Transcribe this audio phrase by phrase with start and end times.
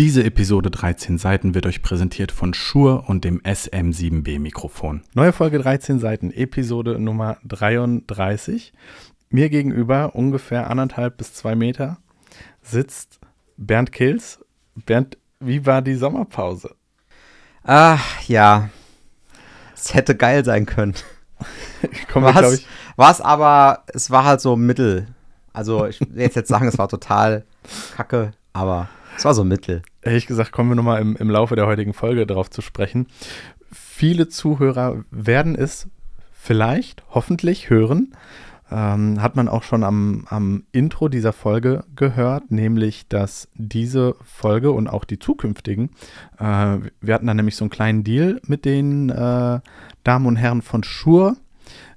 [0.00, 5.02] Diese Episode 13 Seiten wird euch präsentiert von Shure und dem SM7B Mikrofon.
[5.12, 8.72] Neue Folge 13 Seiten, Episode Nummer 33.
[9.28, 11.98] Mir gegenüber, ungefähr anderthalb bis zwei Meter,
[12.62, 13.20] sitzt
[13.58, 14.42] Bernd Kills.
[14.86, 16.74] Bernd, wie war die Sommerpause?
[17.62, 18.70] Ach ja,
[19.74, 20.94] es hätte geil sein können.
[22.14, 22.66] Wir, ich.
[22.96, 25.08] War es aber, es war halt so mittel.
[25.52, 27.44] Also ich will jetzt, jetzt sagen, es war total
[27.94, 29.82] kacke, aber es war so mittel.
[30.02, 33.06] Ehrlich gesagt, kommen wir nochmal im, im Laufe der heutigen Folge darauf zu sprechen.
[33.72, 35.88] Viele Zuhörer werden es
[36.32, 38.14] vielleicht, hoffentlich hören.
[38.72, 44.70] Ähm, hat man auch schon am, am Intro dieser Folge gehört, nämlich, dass diese Folge
[44.70, 45.90] und auch die zukünftigen,
[46.38, 49.60] äh, wir hatten da nämlich so einen kleinen Deal mit den äh,
[50.04, 51.36] Damen und Herren von Schur,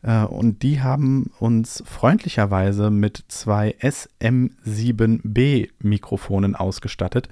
[0.03, 7.29] und die haben uns freundlicherweise mit zwei SM7B Mikrofonen ausgestattet.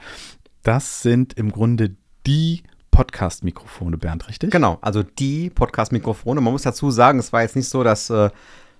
[0.63, 1.95] Das sind im Grunde
[2.26, 4.52] die Podcast-Mikrofone, Bernd, richtig?
[4.52, 6.40] Genau, also die Podcast-Mikrofone.
[6.40, 8.29] Man muss dazu sagen, es war jetzt nicht so, dass äh,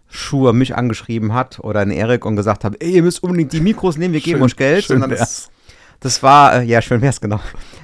[0.08, 3.62] Schuhe mich angeschrieben hat oder ein Erik und gesagt hat, ey, ihr müsst unbedingt die
[3.62, 4.84] Mikros nehmen, wir geben schön, euch Geld.
[4.84, 5.50] Schön das,
[6.02, 7.40] das, war, äh, ja, schön wär's, genau.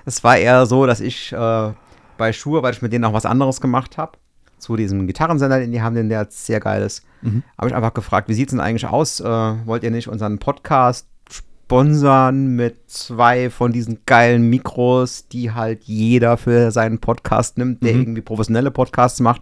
[0.06, 1.72] Es war eher so, dass ich äh,
[2.18, 4.18] bei Schuhe, weil ich mit denen auch was anderes gemacht habe,
[4.58, 7.04] zu diesem Gitarrensender, den die haben, den der sehr geil ist.
[7.22, 7.44] Mhm.
[7.58, 9.20] Habe ich einfach gefragt, wie sieht es denn eigentlich aus?
[9.20, 15.84] Äh, wollt ihr nicht unseren Podcast sponsern mit zwei von diesen geilen Mikros, die halt
[15.84, 18.02] jeder für seinen Podcast nimmt, der mhm.
[18.02, 19.42] irgendwie professionelle Podcasts macht?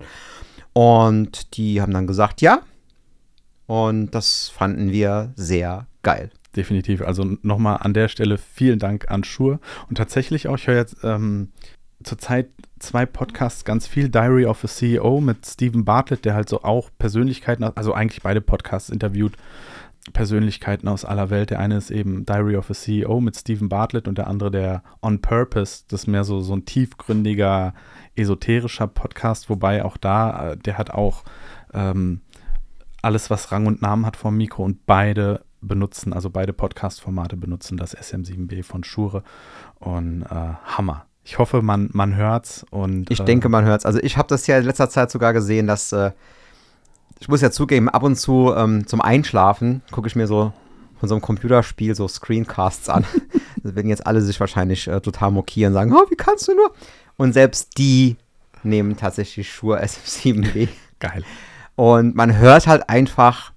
[0.74, 2.60] Und die haben dann gesagt, ja.
[3.68, 6.30] Und das fanden wir sehr geil.
[6.56, 7.02] Definitiv.
[7.02, 9.60] Also nochmal an der Stelle vielen Dank an Schur.
[9.90, 11.50] Und tatsächlich auch, ich höre jetzt ähm,
[12.04, 12.50] zurzeit
[12.86, 14.10] zwei Podcasts ganz viel.
[14.10, 18.42] Diary of a CEO mit Stephen Bartlett, der halt so auch Persönlichkeiten, also eigentlich beide
[18.42, 19.34] Podcasts interviewt,
[20.14, 21.50] Persönlichkeiten aus aller Welt.
[21.50, 24.84] Der eine ist eben Diary of a CEO mit Stephen Bartlett und der andere der
[25.02, 25.84] On Purpose.
[25.88, 27.74] Das ist mehr so, so ein tiefgründiger,
[28.16, 31.24] esoterischer Podcast, wobei auch da, äh, der hat auch
[31.74, 32.22] ähm,
[33.02, 37.78] alles, was Rang und Namen hat vom Mikro und beide benutzen, also beide Podcast-Formate benutzen
[37.78, 39.24] das SM7B von Schure
[39.80, 41.08] und äh, Hammer.
[41.28, 43.10] Ich hoffe, man, man hört's und.
[43.10, 43.86] Ich äh, denke, man hört's.
[43.86, 46.12] Also ich habe das ja in letzter Zeit sogar gesehen, dass äh,
[47.20, 50.54] ich muss ja zugeben, ab und zu ähm, zum Einschlafen gucke ich mir so
[51.00, 53.06] von so einem Computerspiel so Screencasts an.
[53.64, 56.72] das werden jetzt alle sich wahrscheinlich äh, total mokieren, sagen, oh, wie kannst du nur?
[57.18, 58.18] Und selbst die
[58.64, 60.68] nehmen tatsächlich Shure SF7B.
[61.00, 61.24] Geil.
[61.76, 63.52] Und man hört halt einfach,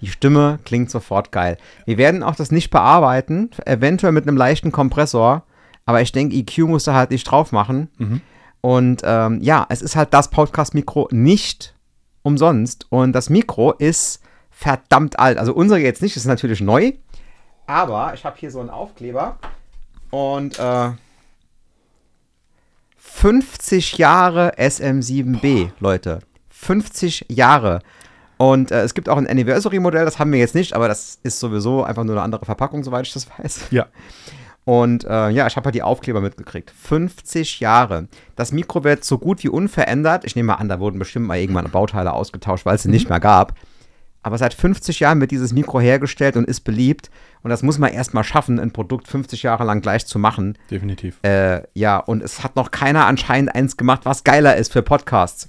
[0.00, 1.56] die Stimme klingt sofort geil.
[1.86, 5.42] Wir werden auch das nicht bearbeiten, eventuell mit einem leichten Kompressor,
[5.88, 7.88] aber ich denke, EQ muss da halt nicht drauf machen.
[7.96, 8.20] Mhm.
[8.60, 11.74] Und ähm, ja, es ist halt das Podcast-Mikro nicht
[12.20, 12.86] umsonst.
[12.90, 15.38] Und das Mikro ist verdammt alt.
[15.38, 16.92] Also unsere jetzt nicht, ist natürlich neu.
[17.66, 19.38] Aber ich habe hier so einen Aufkleber.
[20.10, 20.90] Und äh,
[22.98, 25.72] 50 Jahre SM7B, Boah.
[25.80, 26.18] Leute.
[26.50, 27.80] 50 Jahre.
[28.36, 31.40] Und äh, es gibt auch ein Anniversary-Modell, das haben wir jetzt nicht, aber das ist
[31.40, 33.68] sowieso einfach nur eine andere Verpackung, soweit ich das weiß.
[33.70, 33.86] Ja.
[34.68, 36.70] Und äh, ja, ich habe halt die Aufkleber mitgekriegt.
[36.70, 38.06] 50 Jahre.
[38.36, 40.26] Das Mikro wird so gut wie unverändert.
[40.26, 42.92] Ich nehme mal an, da wurden bestimmt mal irgendwann Bauteile ausgetauscht, weil es sie mhm.
[42.92, 43.54] nicht mehr gab.
[44.20, 47.08] Aber seit 50 Jahren wird dieses Mikro hergestellt und ist beliebt.
[47.42, 50.58] Und das muss man erstmal schaffen, ein Produkt 50 Jahre lang gleich zu machen.
[50.70, 51.16] Definitiv.
[51.22, 55.48] Äh, ja, und es hat noch keiner anscheinend eins gemacht, was geiler ist für Podcasts.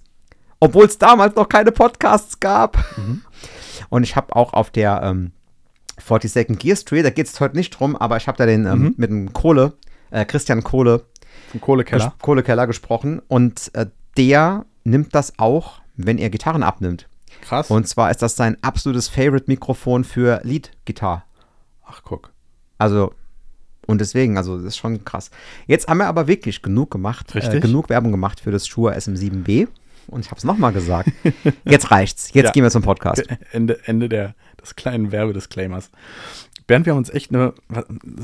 [0.62, 2.78] Obwohl es damals noch keine Podcasts gab.
[2.96, 3.24] Mhm.
[3.90, 5.34] Und ich habe auch auf der ähm,
[6.10, 8.80] 42nd Gear Street, da geht es heute nicht drum, aber ich habe da den ähm,
[8.80, 8.94] mhm.
[8.98, 9.74] mit dem Kohle,
[10.12, 11.06] äh, Christian Kohle,
[11.52, 12.06] Vom Kohlekeller.
[12.06, 13.88] Ges Kohlekeller gesprochen und äh,
[14.18, 17.08] der nimmt das auch, wenn er Gitarren abnimmt.
[17.42, 17.70] Krass.
[17.70, 21.24] Und zwar ist das sein absolutes Favorite-Mikrofon für Lead-Gitarre.
[21.86, 22.32] Ach, guck.
[22.78, 23.14] Also,
[23.88, 25.32] und deswegen, also das ist schon krass.
[25.68, 29.68] Jetzt haben wir aber wirklich genug gemacht, äh, genug Werbung gemacht für das Shure SM7B.
[30.10, 31.12] Und ich habe es nochmal gesagt.
[31.66, 32.34] Jetzt reicht's.
[32.34, 32.52] Jetzt ja.
[32.52, 33.24] gehen wir zum Podcast.
[33.52, 35.92] Ende, Ende der, des kleinen Werbedisclaimers.
[36.70, 37.56] Bernd, wir haben uns echt eine,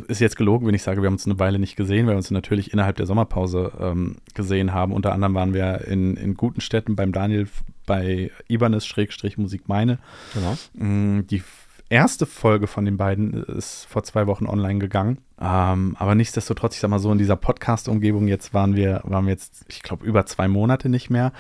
[0.07, 2.18] ist jetzt gelogen, wenn ich sage, wir haben uns eine Weile nicht gesehen, weil wir
[2.18, 4.93] uns natürlich innerhalb der Sommerpause ähm, gesehen haben.
[4.93, 7.47] Unter anderem waren wir in, in guten Städten beim Daniel
[7.88, 9.97] bei Ibanez-Musik meine.
[10.35, 10.58] Genau.
[10.73, 11.41] Mm, die
[11.90, 15.20] erste Folge von den beiden ist vor zwei Wochen online gegangen.
[15.40, 19.31] Ähm, aber nichtsdestotrotz, ich sag mal so, in dieser Podcast-Umgebung jetzt waren wir, waren wir
[19.31, 21.31] jetzt, ich glaube, über zwei Monate nicht mehr.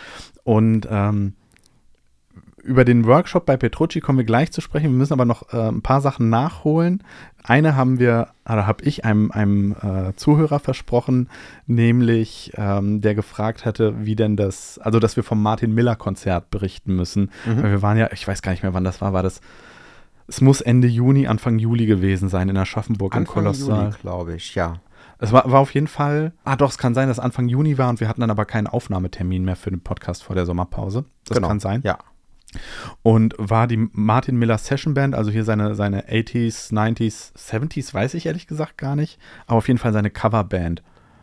[0.45, 1.33] Und ähm,
[2.63, 4.85] über den Workshop bei Petrucci kommen wir gleich zu sprechen.
[4.85, 7.03] Wir müssen aber noch äh, ein paar Sachen nachholen.
[7.43, 11.29] Eine haben wir, oder habe ich einem, einem äh, Zuhörer versprochen,
[11.67, 16.49] nämlich ähm, der gefragt hatte, wie denn das, also dass wir vom Martin Miller Konzert
[16.51, 17.31] berichten müssen.
[17.45, 17.63] Mhm.
[17.63, 19.41] Weil wir waren ja, ich weiß gar nicht mehr, wann das war, war das
[20.27, 23.95] es muss Ende Juni, Anfang Juli gewesen sein in Aschaffenburg Anfang im Kolossal.
[24.01, 24.79] glaube ich, ja.
[25.19, 27.89] Es war, war auf jeden Fall, ah doch, es kann sein, dass Anfang Juni war
[27.89, 31.05] und wir hatten dann aber keinen Aufnahmetermin mehr für den Podcast vor der Sommerpause.
[31.25, 31.47] Das Genau.
[31.47, 31.81] kann sein.
[31.83, 31.97] Ja.
[33.03, 38.13] Und war die Martin Miller Session Band, also hier seine, seine 80s, 90s, 70s, weiß
[38.13, 40.81] ich ehrlich gesagt gar nicht, aber auf jeden Fall seine Coverband.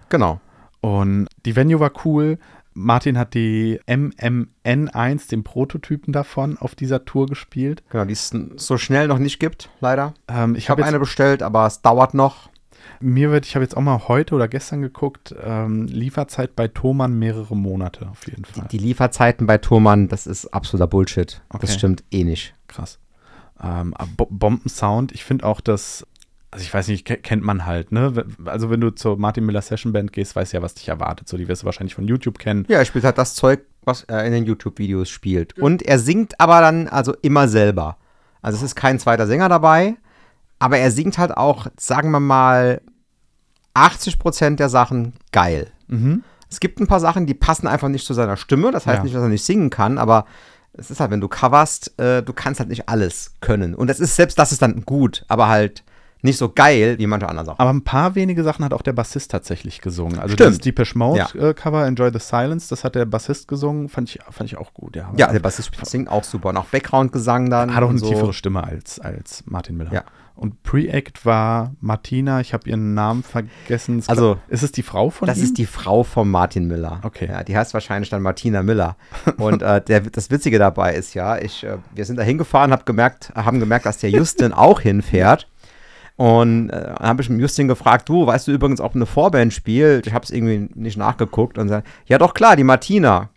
[0.09, 0.41] Genau.
[0.81, 2.39] Und die Venue war cool.
[2.75, 7.83] Martin hat die MMN1, den Prototypen davon, auf dieser Tour gespielt.
[7.91, 10.15] Genau, die es so schnell noch nicht gibt, leider.
[10.29, 12.49] Ähm, ich habe jetzt eine bestellt, aber es dauert noch.
[13.01, 17.19] Mir wird, ich habe jetzt auch mal heute oder gestern geguckt, ähm, Lieferzeit bei Thomann
[17.19, 18.69] mehrere Monate auf jeden Fall.
[18.71, 21.43] Die Lieferzeiten bei Thurmann, das ist absoluter Bullshit.
[21.49, 21.59] Okay.
[21.63, 22.55] Das stimmt eh nicht.
[22.69, 22.99] Krass.
[23.63, 25.13] Ähm, Bombensound.
[25.13, 26.07] Ich finde auch, dass,
[26.51, 28.25] also ich weiß nicht, ke- kennt man halt, ne?
[28.45, 31.29] Also wenn du zur Martin Miller Session Band gehst, weißt du ja, was dich erwartet.
[31.29, 32.65] So, die wirst du wahrscheinlich von YouTube kennen.
[32.69, 35.59] Ja, er spielt halt das Zeug, was er in den YouTube-Videos spielt.
[35.59, 37.97] Und er singt aber dann also immer selber.
[38.43, 39.95] Also es ist kein zweiter Sänger dabei,
[40.63, 42.81] aber er singt halt auch, sagen wir mal,
[43.75, 45.71] 80% der Sachen geil.
[45.89, 46.23] Mhm.
[46.51, 48.71] Es gibt ein paar Sachen, die passen einfach nicht zu seiner Stimme.
[48.71, 49.05] Das heißt Ja.
[49.05, 50.27] nicht, dass er nicht singen kann, aber
[50.75, 53.75] es ist halt, wenn du coverst, äh, du kannst halt nicht alles können.
[53.75, 55.83] Und das ist, selbst das ist dann gut, aber halt
[56.25, 57.59] nicht so geil wie manche andere Sachen.
[57.59, 60.19] Aber ein paar wenige Sachen hat auch der Bassist tatsächlich gesungen.
[60.21, 60.51] Also Stimmt.
[60.51, 61.49] das Deepesh Mode Ja.
[61.49, 64.73] äh, Cover Enjoy the Silence, das hat der Bassist gesungen, fand ich, fand ich auch
[64.73, 64.95] gut.
[64.95, 66.51] Ja, Ja, der Bassist singt auch super.
[66.51, 67.75] Und auch Background-Gesang dann.
[67.75, 68.09] Hat auch eine so.
[68.09, 69.93] tiefere Stimme als, als Martin Miller.
[69.93, 70.05] Ja.
[70.35, 73.99] Und Pre-Act war Martina, ich habe ihren Namen vergessen.
[74.01, 75.45] Es Also, glaub- ist es die Frau von Das ihm?
[75.45, 77.01] ist die Frau von Martin Miller.
[77.05, 77.29] Okay.
[77.31, 78.97] Ja, die heißt wahrscheinlich dann Martina Miller.
[79.37, 82.87] Und äh, der, das Witzige dabei ist ja, ich, äh, wir sind da hingefahren, hab
[82.87, 85.49] gemerkt, haben gemerkt, dass der Justin auch hinfährt.
[86.17, 89.53] Und äh, dann habe ich mit Justin gefragt, du, weißt du übrigens, ob eine Vorband
[89.53, 90.07] spielt?
[90.07, 93.31] Ich habe es irgendwie nicht nachgeguckt und sagt, ja doch klar, die Martina.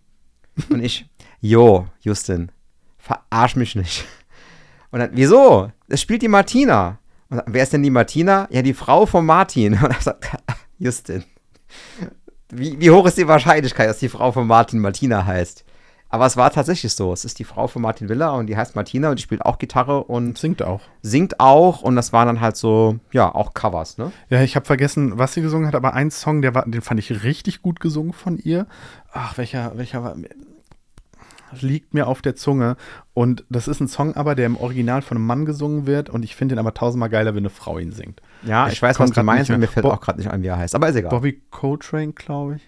[0.70, 1.08] Und ich,
[1.40, 2.52] jo, Justin,
[2.98, 4.06] verarsch mich nicht.
[4.92, 5.72] Und dann, wieso?
[5.88, 7.00] Es spielt die Martina.
[7.30, 8.48] Und wer ist denn die Martina?
[8.52, 9.74] Ja, die Frau von Martin.
[9.84, 10.30] Und er sagt,
[10.80, 11.24] Justin,
[12.50, 15.64] wie, wie hoch ist die Wahrscheinlichkeit, dass die Frau von Martin Martina heißt?
[16.10, 17.12] Aber es war tatsächlich so.
[17.12, 19.58] Es ist die Frau von Martin Willer und die heißt Martina und die spielt auch
[19.58, 20.82] Gitarre und Singt auch.
[21.02, 21.82] singt auch.
[21.82, 24.12] Und das waren dann halt so, ja, auch Covers, ne?
[24.30, 27.00] Ja, ich habe vergessen, was sie gesungen hat, aber ein Song, der war, den fand
[27.00, 28.68] ich richtig gut gesungen von ihr.
[29.12, 30.16] Ach, welcher, welcher war.
[31.62, 32.78] Liegt mir auf der Zunge.
[33.14, 36.10] Und das ist ein Song aber, der im Original von einem Mann gesungen wird.
[36.10, 38.22] Und ich finde den aber tausendmal geiler, wenn eine Frau ihn singt.
[38.44, 40.48] Ja, Ich ich, weiß, was du meinst, mir fällt Bo- auch gerade nicht ein, wie
[40.48, 40.76] er heißt.
[40.76, 41.10] Aber ist egal.
[41.10, 42.62] Bobby Coltrane, glaube ich.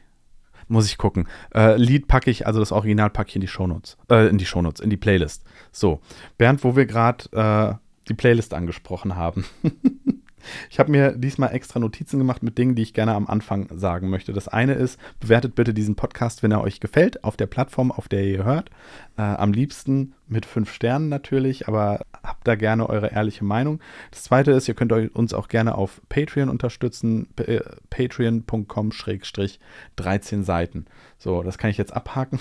[0.69, 1.27] Muss ich gucken.
[1.55, 3.95] Äh, Lied packe ich, also das Original packe ich in die Shownotes.
[4.11, 5.43] Äh, in die Shownotes, in die Playlist.
[5.71, 6.01] So,
[6.37, 7.75] Bernd, wo wir gerade äh,
[8.09, 9.45] die Playlist angesprochen haben.
[10.69, 14.09] ich habe mir diesmal extra Notizen gemacht mit Dingen, die ich gerne am Anfang sagen
[14.09, 14.33] möchte.
[14.33, 18.07] Das eine ist, bewertet bitte diesen Podcast, wenn er euch gefällt, auf der Plattform, auf
[18.07, 18.69] der ihr hört.
[19.17, 23.79] Äh, am liebsten mit fünf Sternen natürlich, aber habt da gerne eure ehrliche Meinung.
[24.11, 30.85] Das zweite ist, ihr könnt uns auch gerne auf Patreon unterstützen, äh, patreon.com-13 Seiten.
[31.17, 32.39] So, das kann ich jetzt abhaken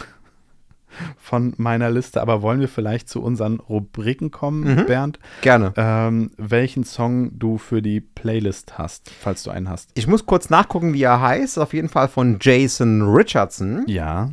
[1.18, 4.86] von meiner Liste, aber wollen wir vielleicht zu unseren Rubriken kommen, Mhm.
[4.86, 5.18] Bernd?
[5.42, 5.72] Gerne.
[5.76, 9.90] Ähm, welchen Song du für die Playlist hast, falls du einen hast.
[9.94, 11.58] Ich muss kurz nachgucken, wie er heißt.
[11.58, 13.84] Auf jeden Fall von Jason Richardson.
[13.86, 14.30] Ja.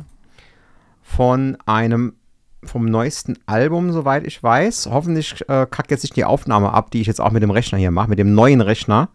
[1.02, 2.14] Von einem,
[2.64, 4.88] vom neuesten Album, soweit ich weiß.
[4.90, 7.78] Hoffentlich äh, kackt jetzt nicht die Aufnahme ab, die ich jetzt auch mit dem Rechner
[7.78, 9.10] hier mache, mit dem neuen Rechner,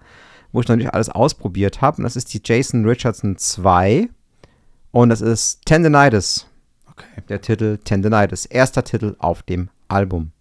[0.52, 1.98] wo ich noch nicht alles ausprobiert habe.
[1.98, 4.10] Und das ist die Jason Richardson 2.
[4.92, 6.46] Und das ist Tendinitis.
[7.00, 7.24] Okay.
[7.30, 8.46] Der Titel Tendinitis.
[8.46, 10.32] Erster Titel auf dem Album.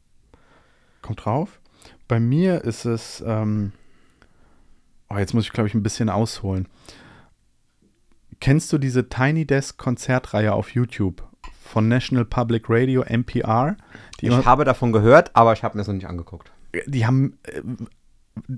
[1.03, 1.61] Kommt drauf.
[2.09, 3.73] Bei mir ist es, ähm,
[5.09, 6.69] oh, jetzt muss ich, glaube ich, ein bisschen ausholen.
[8.41, 11.23] Kennst du diese Tiny Desk Konzertreihe auf YouTube
[11.63, 13.77] von National Public Radio, NPR?
[14.21, 16.51] Die, Ich habe davon gehört, aber ich habe mir das noch nicht angeguckt.
[16.87, 17.63] die haben äh,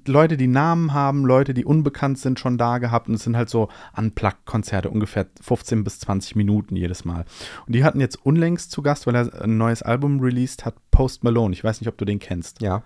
[0.07, 3.49] Leute, die Namen haben, Leute, die unbekannt sind, schon da gehabt und es sind halt
[3.49, 7.25] so Unplugged-Konzerte, ungefähr 15 bis 20 Minuten jedes Mal.
[7.67, 11.25] Und die hatten jetzt unlängst zu Gast, weil er ein neues Album released hat, Post
[11.25, 11.53] Malone.
[11.53, 12.61] Ich weiß nicht, ob du den kennst.
[12.61, 12.83] Ja.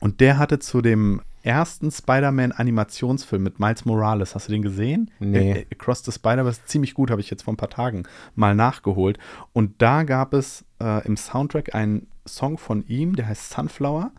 [0.00, 5.10] Und der hatte zu dem ersten Spider-Man-Animationsfilm mit Miles Morales, hast du den gesehen?
[5.18, 5.52] Nee.
[5.52, 9.18] Äh, Across the Spider-Verse, ziemlich gut, habe ich jetzt vor ein paar Tagen mal nachgeholt.
[9.52, 14.12] Und da gab es äh, im Soundtrack einen Song von ihm, der heißt Sunflower.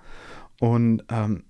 [0.60, 1.43] Und ähm,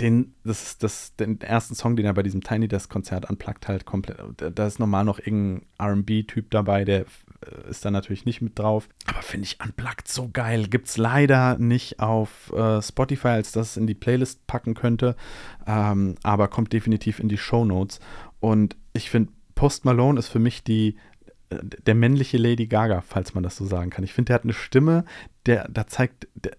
[0.00, 3.68] den, das ist das, den ersten Song, den er bei diesem Tiny Desk Konzert anplagt,
[3.68, 4.18] halt komplett.
[4.36, 8.88] Da, ist normal noch irgendein RB-Typ dabei, der äh, ist da natürlich nicht mit drauf.
[9.06, 10.66] Aber finde ich unplugged so geil.
[10.66, 15.14] Gibt es leider nicht auf äh, Spotify, als das es in die Playlist packen könnte.
[15.66, 18.00] Ähm, aber kommt definitiv in die Show Notes.
[18.40, 20.96] Und ich finde, Post Malone ist für mich die,
[21.50, 24.02] äh, der männliche Lady Gaga, falls man das so sagen kann.
[24.02, 25.04] Ich finde, der hat eine Stimme,
[25.46, 26.56] der da zeigt, der,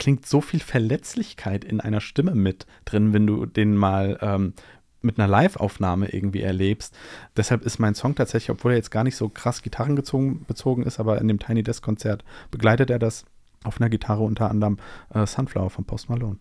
[0.00, 4.54] klingt so viel Verletzlichkeit in einer Stimme mit drin, wenn du den mal ähm,
[5.02, 6.96] mit einer Live-Aufnahme irgendwie erlebst.
[7.36, 10.98] Deshalb ist mein Song tatsächlich, obwohl er jetzt gar nicht so krass gitarrenbezogen bezogen ist,
[10.98, 13.24] aber in dem Tiny Desk Konzert begleitet er das
[13.62, 14.78] auf einer Gitarre unter anderem
[15.14, 16.38] äh, Sunflower von Post Malone.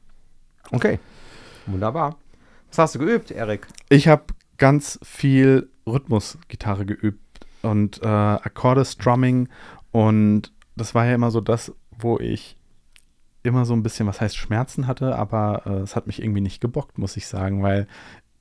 [0.72, 1.00] Okay,
[1.66, 2.18] wunderbar.
[2.70, 3.68] Was hast du geübt, Erik?
[3.90, 4.24] Ich habe
[4.58, 9.50] ganz viel Rhythmusgitarre geübt und äh, Akkorde, Strumming
[9.92, 12.56] und das war ja immer so das, wo ich
[13.44, 16.62] immer so ein bisschen, was heißt Schmerzen hatte, aber äh, es hat mich irgendwie nicht
[16.62, 17.88] gebockt, muss ich sagen, weil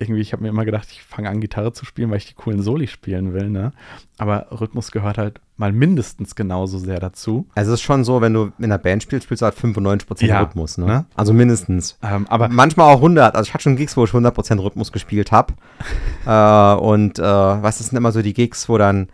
[0.00, 2.34] irgendwie, ich habe mir immer gedacht, ich fange an, Gitarre zu spielen, weil ich die
[2.34, 3.72] coolen Soli spielen will, ne?
[4.16, 7.48] Aber Rhythmus gehört halt mal mindestens genauso sehr dazu.
[7.56, 10.24] Also es ist schon so, wenn du in einer Band spielst, spielst du halt 95%
[10.24, 10.86] Ja, Rhythmus, ne?
[10.86, 11.06] ne?
[11.16, 11.98] Also mindestens.
[12.00, 13.34] Ähm, aber Manchmal auch 100.
[13.34, 15.54] Also ich hatte schon Gigs, wo ich 100% Rhythmus gespielt habe.
[16.26, 19.08] äh, und äh, was sind immer so die Gigs, wo dann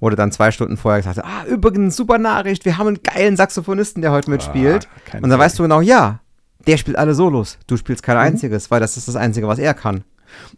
[0.00, 4.02] wurde dann zwei Stunden vorher gesagt, ah, übrigens, super Nachricht, wir haben einen geilen Saxophonisten,
[4.02, 4.88] der heute mitspielt.
[5.12, 6.20] Ah, und dann weißt du genau, ja,
[6.66, 7.58] der spielt alle Solos.
[7.66, 8.22] Du spielst kein Mhm.
[8.22, 10.04] einziges, weil das ist das Einzige, was er kann.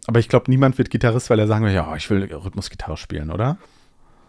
[0.07, 3.29] Aber ich glaube, niemand wird Gitarrist, weil er sagen will, ja, ich will Rhythmusgitarre spielen,
[3.31, 3.57] oder?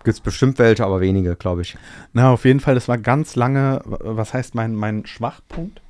[0.05, 1.77] Gibt es bestimmt welche, aber wenige, glaube ich.
[2.13, 5.81] Na, auf jeden Fall, das war ganz lange, was heißt mein, mein Schwachpunkt.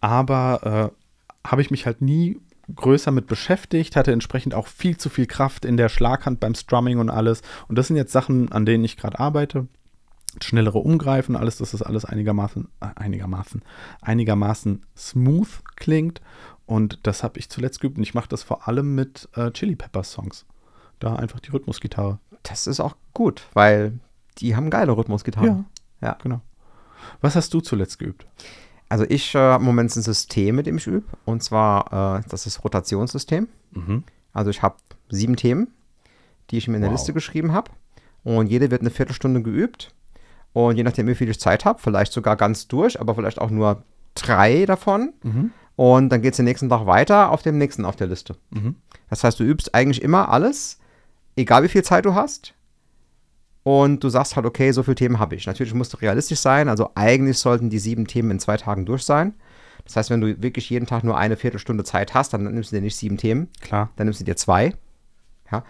[0.00, 0.92] Aber
[1.44, 2.38] äh, habe ich mich halt nie
[2.74, 6.98] größer mit beschäftigt, hatte entsprechend auch viel zu viel Kraft in der Schlaghand beim Strumming
[6.98, 7.42] und alles.
[7.68, 9.66] Und das sind jetzt Sachen, an denen ich gerade arbeite.
[10.42, 13.62] Schnellere Umgreifen, alles, dass das alles einigermaßen, äh, einigermaßen,
[14.00, 16.20] einigermaßen smooth klingt.
[16.66, 17.98] Und das habe ich zuletzt geübt.
[17.98, 20.46] Und ich mache das vor allem mit äh, Chili Peppers Songs.
[20.98, 22.18] Da einfach die Rhythmusgitarre.
[22.42, 23.98] Das ist auch gut, weil
[24.38, 25.66] die haben geile Rhythmusgitarren.
[26.00, 26.18] Ja.
[26.22, 26.40] genau.
[27.20, 28.26] Was hast du zuletzt geübt?
[28.94, 31.02] Also ich äh, habe im Moment ein System, mit dem ich übe.
[31.24, 33.48] Und zwar, äh, das ist Rotationssystem.
[33.72, 34.04] Mhm.
[34.32, 34.76] Also ich habe
[35.08, 35.66] sieben Themen,
[36.52, 36.98] die ich mir in der Wow.
[36.98, 37.72] Liste geschrieben habe.
[38.22, 39.92] Und jede wird eine Viertelstunde geübt.
[40.52, 43.50] Und je nachdem, wie viel ich Zeit habe, vielleicht sogar ganz durch, aber vielleicht auch
[43.50, 43.82] nur
[44.14, 45.12] drei davon.
[45.24, 45.50] Mhm.
[45.74, 48.36] Und dann geht es den nächsten Tag weiter auf dem nächsten auf der Liste.
[48.50, 48.76] Mhm.
[49.10, 50.78] Das heißt, du übst eigentlich immer alles,
[51.34, 52.54] egal wie viel Zeit du hast.
[53.64, 55.46] Und du sagst halt, okay, so viele Themen habe ich.
[55.46, 56.68] Natürlich musst du realistisch sein.
[56.68, 59.34] Also eigentlich sollten die sieben Themen in zwei Tagen durch sein.
[59.84, 62.76] Das heißt, wenn du wirklich jeden Tag nur eine Viertelstunde Zeit hast, dann nimmst du
[62.76, 63.90] dir nicht sieben Themen, Klar.
[63.96, 64.74] dann nimmst du dir zwei.
[65.50, 65.64] Ja.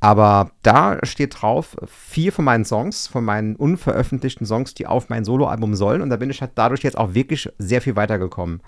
[0.00, 5.24] Aber da steht drauf, vier von meinen Songs, von meinen unveröffentlichten Songs, die auf mein
[5.24, 6.02] Soloalbum sollen.
[6.02, 8.62] Und da bin ich halt dadurch jetzt auch wirklich sehr viel weitergekommen.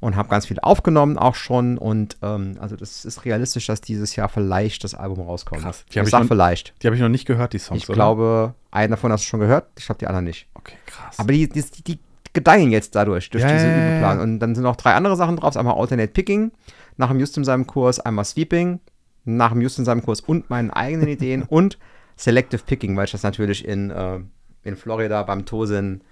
[0.00, 1.76] Und habe ganz viel aufgenommen auch schon.
[1.76, 5.62] Und ähm, also das ist realistisch, dass dieses Jahr vielleicht das Album rauskommt.
[5.62, 5.84] Krass.
[5.92, 6.74] Die hab ich ich noch- vielleicht.
[6.82, 7.82] Die habe ich noch nicht gehört, die Songs.
[7.82, 7.94] Ich oder?
[7.96, 10.46] glaube, einen davon hast du schon gehört, ich glaube die anderen nicht.
[10.54, 11.18] Okay, krass.
[11.18, 11.98] Aber die, die, die
[12.32, 14.16] gedeihen jetzt dadurch, durch Ja, diese ja, ja, Übeplan.
[14.18, 14.22] ja.
[14.22, 15.56] Und dann sind noch drei andere Sachen drauf.
[15.56, 16.52] Einmal Alternate Picking,
[16.96, 18.78] nach dem Just in seinem Kurs einmal Sweeping,
[19.24, 21.76] nach dem Just in seinem Kurs und meinen eigenen Ideen und
[22.16, 24.20] Selective Picking, weil ich das natürlich in, äh,
[24.62, 26.02] in Florida beim Tosin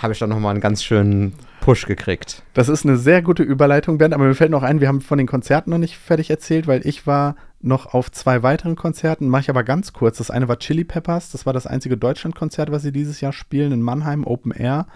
[0.00, 2.42] habe ich dann nochmal einen ganz schönen Push gekriegt.
[2.54, 5.18] Das ist eine sehr gute Überleitung, Bernd, aber mir fällt noch ein, wir haben von
[5.18, 9.42] den Konzerten noch nicht fertig erzählt, weil ich war noch auf zwei weiteren Konzerten, mache
[9.42, 10.18] ich aber ganz kurz.
[10.18, 13.72] Das eine war Chili Peppers, das war das einzige Deutschlandkonzert, was sie dieses Jahr spielen,
[13.72, 14.86] in Mannheim, Open Air.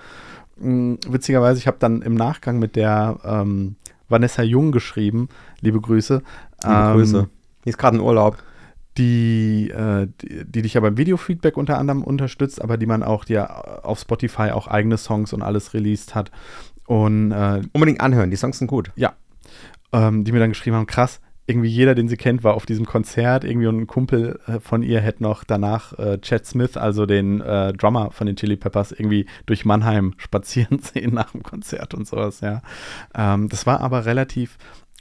[0.59, 3.77] Mm, Witzigerweise, ich habe dann im Nachgang mit der ähm,
[4.09, 5.29] Vanessa Jung geschrieben,
[5.61, 6.23] liebe Grüße.
[6.63, 7.29] Liebe ähm, Grüße.
[7.65, 8.39] Die ist gerade in Urlaub.
[8.99, 13.25] Die, äh, die, die dich ja beim Videofeedback unter anderem unterstützt, aber die man auch,
[13.25, 13.47] die ja
[13.83, 16.31] auf Spotify auch eigene Songs und alles released hat.
[16.87, 18.91] Und äh, Unbedingt anhören, die Songs sind gut.
[18.97, 19.15] ja,
[19.93, 22.87] ähm, die mir dann geschrieben haben, krass, irgendwie jeder, den sie kennt, war auf diesem
[22.87, 23.45] Konzert.
[23.45, 27.41] Irgendwie und ein Kumpel äh, von ihr hätte noch danach äh, Chad Smith, also den
[27.41, 32.07] äh, Drummer von den Chili Peppers, irgendwie durch Mannheim spazieren sehen nach dem Konzert und
[32.07, 32.63] sowas, ja.
[33.15, 34.57] Ähm, das war aber relativ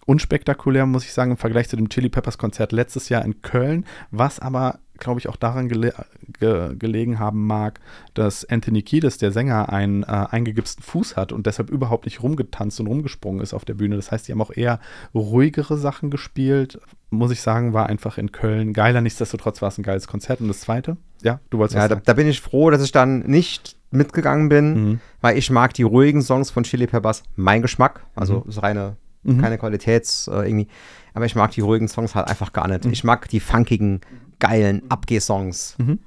[0.06, 3.86] unspektakulär, muss ich sagen, im Vergleich zu dem Chili Peppers Konzert letztes Jahr in Köln,
[4.12, 5.94] was aber, glaube ich, auch daran gele
[6.40, 7.80] ge gelegen haben mag,
[8.14, 12.80] dass Anthony Kiedis, der Sänger, einen äh, eingegipsten Fuß hat und deshalb überhaupt nicht rumgetanzt
[12.80, 13.96] und rumgesprungen ist auf der Bühne.
[13.96, 14.80] Das heißt, die haben auch eher
[15.14, 16.80] ruhigere Sachen gespielt.
[17.10, 19.02] Muss ich sagen, war einfach in Köln geiler.
[19.02, 20.42] Nichtsdestotrotz war es ein geiles Konzert.
[20.42, 20.98] Und das zweite?
[21.22, 22.02] Ja, du wolltest Ja, da, sagen.
[22.06, 25.00] da bin ich froh, dass ich dann nicht mitgegangen bin, Mhm.
[25.22, 28.50] weil ich mag die ruhigen Songs von Chili Peppers, mein Geschmack, also Mhm.
[28.50, 29.42] ist reine, Mhm.
[29.42, 30.68] keine Qualitäts äh, irgendwie,
[31.14, 32.86] aber ich mag die ruhigen Songs halt einfach gar nicht.
[32.86, 32.92] Mhm.
[32.92, 34.02] Ich mag die funkigen,
[34.40, 35.76] geilen Abgeh-Songs.
[35.80, 36.00] Mhm.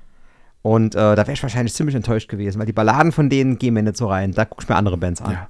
[0.63, 3.75] Und äh, da wäre ich wahrscheinlich ziemlich enttäuscht gewesen, weil die Balladen von denen gehen
[3.75, 4.33] mir nicht so rein.
[4.33, 5.33] Da gucke ich mir andere Bands an.
[5.33, 5.49] Ja.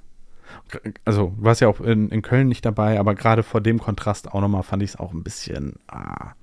[1.05, 4.31] Also, du warst ja auch in, in Köln nicht dabei, aber gerade vor dem Kontrast
[4.31, 6.33] auch nochmal fand ich es auch ein bisschen, ah,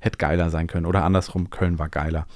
[0.00, 0.86] hätte geiler sein können.
[0.86, 2.26] Oder andersrum, Köln war geiler.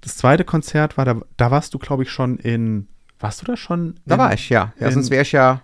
[0.00, 2.86] Das zweite Konzert war, da, da warst du, glaube ich, schon in,
[3.18, 3.96] warst du da schon?
[4.06, 4.72] Da in, war ich, ja.
[4.78, 5.60] Ja, in- sonst wäre ich ja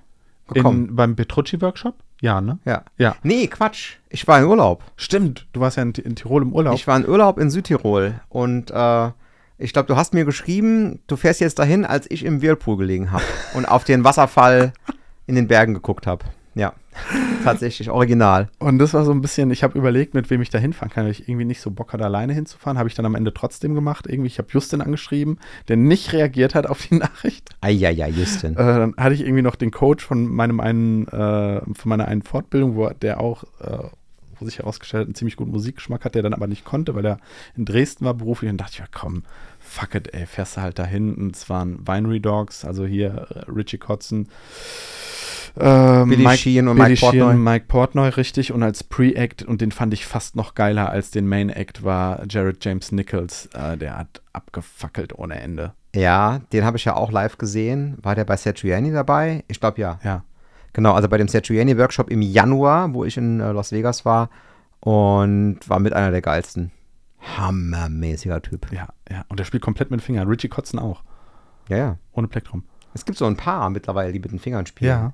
[0.53, 0.95] gekommen.
[0.97, 1.95] beim Petrucci-Workshop?
[2.25, 2.59] Ja, ne?
[2.65, 2.83] ja.
[2.97, 3.17] Ja.
[3.23, 3.97] Nee, Quatsch.
[4.09, 4.83] Ich war in Urlaub.
[4.97, 6.75] Stimmt, du warst ja in, in Tirol im Urlaub.
[6.75, 9.11] Ich war in Urlaub in Südtirol und äh,
[9.59, 13.13] ich glaube, du hast mir geschrieben, du fährst jetzt dahin, als ich im Whirlpool gelegen
[13.13, 14.73] habe und auf den Wasserfall
[15.27, 16.25] in den Bergen geguckt habe.
[17.45, 18.49] Tatsächlich, original.
[18.59, 21.05] Und das war so ein bisschen, ich habe überlegt, mit wem ich da hinfahren kann,
[21.05, 22.79] weil ich irgendwie nicht so Bock hatte, alleine hinzufahren.
[22.79, 24.07] Habe ich dann am Ende trotzdem gemacht.
[24.09, 27.51] Irgendwie, ich habe Justin angeschrieben, der nicht reagiert hat auf die Nachricht.
[27.61, 28.53] Eieiei, Justin.
[28.53, 32.23] Äh, dann hatte ich irgendwie noch den Coach von meinem einen, äh, von meiner einen
[32.23, 33.79] Fortbildung, wo der auch, äh,
[34.39, 37.07] wo sich herausgestellt hat, einen ziemlich guten Musikgeschmack hat, der dann aber nicht konnte, weil
[37.07, 37.19] er
[37.57, 38.51] in Dresden war beruflich.
[38.51, 39.23] Und dachte ich, ja komm,
[39.75, 41.15] fuck it, ey, fährst du halt dahin.
[41.15, 44.29] Und es waren Winery Dogs, also hier äh, Richie Kotzen.
[45.57, 47.21] Ähm, Billy Mike, Sheehan und Billy Mike Portnoy.
[47.21, 48.53] Sheehan, Mike Portnoy, richtig.
[48.53, 52.65] Und als Pre-Act, und den fand ich fast noch geiler als den Main-Act, war Jared
[52.65, 53.47] James Nichols.
[53.55, 55.73] Äh, der hat abgefackelt ohne Ende.
[55.95, 57.99] Ja, den habe ich ja auch live gesehen.
[58.03, 59.45] War der bei Satriani dabei?
[59.49, 59.99] Ich glaube ja.
[60.05, 60.25] Ja.
[60.73, 64.29] Genau, also bei dem Satriani Workshop im Januar, wo ich in äh, Las Vegas war
[64.81, 66.73] und war mit einer der geilsten.
[67.37, 68.73] Hammermäßiger Typ.
[68.73, 69.25] Ja, ja.
[69.29, 70.29] Und der spielt komplett mit den Fingern.
[70.29, 71.03] Richie Kotzen auch.
[71.69, 71.99] Ja, ja.
[72.13, 72.65] Ohne Plektrum.
[72.93, 75.13] Es gibt so ein paar mittlerweile, die mit den Fingern spielen.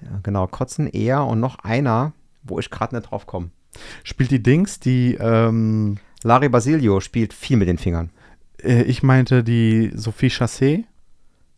[0.00, 3.50] Der, genau, Kotzen, er und noch einer, wo ich gerade nicht drauf komme.
[4.04, 8.10] Spielt die Dings, die, ähm, Larry Basilio spielt viel mit den Fingern.
[8.62, 10.84] äh, ich meinte die Sophie Chassé.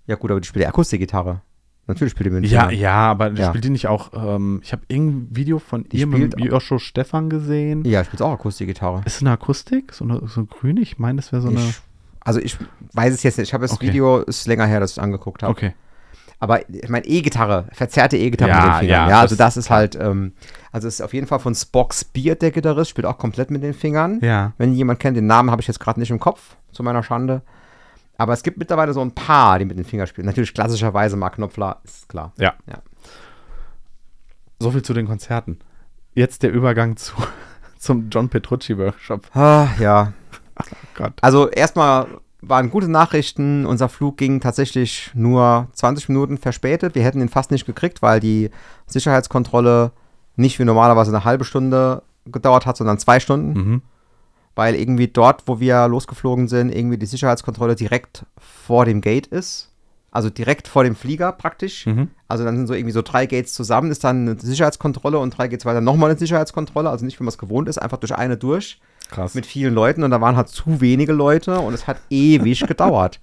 [0.07, 1.43] Ja gut, aber die spielt ja Akustikgitarre.
[1.89, 2.81] Natürlich spielt die mit den Ja, Fingern.
[2.81, 3.49] ja, aber Ja.
[3.49, 7.29] spielt die nicht auch, ähm, ich habe irgendein Video von Die ihr mit Joscho Stefan
[7.31, 7.85] gesehen.
[7.85, 9.03] Ja, spielt auch Akustikgitarre.
[9.07, 9.93] Ist es eine Akustik?
[9.95, 10.77] So eine, so ein grün?
[10.77, 11.59] Ich meine, das wäre so eine.
[11.61, 11.81] Ich,
[12.21, 12.57] also ich
[12.93, 13.49] weiß es jetzt nicht.
[13.49, 13.89] Ich habe das Okay.
[13.89, 15.51] Video, ist länger her, dass ich es angeguckt habe.
[15.51, 15.73] Okay.
[16.41, 18.91] Aber ich meine, E-Gitarre, verzerrte E-Gitarre Ja, mit den Fingern.
[18.91, 20.35] ja, Ja, also das- das ist halt, ähm,
[20.71, 23.63] also es ist auf jeden Fall von Spock Beard, der Gitarrist, spielt auch komplett mit
[23.65, 24.21] den Fingern.
[24.23, 24.53] Ja.
[24.57, 27.43] Wenn jemand kennt, den Namen habe ich jetzt gerade nicht im Kopf, zu meiner Schande.
[28.19, 30.27] Aber es gibt mittlerweile so ein paar, die mit den Fingern spielen.
[30.27, 32.33] Natürlich klassischerweise Mark Knopfler, ist klar.
[32.37, 32.55] Ja.
[32.67, 32.83] Ja.
[34.59, 35.61] So viel zu den Konzerten.
[36.15, 37.15] Jetzt der Übergang zu,
[37.79, 39.35] zum John Petrucci Workshop.
[39.35, 40.13] Ah, ja.
[40.61, 41.13] Oh Gott.
[41.21, 42.09] Also erstmal
[42.41, 43.65] waren gute Nachrichten.
[43.65, 46.97] Unser Flug ging tatsächlich nur 20 Minuten verspätet.
[46.97, 48.51] Wir hätten ihn fast nicht gekriegt, weil die
[48.87, 49.93] Sicherheitskontrolle
[50.35, 53.53] nicht wie normalerweise eine halbe Stunde gedauert hat, sondern zwei Stunden.
[53.53, 53.83] Mhm.
[54.59, 59.71] Weil irgendwie dort, wo wir losgeflogen sind, irgendwie die Sicherheitskontrolle direkt vor dem Gate ist.
[60.11, 61.87] Also direkt vor dem Flieger praktisch.
[61.87, 62.11] Mhm.
[62.27, 65.47] Also dann sind so irgendwie so drei Gates zusammen, ist dann eine Sicherheitskontrolle und drei
[65.47, 66.91] Gates weiter nochmal eine Sicherheitskontrolle.
[66.91, 68.81] Also nicht, wie man es gewohnt ist, einfach durch eine durch
[69.13, 69.37] Krass.
[69.37, 73.21] mit vielen Leuten und da waren halt zu wenige Leute und es hat ewig gedauert.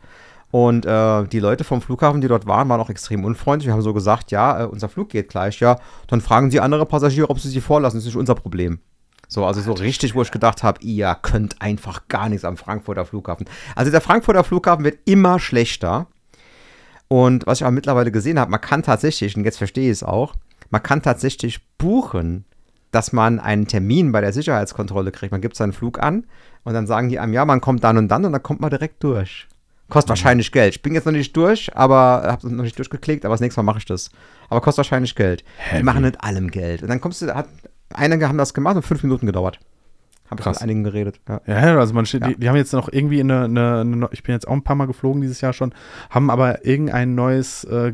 [0.51, 3.67] Und äh, die Leute vom Flughafen, die dort waren, waren auch extrem unfreundlich.
[3.67, 5.79] Wir haben so gesagt, ja, äh, unser Flug geht gleich, ja.
[6.07, 7.97] Dann fragen sie andere Passagiere, ob sie sie vorlassen.
[7.97, 8.79] Das ist nicht unser Problem.
[9.27, 13.05] So, also so richtig, wo ich gedacht habe, ihr könnt einfach gar nichts am Frankfurter
[13.05, 13.47] Flughafen.
[13.75, 16.07] Also der Frankfurter Flughafen wird immer schlechter.
[17.07, 20.03] Und was ich aber mittlerweile gesehen habe, man kann tatsächlich, und jetzt verstehe ich es
[20.03, 20.33] auch,
[20.69, 22.45] man kann tatsächlich buchen,
[22.91, 25.31] dass man einen Termin bei der Sicherheitskontrolle kriegt.
[25.31, 26.25] Man gibt seinen Flug an
[26.63, 28.69] und dann sagen die einem, ja, man kommt dann und dann und dann kommt man
[28.69, 29.47] direkt durch.
[29.89, 30.75] Kostet wahrscheinlich Geld.
[30.75, 33.71] Ich bin jetzt noch nicht durch, aber habe noch nicht durchgeklickt, aber das nächste Mal
[33.71, 34.09] mache ich das.
[34.49, 35.43] Aber kostet wahrscheinlich Geld.
[35.57, 36.81] Hä, die machen mit allem Geld.
[36.81, 37.47] Und dann kommst du, hat,
[37.93, 39.59] einige haben das gemacht und fünf Minuten gedauert.
[40.29, 40.57] Habe ich Krass.
[40.57, 41.19] mit einigen geredet.
[41.29, 41.41] Ja.
[41.45, 42.29] Ja, also man steht, Ja.
[42.29, 44.75] die, die haben jetzt noch irgendwie eine, eine, eine, ich bin jetzt auch ein paar
[44.75, 45.73] Mal geflogen dieses Jahr schon,
[46.09, 47.93] haben aber irgendein neues äh,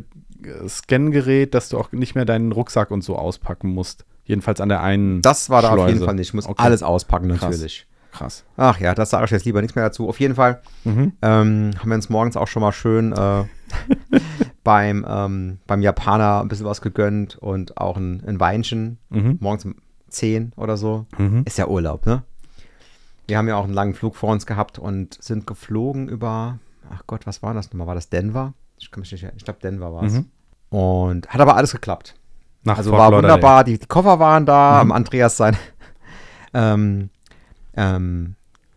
[0.67, 4.05] Scan-Gerät, dass du auch nicht mehr deinen Rucksack und so auspacken musst.
[4.23, 5.21] Jedenfalls an der einen.
[5.21, 6.05] Das war da auf jeden Schleuse.
[6.05, 6.27] Fall nicht.
[6.29, 6.63] Ich muss Okay.
[6.63, 7.41] alles auspacken Krass.
[7.41, 7.85] natürlich.
[8.13, 8.43] Krass.
[8.57, 10.07] Ach ja, das sage ich jetzt lieber nichts mehr dazu.
[10.07, 11.13] Auf jeden Fall Mhm.
[11.21, 13.43] ähm, haben wir uns morgens auch schon mal schön äh,
[14.63, 18.97] beim, ähm, beim Japaner ein bisschen was gegönnt und auch ein, ein Weinchen.
[19.09, 19.37] Mhm.
[19.39, 19.75] Morgens um
[20.09, 21.05] 10 oder so.
[21.17, 21.43] Mhm.
[21.45, 22.23] Ist ja Urlaub, ne?
[23.27, 26.59] Wir haben ja auch einen langen Flug vor uns gehabt und sind geflogen über,
[26.93, 27.87] ach Gott, was war das nochmal?
[27.87, 28.53] War das Denver?
[28.77, 29.37] Ich kann mich nicht erinnern.
[29.37, 30.13] Ich glaube, Denver war es.
[30.13, 30.25] Mhm.
[30.69, 32.15] Und hat aber alles geklappt.
[32.63, 33.33] Nach Also Fort war Lauderdale.
[33.35, 34.79] wunderbar, die, die Koffer waren da, Mhm.
[34.79, 35.55] am Andreas sein
[36.53, 37.09] ähm,
[37.75, 38.35] ähm,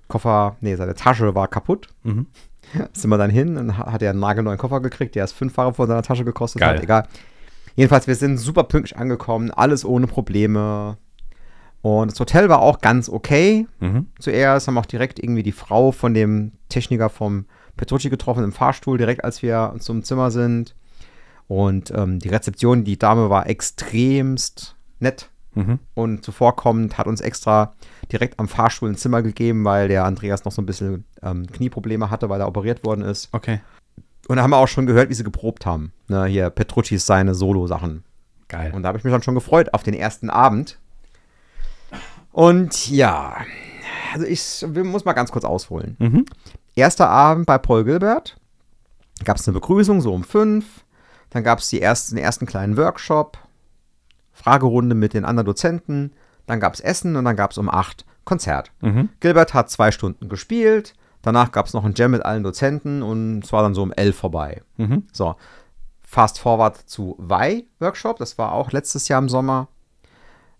[0.09, 1.88] Koffer, nee, seine Tasche war kaputt.
[2.05, 2.27] Mhm.
[2.92, 5.74] Sind wir dann hin und ha- hat er einen nagelneuen Koffer gekriegt, der ist fünffache
[5.74, 6.77] von seiner Tasche gekostet Geil.
[6.77, 7.07] hat, egal.
[7.77, 10.96] Jedenfalls, wir sind super pünktlich angekommen, alles ohne Probleme.
[11.83, 13.66] Und das Hotel war auch ganz okay.
[13.81, 14.07] Mhm.
[14.18, 17.46] Zuerst haben auch direkt irgendwie die Frau von dem Techniker vom
[17.77, 20.74] Petrucci getroffen im Fahrstuhl, direkt als wir zum Zimmer sind.
[21.48, 25.79] Und ähm, die Rezeption, die Dame war extremst nett Mhm.
[25.95, 27.75] und zuvorkommend, hat uns extra
[28.11, 32.11] direkt am Fahrstuhl ein Zimmer gegeben, weil der Andreas noch so ein bisschen ähm, Knieprobleme
[32.11, 33.29] hatte, weil er operiert worden ist.
[33.33, 33.61] Okay.
[34.27, 35.93] Und da haben wir auch schon gehört, wie sie geprobt haben.
[36.09, 38.05] Ne, hier Petruccis seine Solo-Sachen.
[38.49, 38.73] Geil.
[38.75, 40.79] Und da habe ich mich dann schon gefreut auf den ersten Abend.
[42.33, 43.37] Und ja,
[44.12, 45.97] also ich muss mal ganz kurz ausholen.
[45.99, 46.25] Mhm.
[46.75, 48.37] Erster Abend bei Paul Gilbert.
[49.25, 50.85] Gab es eine Begrüßung, so um fünf.
[51.31, 53.38] Dann gab es ersten, den ersten kleinen Workshop.
[54.35, 56.12] Fragerunde mit den anderen Dozenten.
[56.47, 58.70] Dann gab es Essen und dann gab es um acht Konzert.
[58.81, 59.09] Mhm.
[59.20, 60.94] Gilbert hat zwei Stunden gespielt.
[61.23, 63.92] Danach gab es noch ein Jam mit allen Dozenten und es war dann so um
[63.92, 64.62] elf vorbei.
[64.77, 65.05] Mhm.
[65.11, 65.37] So.
[66.03, 68.18] Fast Forward zu Wei Workshop.
[68.18, 69.68] Das war auch letztes Jahr im Sommer.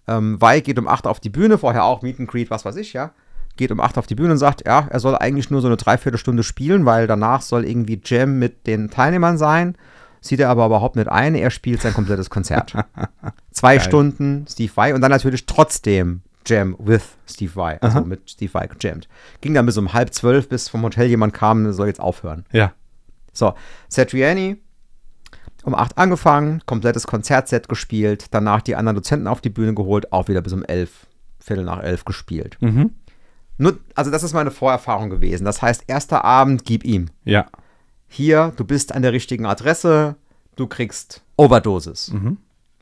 [0.07, 2.77] Ähm, Wei geht um 8 auf die Bühne, vorher auch Meet and Greet, was weiß
[2.77, 3.13] ich, ja.
[3.57, 5.77] Geht um 8 auf die Bühne und sagt, ja, er soll eigentlich nur so eine
[5.77, 9.77] Dreiviertelstunde spielen, weil danach soll irgendwie Jam mit den Teilnehmern sein.
[10.25, 11.35] Sieht er aber überhaupt nicht ein.
[11.35, 12.73] Er spielt sein komplettes Konzert.
[13.51, 13.85] Zwei Geil.
[13.85, 17.79] Stunden Steve Vai und dann natürlich trotzdem Jam with Steve Vai.
[17.83, 18.07] Also Aha.
[18.07, 19.07] mit Steve Vai gejammt.
[19.43, 22.47] Ging dann bis um halb zwölf, bis vom Hotel jemand kam, soll jetzt aufhören.
[22.53, 22.73] Ja.
[23.35, 23.53] So,
[23.89, 24.57] Satriani
[25.65, 30.29] um 8 angefangen, komplettes Konzertset gespielt, danach die anderen Dozenten auf die Bühne geholt, auch
[30.29, 31.07] wieder bis um 11,
[31.39, 32.57] Viertel nach 11 gespielt.
[32.61, 32.93] Mhm.
[33.57, 35.45] Nur, also das ist meine Vorerfahrung gewesen.
[35.45, 37.09] Das heißt, erster Abend, gib ihm.
[37.25, 37.47] Ja.
[38.15, 40.15] Hier, du bist an der richtigen Adresse,
[40.55, 42.13] du kriegst Overdosis.
[42.13, 42.37] Mhm.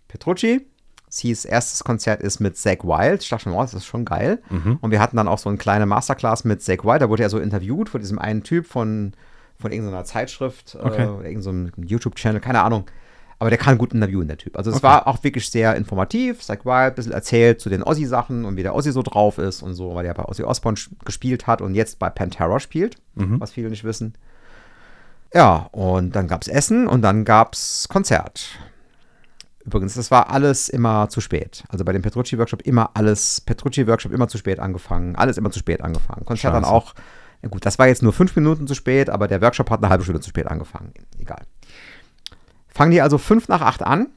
[0.09, 0.67] Petrucci,
[1.11, 3.23] Cs erstes Konzert ist mit Zack Wild.
[3.23, 4.43] Ich dachte schon, oh, das ist schon geil.
[4.51, 4.79] Mhm.
[4.83, 7.01] Und wir hatten dann auch so eine kleine Masterclass mit Zack Wild.
[7.01, 9.15] Da wurde er so interviewt von diesem einen Typ von,
[9.59, 11.05] von irgendeiner Zeitschrift Okay.
[11.05, 12.85] äh, oder irgendeinem YouTube-Channel, keine Ahnung.
[13.39, 14.57] Aber der kann gut interviewen, der Typ.
[14.59, 14.85] Also es Okay.
[14.85, 16.43] war auch wirklich sehr informativ.
[16.43, 19.63] Zack Wild ein bisschen erzählt zu den Ossi-Sachen und wie der Ossi so drauf ist
[19.63, 23.41] und so, weil er bei Ossi Osbourne gespielt hat und jetzt bei Pantera spielt, Mhm.
[23.41, 24.13] was viele nicht wissen.
[25.35, 28.59] Ja, und dann gab es Essen und dann gab es Konzert.
[29.65, 31.65] Übrigens, das war alles immer zu spät.
[31.69, 35.83] Also bei dem Petrucci-Workshop immer alles, Petrucci-Workshop immer zu spät angefangen, alles immer zu spät
[35.83, 36.25] angefangen.
[36.25, 36.75] Konzert dann Scheiße.
[36.75, 36.95] auch,
[37.43, 39.89] ja gut, das war jetzt nur fünf Minuten zu spät, aber der Workshop hat eine
[39.89, 40.93] halbe Stunde zu spät angefangen.
[41.19, 41.43] Egal.
[42.69, 44.09] Fangen die also fünf nach acht an,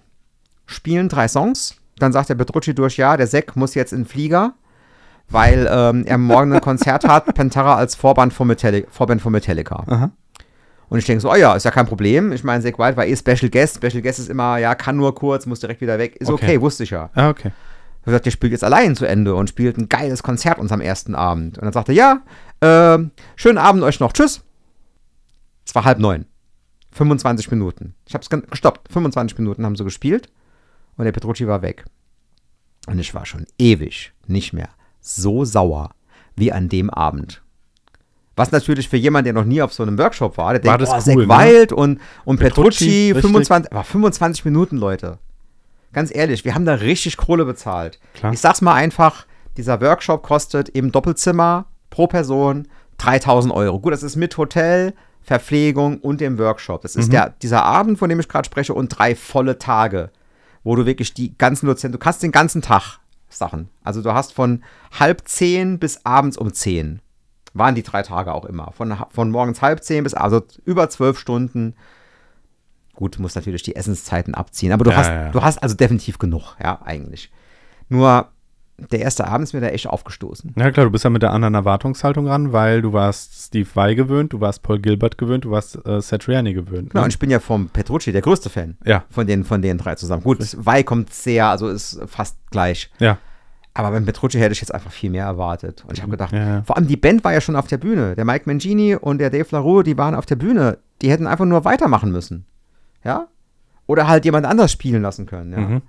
[0.65, 4.05] spielen drei Songs, dann sagt der Petrucci durch, ja, der Seck muss jetzt in den
[4.05, 4.55] Flieger,
[5.29, 9.83] weil ähm, er morgen ein Konzert hat, Pantera als Vorband von, Metallica, Vorband von Metallica.
[9.87, 10.11] Aha.
[10.89, 12.31] Und ich denke so, oh ja, ist ja kein Problem.
[12.31, 13.77] Ich meine, Zack White war eh Special Guest.
[13.77, 16.15] Special Guest ist immer, ja, kann nur kurz, muss direkt wieder weg.
[16.17, 16.61] Ist okay, Okay.
[16.61, 17.09] wusste ich ja.
[17.15, 17.51] Ah, okay.
[18.05, 20.79] Er sagt, der spielt jetzt allein zu Ende und spielt ein geiles Konzert uns am
[20.81, 21.57] ersten Abend.
[21.57, 22.21] Und dann sagt er, ja,
[22.61, 24.43] ähm, schönen Abend euch noch, tschüss.
[25.65, 26.25] Es war halb neun.
[26.91, 27.95] 25 Minuten.
[28.07, 28.91] Ich hab's gen- gestoppt.
[28.93, 30.29] 25 Minuten haben sie gespielt
[30.97, 31.85] und der Petrucci war weg.
[32.87, 34.69] Und ich war schon ewig nicht mehr
[35.01, 35.89] so sauer
[36.35, 37.41] wie an dem Abend.
[38.35, 40.93] Was natürlich für jemanden, der noch nie auf so einem Workshop war, der War denkt,
[40.93, 41.45] das oh, cool, Zack ne?
[41.45, 43.21] Wild und, und Petrucci, Petrucci, richtig.
[43.21, 45.19] 25, aber 25 Minuten, Leute.
[45.93, 47.99] Ganz ehrlich, wir haben da richtig Kohle bezahlt.
[48.15, 48.33] Klar.
[48.33, 52.67] Ich sag's mal einfach, dieser Workshop kostet im Doppelzimmer pro Person
[52.97, 53.79] 3000 Euro.
[53.79, 56.81] Gut, das ist mit Hotel, Verpflegung und dem Workshop.
[56.81, 60.11] Das ist der, dieser Abend, von dem ich gerade spreche, und drei volle Tage,
[60.63, 63.69] wo du wirklich die ganzen Dozenten, du kannst den ganzen Tag Sachen.
[63.83, 64.63] Also du hast von
[64.99, 67.01] halb zehn bis abends um zehn.
[67.55, 68.71] Waren die drei Tage auch immer.
[68.73, 71.73] Von, von morgens halb zehn bis also über zwölf Stunden.
[72.93, 75.75] Gut, du musst natürlich die Essenszeiten abziehen, aber du Ja, hast, ja, du hast also
[75.75, 77.31] definitiv genug, ja, eigentlich.
[77.89, 78.27] Nur
[78.77, 80.53] der erste Abend ist mir da echt aufgestoßen.
[80.57, 83.95] Ja klar, du bist ja mit der anderen Erwartungshaltung ran, weil du warst Steve Vai
[83.95, 86.89] gewöhnt, du warst Paul Gilbert gewöhnt, du warst äh, Satriani gewöhnt.
[86.89, 87.05] Genau, Ne?
[87.05, 89.95] und ich bin ja vom Petrucci der größte Fan Ja, von den, von den drei
[89.95, 90.23] zusammen.
[90.23, 92.91] Gut, Vai kommt sehr, also ist fast gleich.
[92.99, 93.17] ja.
[93.77, 95.83] Aber beim Petrucci hätte ich jetzt einfach viel mehr erwartet.
[95.85, 96.63] Und ich habe gedacht, Ja, ja.
[96.63, 98.15] vor allem die Band war ja schon auf der Bühne.
[98.15, 100.77] Der Mike Mangini und der Dave LaRue, die waren auf der Bühne.
[101.01, 102.45] Die hätten einfach nur weitermachen müssen.
[103.03, 103.27] Ja?
[103.85, 105.51] Oder halt jemand anders spielen lassen können.
[105.51, 105.59] Ja.
[105.59, 105.81] Mhm.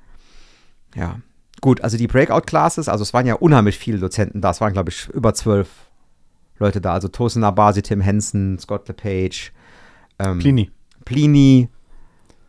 [0.96, 1.16] ja.
[1.60, 4.50] Gut, also die Breakout-Classes, also es waren ja unheimlich viele Dozenten da.
[4.50, 5.68] Es waren, glaube ich, über zwölf
[6.58, 6.92] Leute da.
[6.92, 9.52] Also Tosin Abasi, Tim Henson, Scott LePage,
[10.18, 10.70] ähm, Plini.
[11.04, 11.68] Plini.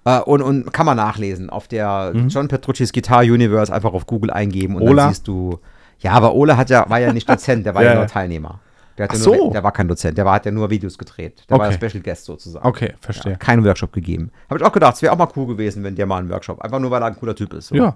[0.08, 1.50] Äh, und, und kann man nachlesen.
[1.50, 5.04] Auf der John Petrucci's Guitar Universe einfach auf Google eingeben und Ola?
[5.04, 5.60] dann siehst du.
[6.00, 8.10] Ja, aber Ole hat ja, war ja nicht Dozent, der war ja, Ja, nur ja.
[8.10, 8.60] Teilnehmer.
[9.00, 9.52] Der, Ach nur, so.
[9.52, 11.44] der war kein Dozent, der war, hat ja nur Videos gedreht.
[11.50, 11.88] Der war ja Okay.
[11.90, 12.66] Special Guest sozusagen.
[12.68, 13.36] Okay, Ja, verstehe.
[13.38, 14.32] keinen Workshop gegeben.
[14.50, 16.62] Habe ich auch gedacht, es wäre auch mal cool gewesen, wenn der mal einen Workshop,
[16.62, 17.68] einfach nur weil er ein cooler Typ ist.
[17.68, 17.76] So.
[17.76, 17.96] Ja.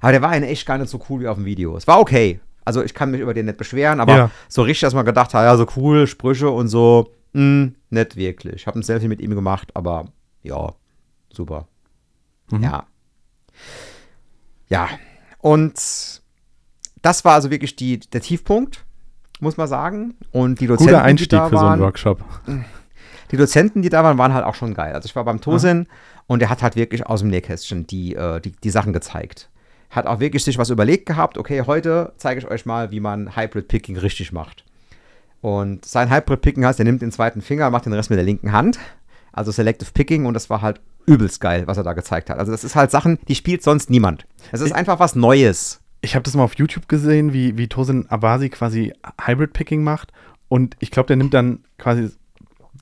[0.00, 1.76] Aber der war in echt gar nicht so cool wie auf dem Video.
[1.76, 2.38] Es war okay.
[2.64, 4.30] Also ich kann mich über den nicht beschweren, aber Ja.
[4.48, 8.54] so richtig, dass man gedacht hat, ja, so cool, Sprüche und so, mh, nicht wirklich.
[8.54, 10.06] Ich habe ein Selfie mit ihm gemacht, aber
[10.44, 10.72] ja,
[11.32, 11.68] super.
[12.50, 12.62] Mhm.
[12.62, 12.86] Ja.
[14.68, 14.88] Ja.
[15.38, 16.22] Und
[17.02, 18.84] das war also wirklich die, der Tiefpunkt,
[19.40, 20.14] muss man sagen.
[20.32, 22.24] Und die Dozenten, Guter die Einstieg da für so waren, einen Workshop.
[23.30, 24.94] die Dozenten, die da waren, waren halt auch schon geil.
[24.94, 25.86] Also ich war beim Tosin
[26.26, 29.48] und der hat halt wirklich aus dem Nähkästchen die, äh, die, die Sachen gezeigt.
[29.90, 33.34] Hat auch wirklich sich was überlegt gehabt, okay, heute zeige ich euch mal, wie man
[33.34, 34.64] Hybrid Picking richtig macht.
[35.40, 38.24] Und sein Hybrid Picking heißt, er nimmt den zweiten Finger, macht den Rest mit der
[38.24, 38.78] linken Hand.
[39.32, 42.38] Also Selective Picking und das war halt übelst geil, was er da gezeigt hat.
[42.38, 44.26] Also das ist halt Sachen, die spielt sonst niemand.
[44.52, 45.80] Es ist einfach was Neues.
[46.02, 48.92] Ich habe das mal auf YouTube gesehen, wie, wie Tosin Abasi quasi
[49.26, 50.12] Hybrid-Picking macht.
[50.48, 52.10] Und ich glaube, der nimmt dann quasi.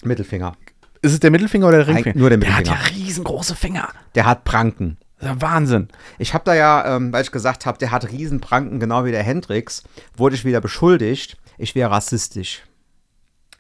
[0.04, 0.54] Mittelfinger.
[1.02, 2.16] Ist es der Mittelfinger oder der Ringfinger?
[2.18, 2.88] nur der Der hat Mittelfinger.
[2.88, 3.88] ja riesengroße Finger.
[4.14, 4.96] Der hat Pranken.
[5.20, 5.88] Ja Wahnsinn.
[6.18, 9.22] Ich habe da ja, ähm, weil ich gesagt habe, der hat Riesenpranken, genau wie der
[9.24, 9.82] Hendrix,
[10.16, 12.62] wurde ich wieder beschuldigt, ich wäre rassistisch.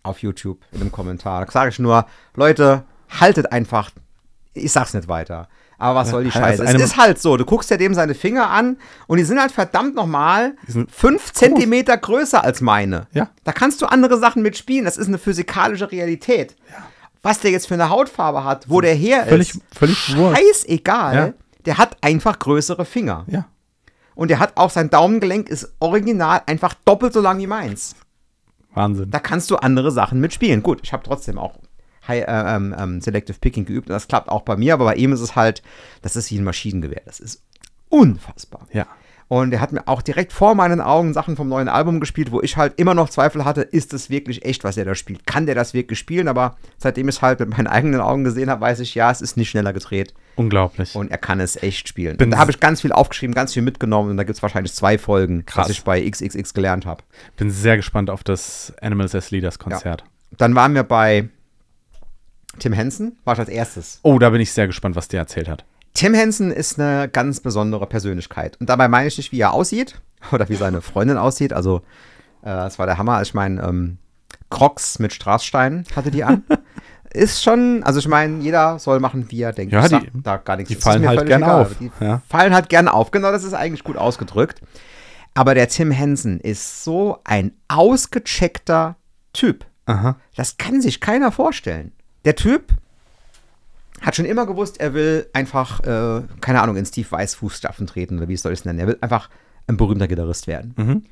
[0.02, 1.44] Auf YouTube in einem Kommentar.
[1.44, 2.84] Da sage ich nur, Leute,
[3.20, 3.90] haltet einfach.
[4.54, 5.48] Ich sag's nicht weiter.
[5.78, 6.66] Aber was soll die also Scheiße?
[6.66, 9.40] eine- es ist halt so, du guckst ja dem seine Finger an und die sind
[9.40, 10.54] halt verdammt nochmal
[10.90, 13.06] fünf Zentimeter größer als meine.
[13.12, 13.28] Ja.
[13.44, 14.84] Da kannst du andere Sachen mitspielen.
[14.84, 16.56] Das ist eine physikalische Realität.
[17.22, 21.14] Was der jetzt für eine Hautfarbe hat, wo der her Völlig, ist, völlig scheißegal.
[21.14, 21.32] Ja.
[21.66, 23.24] Der hat einfach größere Finger.
[23.28, 23.44] Ja.
[24.14, 27.94] Und der hat auch sein Daumengelenk ist original einfach doppelt so lang wie meins.
[28.78, 29.10] Wahnsinn.
[29.10, 30.62] Da kannst du andere Sachen mitspielen.
[30.62, 31.58] Gut, ich habe trotzdem auch
[32.06, 34.94] High, äh, ähm, ähm, Selective Picking geübt und das klappt auch bei mir, aber bei
[34.94, 35.62] ihm ist es halt,
[36.00, 37.02] das ist wie ein Maschinengewehr.
[37.04, 37.42] Das ist
[37.90, 38.66] unfassbar.
[38.72, 38.86] Ja.
[39.28, 42.40] Und er hat mir auch direkt vor meinen Augen Sachen vom neuen Album gespielt, wo
[42.40, 45.26] ich halt immer noch Zweifel hatte, ist es wirklich echt, was er da spielt?
[45.26, 46.28] Kann der das wirklich spielen?
[46.28, 49.20] Aber seitdem ich es halt mit meinen eigenen Augen gesehen habe, weiß ich, ja, es
[49.20, 50.94] ist nicht schneller gedreht Unglaublich.
[50.94, 52.16] und er kann es echt spielen.
[52.16, 54.72] Bin da habe ich ganz viel aufgeschrieben, ganz viel mitgenommen und da gibt es wahrscheinlich
[54.72, 55.66] zwei Folgen, Krass.
[55.66, 57.02] was ich bei XXX gelernt habe.
[57.36, 60.04] Bin sehr gespannt auf das Animals as Leaders Konzert.
[60.38, 61.28] Dann waren wir bei
[62.58, 64.00] Tim Henson, war ich als erstes.
[64.02, 65.64] Oh, da bin ich sehr gespannt, was der erzählt hat.
[65.98, 68.56] Tim Henson ist eine ganz besondere Persönlichkeit.
[68.60, 71.52] Und dabei meine ich nicht, wie er aussieht oder wie seine Freundin aussieht.
[71.52, 71.78] Also,
[72.42, 73.20] äh, das war der Hammer.
[73.22, 73.98] Ich meine, ähm,
[74.48, 76.44] Crocs mit Straßsteinen hatte die an.
[77.12, 79.72] ist schon, also ich meine, jeder soll machen, wie er denkt.
[79.72, 80.68] Ja, die- da gar nichts.
[80.68, 81.62] die fallen halt völlig gern egal.
[81.62, 82.22] auf, Die ja.
[82.28, 83.10] fallen halt gerne auf.
[83.10, 84.60] Genau, das ist eigentlich gut ausgedrückt.
[85.34, 88.94] Aber der Tim Henson ist so ein ausgecheckter
[89.32, 89.66] Typ.
[89.86, 90.14] Aha.
[90.36, 91.90] Das kann sich keiner vorstellen.
[92.24, 92.72] Der Typ
[94.00, 98.18] hat schon immer gewusst, er will einfach, äh, keine Ahnung, in Steve Weiss Fußstapfen treten
[98.18, 98.78] oder wie soll ich es nennen.
[98.78, 99.28] Er will einfach
[99.66, 100.74] ein berühmter Gitarrist werden.
[100.76, 101.04] Mhm.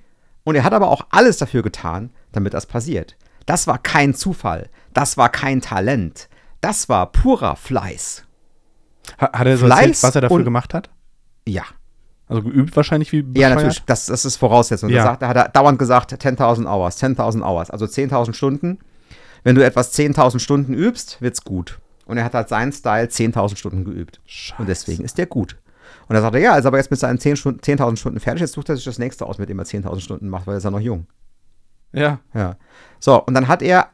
[0.45, 3.17] Und er hat aber auch alles dafür getan, damit das passiert.
[3.47, 4.69] Das war kein Zufall.
[4.95, 6.29] Das war kein Talent.
[6.61, 8.25] Das war purer Fleiß.
[9.21, 10.91] Ha- Hat er so Fleiß erzählt, was er dafür und- gemacht hat?
[11.47, 11.63] Ja.
[12.29, 13.55] Also geübt wahrscheinlich wie Ja, bescheuert?
[13.57, 13.83] natürlich.
[13.87, 14.91] Das, das ist Voraussetzung.
[14.91, 15.05] Ja.
[15.05, 18.79] Sagt, da hat er dauernd gesagt, 10.000 Hours, 10.000 Hours, also 10.000 Stunden.
[19.45, 21.79] Wenn du etwas 10.000 Stunden übst, wird's gut.
[22.07, 24.21] Und er hat halt seinen Style 10.000 Stunden geübt.
[24.25, 24.61] Scheiße.
[24.61, 25.59] Und deswegen ist der gut.
[26.09, 28.21] Und er sagt er, ja, er ist aber jetzt mit seinen 10 Stunden- 10.000 Stunden
[28.21, 30.55] fertig, jetzt sucht er sich das nächste aus, mit dem er 10.000 Stunden macht, weil
[30.55, 31.07] er ist ja noch jung.
[31.93, 32.21] Ja.
[32.35, 32.57] Ja.
[33.01, 33.91] So, und dann hat er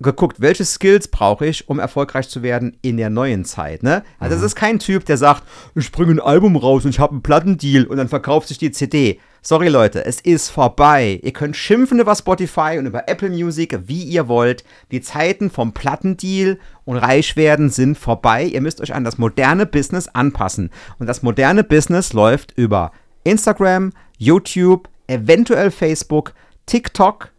[0.00, 3.82] geguckt, welche Skills brauche ich, um erfolgreich zu werden in der neuen Zeit.
[3.82, 4.02] Ne?
[4.18, 5.42] Also das ist kein Typ, der sagt,
[5.74, 8.70] ich bringe ein Album raus und ich habe einen Plattendeal und dann verkauft sich die
[8.70, 9.20] CD.
[9.42, 11.18] Sorry Leute, es ist vorbei.
[11.22, 14.64] Ihr könnt schimpfen über Spotify und über Apple Music, wie ihr wollt.
[14.90, 18.44] Die Zeiten vom Plattendeal und Reichwerden sind vorbei.
[18.44, 20.70] Ihr müsst euch an das moderne Business anpassen.
[20.98, 22.92] Und das moderne Business läuft über
[23.24, 26.34] Instagram, YouTube, eventuell Facebook,
[26.66, 27.30] TikTok,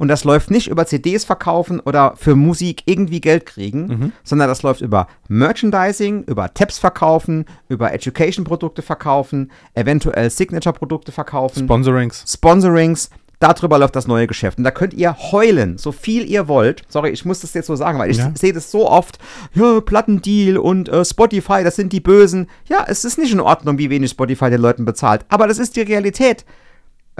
[0.00, 4.62] und das läuft nicht über CDs verkaufen oder für Musik irgendwie Geld kriegen, sondern das
[4.62, 12.24] läuft über Merchandising, über Tabs verkaufen, über Education-Produkte verkaufen, eventuell Signature-Produkte verkaufen, Sponsorings.
[12.26, 13.10] Sponsorings.
[13.40, 14.58] Darüber läuft das neue Geschäft.
[14.58, 16.82] Und da könnt ihr heulen, so viel ihr wollt.
[16.88, 18.32] Sorry, ich muss das jetzt so sagen, weil ich Ja.
[18.34, 19.18] sehe das so oft.
[19.54, 22.48] Ja, Plattendeal und äh, Spotify, das sind die Bösen.
[22.68, 25.24] Ja, es ist nicht in Ordnung, wie wenig Spotify den Leuten bezahlt.
[25.30, 26.44] Aber das ist die Realität.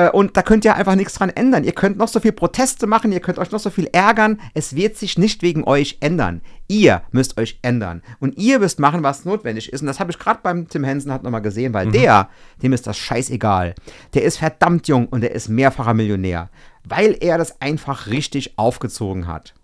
[0.07, 1.65] Äh, Und da könnt ihr einfach nichts dran ändern.
[1.65, 4.41] Ihr könnt noch so viel Proteste machen, ihr könnt euch noch so viel ärgern.
[4.55, 6.41] Es wird sich nicht wegen euch ändern.
[6.69, 8.03] Ihr müsst euch ändern.
[8.21, 9.81] Und ihr müsst machen, was notwendig ist.
[9.81, 12.29] Und das habe ich gerade beim Tim Henson halt nochmal gesehen, weil der,
[12.63, 13.75] dem ist das scheißegal.
[14.15, 16.49] Der ist verdammt jung und der ist mehrfacher Millionär.
[16.85, 19.55] Weil er das einfach richtig aufgezogen hat.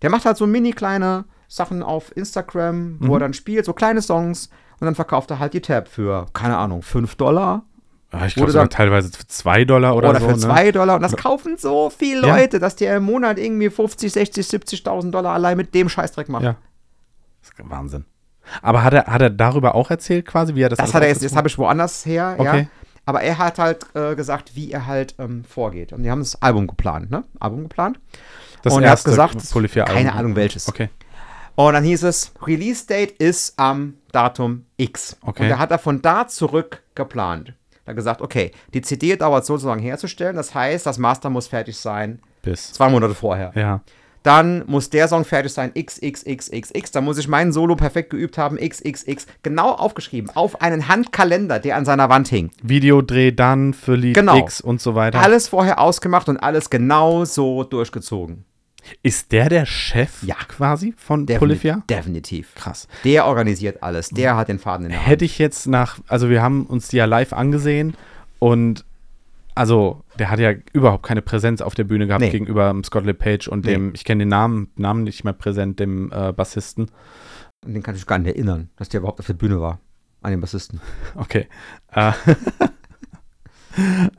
[0.00, 4.00] Der macht halt so mini kleine Sachen auf Instagram, wo er dann spielt, so kleine
[4.00, 4.48] Songs.
[4.80, 7.64] Und dann verkauft er halt die Tab für, keine Ahnung, 5 Dollar.
[8.12, 10.26] Ah, Ich glaube sogar dann- teilweise für 2 Dollar oder, Oder, so.
[10.26, 10.38] für ne?
[10.38, 10.96] 2 Dollar.
[10.96, 12.36] Und das kaufen so viele Ja.
[12.36, 16.42] Leute, dass der im Monat irgendwie 50, 60, 70.000 Dollar allein mit dem Scheißdreck macht.
[16.44, 16.56] Ja.
[17.40, 18.04] Das ist Wahnsinn.
[18.60, 21.08] Aber hat er, hat er darüber auch erzählt quasi, wie er das Das hat er
[21.08, 22.50] jetzt, das aufgezogen habe ich woanders her, ja.
[22.50, 22.68] Okay.
[23.06, 25.92] Aber er hat halt äh, gesagt, wie er halt ähm, vorgeht.
[25.92, 27.24] Und die haben das Album geplant, ne?
[27.40, 27.98] Album geplant.
[28.62, 29.96] Das und er hat erste gesagt, Polyphia-Album.
[29.96, 30.68] keine Ahnung welches.
[30.68, 30.88] Okay.
[31.54, 35.16] Und dann hieß es, Release Date ist am Datum X.
[35.22, 35.44] Okay.
[35.44, 37.54] Und da hat er von da zurück geplant.
[37.94, 40.36] Gesagt, okay, die CD dauert so so lange herzustellen.
[40.36, 42.72] Das heißt, das Master muss fertig sein Bis.
[42.72, 43.52] zwei Monate vorher.
[43.54, 43.80] Ja.
[44.22, 46.92] Dann muss der Song fertig sein, XXXXX.
[46.92, 49.26] Dann muss ich meinen Solo perfekt geübt haben, XXX.
[49.42, 52.50] Genau aufgeschrieben, auf einen Handkalender, der an seiner Wand hing.
[52.62, 54.36] Videodreh dann für Lied Genau.
[54.36, 55.20] X und so weiter.
[55.20, 58.44] Alles vorher ausgemacht und alles genau so durchgezogen.
[59.02, 60.34] Ist der der Chef Ja.
[60.48, 61.82] quasi von Defini- Polyphia?
[61.88, 62.54] Definitiv.
[62.54, 62.88] Krass.
[63.04, 64.10] Der organisiert alles.
[64.10, 65.08] Der hat den Faden in der Hand.
[65.08, 67.94] Hätte ich jetzt nach, also wir haben uns die ja live angesehen
[68.38, 68.84] und
[69.54, 72.30] also der hat ja überhaupt keine Präsenz auf der Bühne gehabt Nee.
[72.30, 73.72] gegenüber Scott LePage und Nee.
[73.72, 76.90] dem, ich kenne den Namen, Namen nicht mehr präsent, dem äh, Bassisten.
[77.64, 79.78] Und den kann ich mich gar nicht erinnern, dass der überhaupt auf der Bühne war.
[80.22, 80.80] An den Bassisten.
[81.16, 81.48] Okay.
[81.92, 82.12] Äh,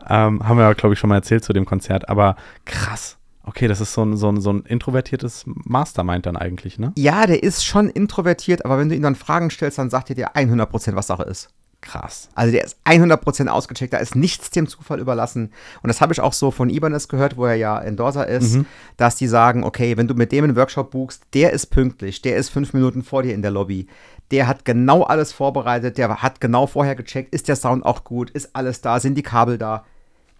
[0.09, 3.17] ähm, haben wir ja, glaube ich, schon mal erzählt zu dem Konzert, aber krass.
[3.45, 6.93] Okay, das ist so ein, so ein, so ein introvertiertes Mastermind dann eigentlich, ne?
[6.95, 10.15] Ja, der ist schon introvertiert, aber wenn du ihm dann Fragen stellst, dann sagt er
[10.15, 11.49] dir 100%, was Sache ist.
[11.81, 12.29] Krass.
[12.33, 15.51] Also der ist 100% ausgecheckt, da ist nichts dem Zufall überlassen.
[15.81, 18.65] Und das habe ich auch so von Ibanez gehört, wo er ja Endorser ist, Mhm.
[18.95, 22.37] dass die sagen, okay, wenn du mit dem einen Workshop buchst, der ist pünktlich, der
[22.37, 23.87] ist fünf Minuten vor dir in der Lobby,
[24.31, 28.29] der hat genau alles vorbereitet, der hat genau vorher gecheckt, ist der Sound auch gut,
[28.29, 29.83] ist alles da, sind die Kabel da.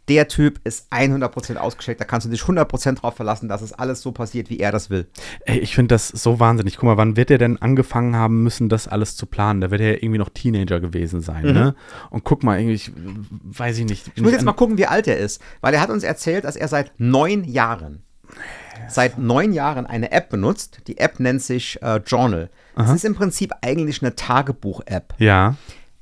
[0.10, 4.02] Der Typ ist 100% ausgecheckt, da kannst du dich 100% drauf verlassen, dass es alles
[4.02, 5.08] so passiert, wie er das will.
[5.46, 6.76] Ey, ich finde das so wahnsinnig.
[6.76, 9.62] Guck mal, wann wird er denn angefangen haben müssen, das alles zu planen?
[9.62, 11.76] Da wird er ja irgendwie noch Teenager gewesen sein, ne?
[12.10, 12.92] Und guck mal, irgendwie, ich,
[13.44, 14.08] weiß ich nicht.
[14.08, 14.14] Mhm.
[14.16, 16.58] Ich muss jetzt mal gucken, wie alt er ist, weil er hat uns erzählt, dass
[16.58, 18.04] er seit neun Jahren,
[18.90, 20.82] seit neun Jahren eine App benutzt.
[20.88, 22.50] Die App nennt sich äh, Journal.
[22.76, 25.14] Das ist im Prinzip eigentlich eine Tagebuch-App.
[25.20, 25.56] Ja.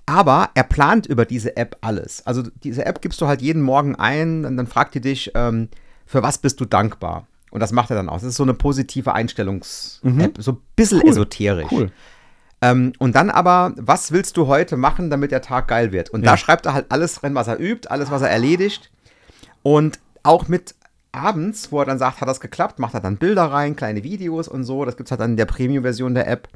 [0.06, 2.26] Aber er plant über diese App alles.
[2.26, 5.70] Also diese App gibst du halt jeden Morgen ein und dann fragt die dich, ähm,
[6.06, 7.28] für was bist du dankbar?
[7.52, 8.16] Und das macht er dann auch.
[8.16, 11.72] Das ist so eine positive Einstellungs-App, so ein bisschen esoterisch.
[11.72, 11.92] Cool.
[12.62, 16.10] Ähm, und dann aber, was willst du heute machen, damit der Tag geil wird?
[16.12, 16.32] Und Ja.
[16.32, 18.92] da schreibt er halt alles drin, was er übt, alles, was er erledigt.
[19.64, 20.76] Und auch mit
[21.12, 24.48] abends, wo er dann sagt, hat das geklappt, macht er dann Bilder rein, kleine Videos
[24.48, 24.86] und so.
[24.86, 26.48] Das gibt es halt dann in der Premium-Version der App.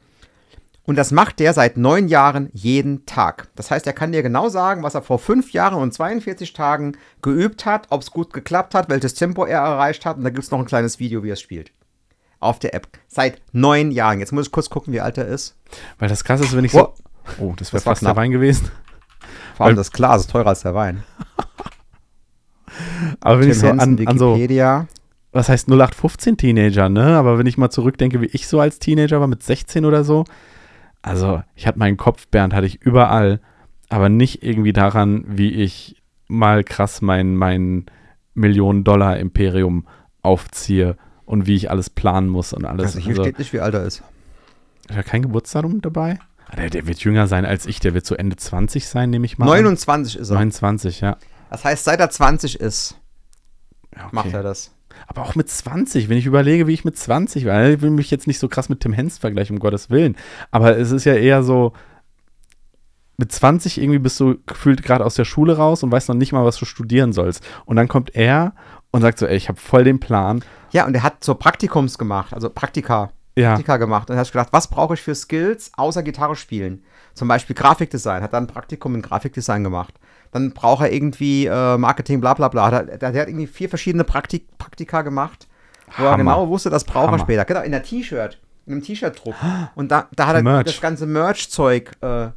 [0.86, 3.48] Und das macht der seit neun Jahren jeden Tag.
[3.56, 6.96] Das heißt, er kann dir genau sagen, was er vor fünf Jahren und 42 Tagen
[7.24, 10.18] geübt hat, ob es gut geklappt hat, welches Tempo er erreicht hat.
[10.18, 11.72] Und da gibt es noch ein kleines Video, wie er es spielt.
[12.40, 12.88] Auf der App.
[13.08, 14.20] Seit neun Jahren.
[14.20, 15.56] Jetzt muss ich kurz gucken, wie alt er ist.
[15.98, 16.94] Weil das krass ist, wenn ich Oh.
[17.40, 17.44] so.
[17.44, 18.16] Oh, das wäre Das war fast der.
[18.16, 18.70] Wein gewesen.
[19.58, 21.04] Vor allem das Glas ist teurer als der Wein.
[23.22, 24.88] Aber wenn ich so Henson, an, an so, Wikipedia.
[25.32, 27.18] was heißt 0815 Teenager, ne?
[27.18, 30.26] Aber wenn ich mal zurückdenke, wie ich so als Teenager war, mit 16 oder so,
[31.06, 33.40] also ich hatte meinen Kopf, Bernd, hatte ich überall,
[33.90, 37.86] aber nicht irgendwie daran, wie ich mal krass mein, mein
[38.34, 39.88] Millionen-Dollar-Imperium
[40.22, 42.86] aufziehe und wie ich alles planen muss und alles.
[42.88, 44.02] Also hier Also, steht nicht, wie alt er ist.
[44.90, 46.20] ist da kein Geburtsdatum dabei?
[46.48, 49.26] Ah, Der, der wird jünger sein als ich, der wird so Ende 20 sein, nehme
[49.26, 49.46] ich mal.
[49.46, 49.52] an.
[49.52, 50.36] 29 ist er.
[50.36, 51.18] 29, ja.
[51.50, 53.00] Das heißt, seit er 20 ist,
[53.96, 54.08] okay.
[54.12, 54.75] macht er das.
[55.08, 58.12] Aber auch mit 20, wenn ich überlege, wie ich mit 20 war, ich will mich
[58.12, 60.16] jetzt nicht so krass mit Tim Hens vergleichen, um Gottes Willen.
[60.52, 61.74] Aber es ist ja eher so,
[63.18, 66.34] mit 20 irgendwie bist du gefühlt gerade aus der Schule raus und weißt noch nicht
[66.34, 67.46] mal, was du studieren sollst.
[67.66, 68.54] Und dann kommt er
[68.92, 70.44] und sagt so, ey, ich habe voll den Plan.
[70.72, 73.52] Ja, und er hat so Praktikums gemacht, also Praktika, Ja.
[73.52, 74.10] Praktika gemacht.
[74.10, 76.84] Und er hat gedacht, was brauche ich für Skills außer Gitarre spielen?
[77.14, 79.94] Zum Beispiel Grafikdesign, hat dann ein Praktikum in Grafikdesign gemacht.
[80.36, 82.70] Dann braucht er irgendwie äh, Marketing, bla bla bla.
[82.70, 85.48] Hat er, der hat irgendwie vier verschiedene Praktik Praktika gemacht,
[85.96, 86.18] wo er Hammer.
[86.18, 87.20] genau wusste, das braucht er Hammer.
[87.20, 87.46] später.
[87.46, 89.34] Genau, in der T-Shirt, in einem T-Shirt-Druck.
[89.76, 90.66] Und da, da hat er Merch.
[90.66, 91.92] das ganze Merch-Zeug.
[92.02, 92.34] Äh, ja.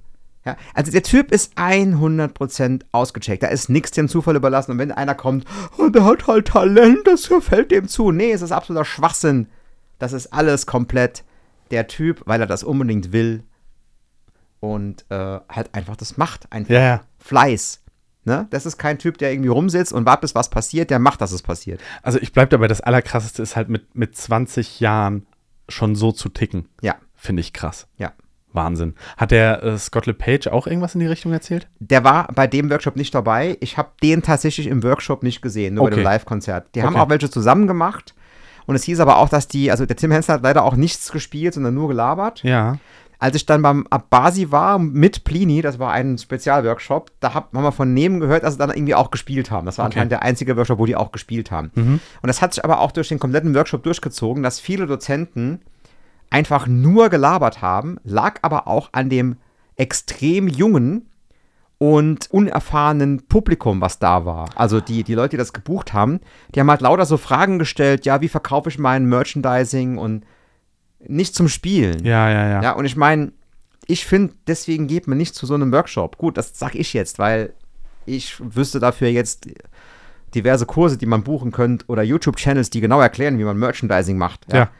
[0.74, 3.42] Also der Typ ist 100% ausgecheckt.
[3.42, 4.70] Da ist nichts dem Zufall überlassen.
[4.70, 5.44] Und wenn einer kommt,
[5.76, 8.12] oh, der hat halt Talent, das fällt dem zu.
[8.12, 9.48] Nee, es ist absoluter Schwachsinn.
[9.98, 11.24] Das ist alles komplett
[11.72, 13.42] der Typ, weil er das unbedingt will.
[14.60, 16.46] Und äh, halt einfach das macht.
[16.52, 17.00] Einfach Ja, ja.
[17.18, 17.80] Fleiß.
[18.28, 18.46] Ne?
[18.50, 20.90] Das ist kein Typ, der irgendwie rumsitzt und wartet, bis was passiert.
[20.90, 21.80] Der macht, dass es passiert.
[22.02, 25.26] Also ich bleibe dabei, das Allerkrasseste ist halt mit, mit 20 Jahren
[25.68, 26.68] schon so zu ticken.
[26.82, 27.88] Ja, Finde ich krass.
[27.96, 28.12] ja.
[28.54, 28.94] Wahnsinn.
[29.18, 31.68] Hat der äh, Scott LePage auch irgendwas in die Richtung erzählt?
[31.80, 33.58] Der war bei dem Workshop nicht dabei.
[33.60, 36.00] Ich habe den tatsächlich im Workshop nicht gesehen, nur bei Okay.
[36.00, 36.74] dem Live-Konzert.
[36.74, 37.02] Die haben Okay.
[37.04, 38.14] auch welche zusammen gemacht.
[38.64, 41.12] Und es hieß aber auch, dass die, also der Tim Henson hat leider auch nichts
[41.12, 42.42] gespielt, sondern nur gelabert.
[42.42, 42.78] Ja.
[43.20, 47.64] Als ich dann beim Abasi war mit Plini, das war ein Spezialworkshop, da hab, haben
[47.64, 49.66] wir von neben gehört, dass sie dann irgendwie auch gespielt haben.
[49.66, 49.94] Das war Okay.
[49.94, 51.70] anscheinend der einzige Workshop, wo die auch gespielt haben.
[51.74, 55.62] Und das hat sich aber auch durch den kompletten Workshop durchgezogen, dass viele Dozenten
[56.30, 59.36] einfach nur gelabert haben, lag aber auch an dem
[59.76, 61.08] extrem jungen
[61.78, 64.50] und unerfahrenen Publikum, was da war.
[64.56, 66.20] Also die, die Leute, die das gebucht haben,
[66.54, 70.24] die haben halt lauter so Fragen gestellt, ja, wie verkaufe ich mein Merchandising und
[71.06, 72.04] nicht zum Spielen.
[72.04, 72.62] Ja, ja, ja.
[72.62, 73.32] Ja, und ich meine,
[73.86, 76.18] ich finde, deswegen geht man nicht zu so einem Workshop.
[76.18, 77.54] Gut, das sag ich jetzt, weil
[78.04, 79.48] ich wüsste dafür jetzt
[80.34, 84.52] diverse Kurse, die man buchen könnte oder YouTube-Channels, die genau erklären, wie man Merchandising macht.
[84.52, 84.70] Ja.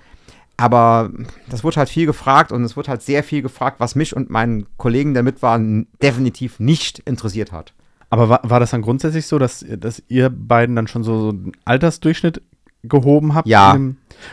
[0.57, 1.11] Aber
[1.49, 4.29] das wurde halt viel gefragt und es wurde halt sehr viel gefragt, was mich und
[4.29, 7.73] meinen Kollegen, der mit waren, definitiv nicht interessiert hat.
[8.11, 11.29] Aber war, war das dann grundsätzlich so, dass, dass ihr beiden dann schon so, so
[11.29, 12.43] einen Altersdurchschnitt
[12.89, 13.49] gehoben habt?
[13.49, 13.79] Ja.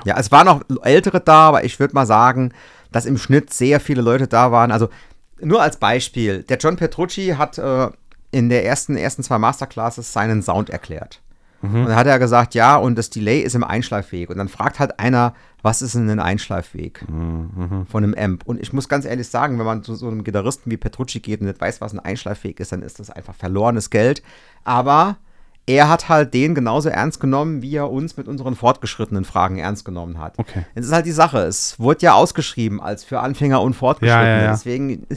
[0.04, 2.54] Ja, es waren noch ältere da, aber ich würde mal sagen,
[2.92, 4.72] dass im Schnitt sehr viele Leute da waren.
[4.72, 4.90] Also
[5.40, 7.90] nur als Beispiel, der John Petrucci hat äh,
[8.32, 11.22] in der ersten, ersten zwei Masterclasses seinen Sound erklärt.
[11.62, 14.30] Und dann hat er gesagt, ja, und das Delay ist im Einschleifweg.
[14.30, 15.34] Und dann fragt halt einer,
[15.64, 18.44] was ist denn ein Einschleifweg von einem Amp?
[18.46, 21.42] Und ich muss ganz ehrlich sagen, wenn man zu so einem Gitarristen wie Petrucci geht
[21.42, 24.22] und nicht weiß, was ein Einschleifweg ist, dann ist das einfach verlorenes Geld.
[24.64, 25.18] Aber
[25.68, 29.84] er hat halt den genauso ernst genommen, wie er uns mit unseren fortgeschrittenen Fragen ernst
[29.84, 30.38] genommen hat.
[30.38, 30.66] Okay.
[30.76, 31.40] Das ist halt die Sache.
[31.40, 34.30] Es wurde ja ausgeschrieben als für Anfänger und Fortgeschrittene.
[34.30, 34.52] Ja, ja, ja.
[34.52, 35.08] Deswegen,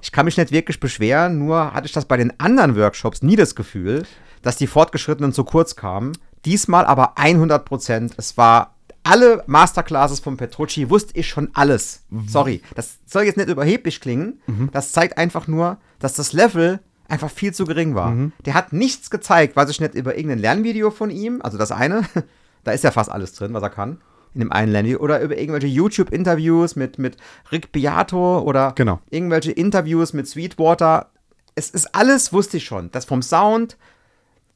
[0.00, 3.36] ich kann mich nicht wirklich beschweren, nur hatte ich das bei den anderen Workshops nie
[3.36, 4.04] das Gefühl,
[4.42, 6.18] dass die Fortgeschrittenen zu kurz kamen.
[6.44, 8.14] Diesmal aber 100 Prozent.
[8.16, 8.74] Es war
[9.04, 12.02] alle Masterclasses von Petrucci, wusste ich schon alles.
[12.26, 14.40] Sorry, das soll jetzt nicht überheblich klingen.
[14.72, 16.80] Das zeigt einfach nur, dass das Level
[17.12, 18.12] einfach viel zu gering war.
[18.46, 22.02] Der hat nichts gezeigt, was ich nicht über irgendein Lernvideo von ihm, also das eine,
[22.64, 23.98] da ist ja fast alles drin, was er kann,
[24.34, 27.18] in dem einen Lernvideo, oder über irgendwelche YouTube-Interviews mit, mit
[27.52, 29.00] Rick Beato oder Genau.
[29.10, 31.10] irgendwelche Interviews mit Sweetwater.
[31.54, 32.90] Es ist alles, wusste ich schon.
[32.92, 33.76] Das vom Sound,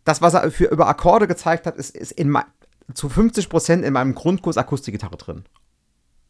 [0.04, 2.36] das, was er für über Akkorde gezeigt hat, ist, ist in
[2.94, 5.44] zu 50 Prozent in meinem Grundkurs Akustikgitarre drin.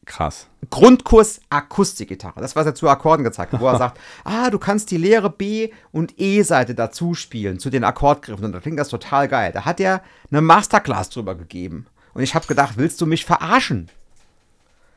[0.07, 0.48] Krass.
[0.70, 2.40] Grundkurs Akustikgitarre.
[2.40, 5.30] Das, was er zu Akkorden gezeigt hat, wo er sagt, ah, du kannst die leere
[5.30, 8.44] B- und E-Seite dazu spielen, zu den Akkordgriffen.
[8.44, 9.50] Und da klingt das total geil.
[9.52, 11.86] Da hat er eine Masterclass drüber gegeben.
[12.14, 13.90] Und ich habe gedacht, willst du mich verarschen?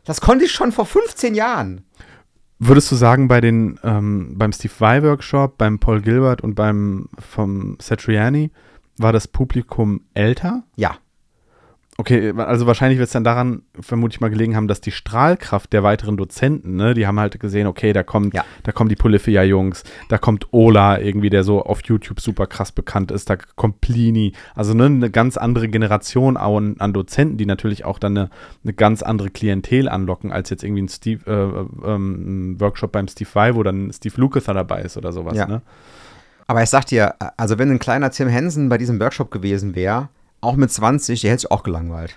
[0.06, 1.84] Das konnte ich schon vor 15 Jahren.
[2.60, 7.10] Würdest du sagen, bei den, ähm, beim Steve Vai Workshop, beim Paul Gilbert und beim
[7.18, 8.52] vom Satriani
[8.98, 10.64] war das Publikum älter?
[10.76, 10.98] Ja.
[12.00, 15.84] Okay, also wahrscheinlich wird es dann daran vermutlich mal gelegen haben, dass die Strahlkraft der
[15.84, 18.46] weiteren Dozenten, ne, die haben halt gesehen, okay, da kommt, Ja.
[18.64, 23.12] da kommen die Polyphia-Jungs, da kommt Ola irgendwie, der so auf YouTube super krass bekannt
[23.12, 27.84] ist, da kommt Plini, also ne, eine ganz andere Generation an, an Dozenten, die natürlich
[27.84, 28.30] auch dann eine,
[28.64, 33.10] eine ganz andere Klientel anlocken, als jetzt irgendwie ein Steve, äh, ähm, ein Workshop beim
[33.10, 35.48] Steve Vai, wo dann Steve Lukather dabei ist oder sowas, Ja.
[35.48, 35.62] ne?
[36.48, 40.08] Aber ich sag dir, also wenn ein kleiner Tim Henson bei diesem Workshop gewesen wäre,
[40.42, 42.16] auch mit 20, der hätte sich auch gelangweilt.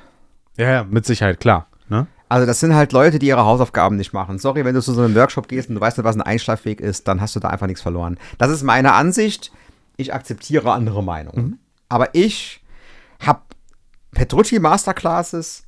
[0.56, 2.06] Ja, ja, mit Sicherheit, klar, ne?
[2.28, 4.38] Also das sind halt Leute, die ihre Hausaufgaben nicht machen.
[4.38, 6.80] Sorry, wenn du zu so einem Workshop gehst und du weißt nicht, was ein Einschlafweg
[6.80, 8.18] ist, dann hast du da einfach nichts verloren.
[8.38, 9.52] Das ist meine Ansicht.
[9.98, 11.58] Ich akzeptiere andere Meinungen.
[11.90, 12.62] Aber ich
[13.20, 13.40] habe
[14.12, 15.64] Petrucci Masterclasses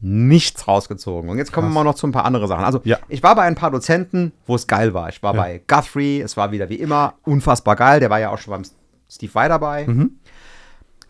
[0.00, 1.30] nichts rausgezogen.
[1.30, 2.64] Und jetzt kommen wir mal noch zu ein paar andere Sachen.
[2.64, 2.98] Also Ja.
[3.08, 5.08] ich war bei ein paar Dozenten, wo es geil war.
[5.08, 5.40] Ich war Ja.
[5.42, 7.98] bei Guthrie, es war wieder wie immer unfassbar geil.
[7.98, 8.62] Der war ja auch schon beim
[9.10, 9.86] Steve Vai dabei.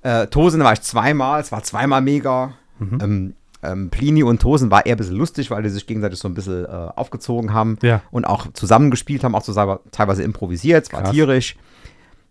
[0.05, 2.53] Äh, Tosen war ich zweimal, es war zweimal mega.
[2.81, 6.29] Ähm, ähm, Plini und Tosen war eher ein bisschen lustig, weil die sich gegenseitig so
[6.29, 8.03] ein bisschen äh, aufgezogen haben Ja.
[8.11, 11.11] und auch zusammengespielt haben, auch zusammen, teilweise improvisiert, es war Krass.
[11.13, 11.57] tierisch.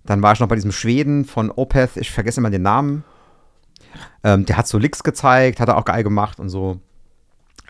[0.06, 3.04] Dann war ich noch bei diesem Schweden von Opeth, ich vergesse immer den Namen.
[4.24, 6.80] Ähm, der hat so Licks gezeigt, hat er auch geil gemacht und so.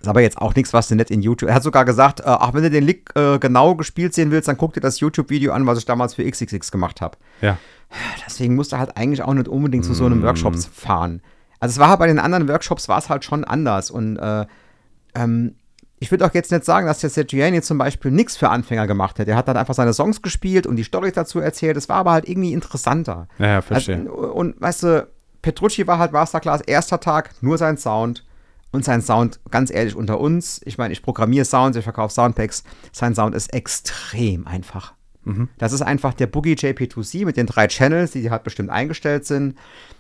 [0.01, 1.47] Ist aber jetzt auch nichts, was du nicht in YouTube.
[1.49, 4.49] Er hat sogar gesagt, äh, ach, wenn du den Lick äh, genau gespielt sehen willst,
[4.49, 7.17] dann guck dir das YouTube-Video an, was ich damals für XXX gemacht habe.
[7.41, 7.57] Ja.
[8.25, 11.21] Deswegen musst du halt eigentlich auch nicht unbedingt zu so einem Workshop fahren.
[11.59, 13.89] Also es war halt bei den anderen Workshops war es halt schon anders.
[13.89, 14.45] Und äh,
[15.15, 15.55] ähm,
[15.99, 19.17] ich würde auch jetzt nicht sagen, dass der Sergiani zum Beispiel nichts für Anfänger gemacht
[19.19, 19.27] hat.
[19.29, 21.77] Er hat dann einfach seine Songs gespielt und die Storys dazu erzählt.
[21.77, 23.29] Es war aber halt irgendwie interessanter.
[23.39, 23.99] Ja, ja, verstehe.
[23.99, 25.07] Also, und weißt du,
[25.41, 28.25] Petrucci war halt Masterclass, erster Tag, nur sein Sound.
[28.71, 32.63] Und sein Sound, ganz ehrlich, unter uns, ich meine, ich programmiere Sounds, ich verkaufe Soundpacks,
[32.91, 34.95] sein Sound ist extrem einfach.
[35.57, 39.57] Das ist einfach der Boogie JP2C mit den drei Channels, die halt bestimmt eingestellt sind.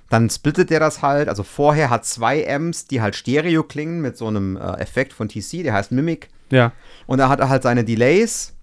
[0.09, 1.29] Dann splittet der das halt.
[1.29, 5.29] Also vorher hat zwei Amps, die halt Stereo klingen mit so einem äh, Effekt von
[5.29, 6.29] TC, der heißt Mimic.
[6.49, 6.71] ja.
[7.07, 8.53] Und da hat er halt seine Delays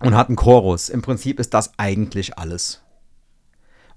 [0.00, 0.88] und hat einen Chorus.
[0.88, 2.82] Im Prinzip ist das eigentlich alles.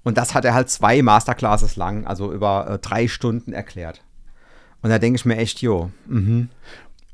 [0.02, 4.02] Und das hat er halt zwei Masterclasses lang, also über äh, drei Stunden erklärt.
[4.82, 5.90] Und da denke ich mir echt, jo,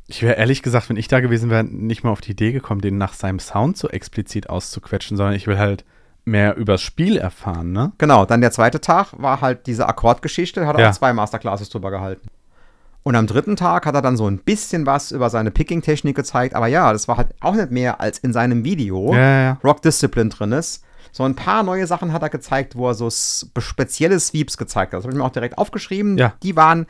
[0.09, 2.80] Ich wäre ehrlich gesagt, wenn ich da gewesen wäre, nicht mal auf die Idee gekommen,
[2.80, 5.84] den nach seinem Sound so explizit auszuquetschen, sondern ich will halt
[6.24, 7.92] mehr übers Spiel erfahren, ne?
[7.98, 10.90] Genau, dann der zweite Tag war halt diese Akkordgeschichte, da hat er Ja.
[10.90, 12.28] auch zwei Masterclasses drüber gehalten.
[13.04, 16.54] Und am dritten Tag hat er dann so ein bisschen was über seine Picking-Technik gezeigt,
[16.57, 19.59] aber ja, das war halt auch nicht mehr als in seinem Video Ja, ja.
[19.62, 20.82] Rock Discipline drin ist.
[21.12, 24.98] So ein paar neue Sachen hat er gezeigt, wo er so spezielle Sweeps gezeigt hat.
[24.98, 26.16] Das habe ich mir auch direkt aufgeschrieben.
[26.42, 26.86] Die waren.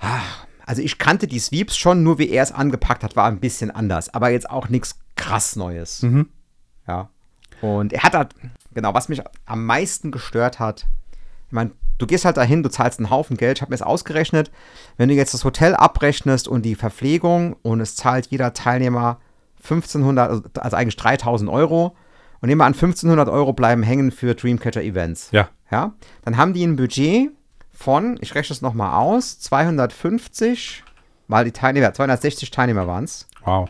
[0.00, 0.18] ah,
[0.66, 3.70] Also ich kannte die Sweeps schon, nur wie er es angepackt hat, war ein bisschen
[3.70, 4.12] anders.
[4.14, 6.02] Aber jetzt auch nichts krass Neues.
[6.02, 6.28] Mhm.
[6.86, 7.08] Ja.
[7.60, 8.34] Und er hat halt,
[8.72, 10.86] genau, was mich am meisten gestört hat,
[11.46, 13.86] ich meine, du gehst halt dahin, du zahlst einen Haufen Geld, ich habe mir das
[13.86, 14.50] ausgerechnet,
[14.96, 19.18] wenn du jetzt das Hotel abrechnest und die Verpflegung und es zahlt jeder Teilnehmer
[19.62, 21.96] 1500, also- also eigentlich 3000 Euro
[22.40, 25.28] und nehmen wir an, 1500 Euro bleiben hängen für Dreamcatcher Events.
[25.30, 25.48] Ja.
[25.70, 25.94] Ja,
[26.24, 27.30] dann haben die ein Budget
[27.74, 30.84] von, ich rechne es nochmal aus, 250
[31.26, 33.68] mal die Teilnehmer, 260 Teilnehmer waren es Wow.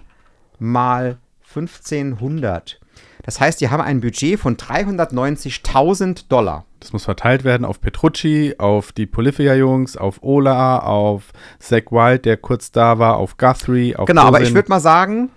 [0.58, 2.80] mal 1500.
[3.22, 6.64] Das heißt, die haben ein Budget von 390.000 Dollar.
[6.80, 12.36] Das muss verteilt werden auf Petrucci, auf die Polyphia-Jungs, auf Ola, auf Zach Wild, der
[12.36, 15.30] kurz da war, auf Guthrie, auf Genau, aber ich würde mal sagen,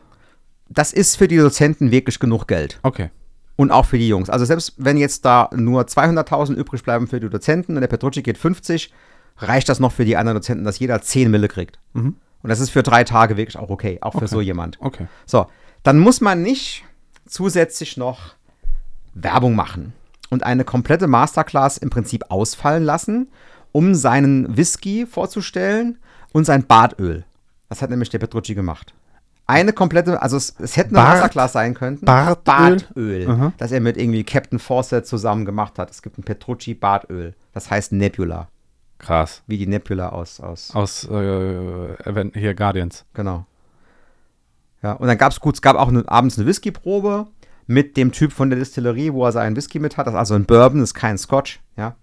[0.69, 2.79] das ist für die Dozenten wirklich genug Geld.
[2.83, 3.09] Okay.
[3.57, 4.29] Und auch für die Jungs.
[4.29, 8.21] Also selbst wenn jetzt da nur 200.000 übrig bleiben für die Dozenten und der Petrucci
[8.21, 8.93] geht 50,
[9.39, 11.79] reicht das noch für die anderen Dozenten, dass jeder 10 Mille kriegt.
[11.93, 14.23] Und das ist für drei Tage wirklich auch okay, auch für Mhm.
[14.25, 14.35] Okay.
[14.35, 14.77] so jemand.
[14.79, 15.07] Okay.
[15.25, 15.47] So,
[15.83, 16.85] dann muss man nicht
[17.25, 18.35] zusätzlich noch
[19.15, 19.93] Werbung machen
[20.29, 23.29] und eine komplette Masterclass im Prinzip ausfallen lassen,
[23.71, 25.97] um seinen Whisky vorzustellen
[26.31, 27.25] und sein Bartöl.
[27.69, 28.93] Das hat nämlich der Petrucci gemacht.
[29.49, 31.99] Eine komplette, also es, es hätte eine Bart- Masterclass sein können.
[32.01, 32.35] Bartöl?
[32.43, 33.53] Bartöl, Aha.
[33.57, 35.89] das er mit irgendwie Captain Fawcett zusammen gemacht hat.
[35.89, 37.33] Es gibt ein Petrucci Bartöl.
[37.53, 38.49] Das heißt Nebula,
[38.99, 39.41] Krass.
[39.47, 43.05] wie die Nebula aus, aus Aus äh, hier Guardians.
[43.13, 43.45] Genau.
[44.83, 47.27] Ja, und dann gab es gut, es gab auch eine, abends eine Whiskyprobe
[47.67, 50.07] mit dem Typ von der Distillerie, wo er seinen Whisky mit hat.
[50.07, 51.95] Das ist also ein Bourbon, das ist kein Scotch, ja.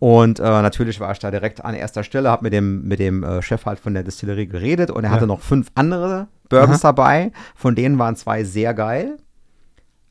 [0.00, 3.22] Und äh, natürlich war ich da direkt an erster Stelle, habe mit dem, mit dem
[3.22, 5.26] äh, Chef halt von der Distillerie geredet und er hatte Ja.
[5.26, 7.32] noch fünf andere Bourbons dabei.
[7.54, 9.16] Von denen waren zwei sehr geil.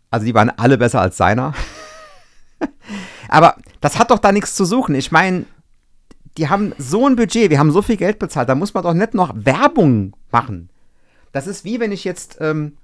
[0.09, 1.53] Also die waren alle besser als seiner.
[3.29, 4.95] Aber das hat doch da nichts zu suchen.
[4.95, 5.45] Ich meine,
[6.37, 8.93] die haben so ein Budget, wir haben so viel Geld bezahlt, da muss man doch
[8.93, 10.69] nicht noch Werbung machen.
[11.31, 12.77] Das ist wie wenn ich jetzt, ähm,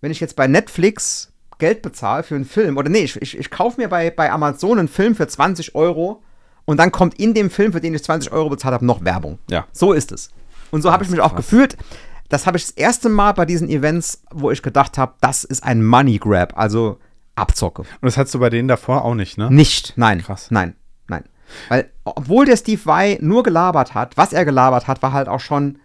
[0.00, 3.50] wenn ich jetzt bei Netflix Geld bezahle für einen Film, oder nee, ich, ich, ich
[3.50, 6.22] kaufe mir bei, bei Amazon einen Film für 20 Euro
[6.64, 9.38] und dann kommt in dem Film, für den ich 20 Euro bezahlt habe, noch Werbung.
[9.50, 9.66] Ja.
[9.72, 10.30] So ist es.
[10.70, 11.76] Und so habe ich mich auch gefühlt.
[12.28, 15.62] Das habe ich das erste Mal bei diesen Events, wo ich gedacht habe, das ist
[15.62, 16.98] ein Money Grab, also
[17.34, 17.82] Abzocke.
[17.82, 19.50] Und das hattest du bei denen davor auch nicht, ne?
[19.50, 20.22] Nicht, nein.
[20.22, 20.50] Krass.
[20.50, 20.74] Nein,
[21.08, 21.24] nein.
[21.68, 25.40] Weil, obwohl der Steve Vai nur gelabert hat, was er gelabert hat, war halt auch
[25.40, 25.78] schon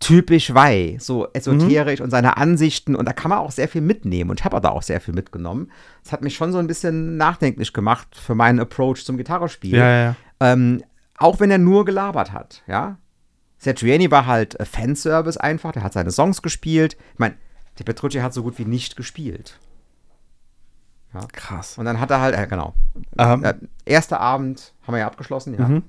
[0.00, 4.30] typisch Vai, so esoterisch und seine Ansichten und da kann man auch sehr viel mitnehmen
[4.30, 5.70] und ich habe da auch sehr viel mitgenommen.
[6.02, 9.78] Das hat mich schon so ein bisschen nachdenklich gemacht für meinen Approach zum Gitarrespiel.
[9.78, 10.16] Ja, ja.
[10.40, 10.82] Ähm,
[11.16, 12.98] auch wenn er nur gelabert hat, ja.
[13.64, 16.96] Sergiani war halt äh, Fanservice einfach, der hat seine Songs gespielt.
[17.14, 17.34] Ich meine,
[17.78, 19.58] der Petrucci hat so gut wie nicht gespielt.
[21.32, 21.78] Krass.
[21.78, 22.74] Und dann hat er halt, äh, genau,
[23.18, 23.54] Ähm, äh,
[23.84, 25.68] erster Abend haben wir ja abgeschlossen, ja.
[25.68, 25.82] Mhm.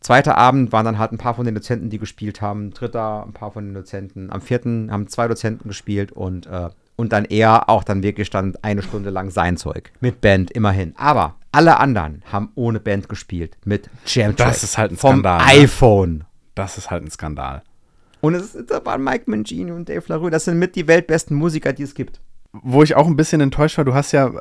[0.00, 2.72] Zweiter Abend waren dann halt ein paar von den Dozenten, die gespielt haben.
[2.72, 4.30] Dritter, ein paar von den Dozenten.
[4.30, 8.54] Am vierten haben zwei Dozenten gespielt und, äh, und dann er auch dann wirklich dann
[8.60, 9.92] eine Stunde lang sein Zeug.
[10.00, 10.92] Mit Band, immerhin.
[10.96, 13.56] Aber alle anderen haben ohne Band gespielt.
[13.64, 15.44] Mit Jam Das ist halt ein Vom Skandal, ne?
[15.62, 16.24] iPhone.
[16.54, 17.62] Das ist halt ein Skandal.
[18.20, 20.30] Und es ist, da waren Mike Mangini und Dave LaRue.
[20.30, 22.20] Das sind mit die weltbesten Musiker, die es gibt.
[22.52, 24.32] Wo ich auch ein bisschen enttäuscht war, du hast ja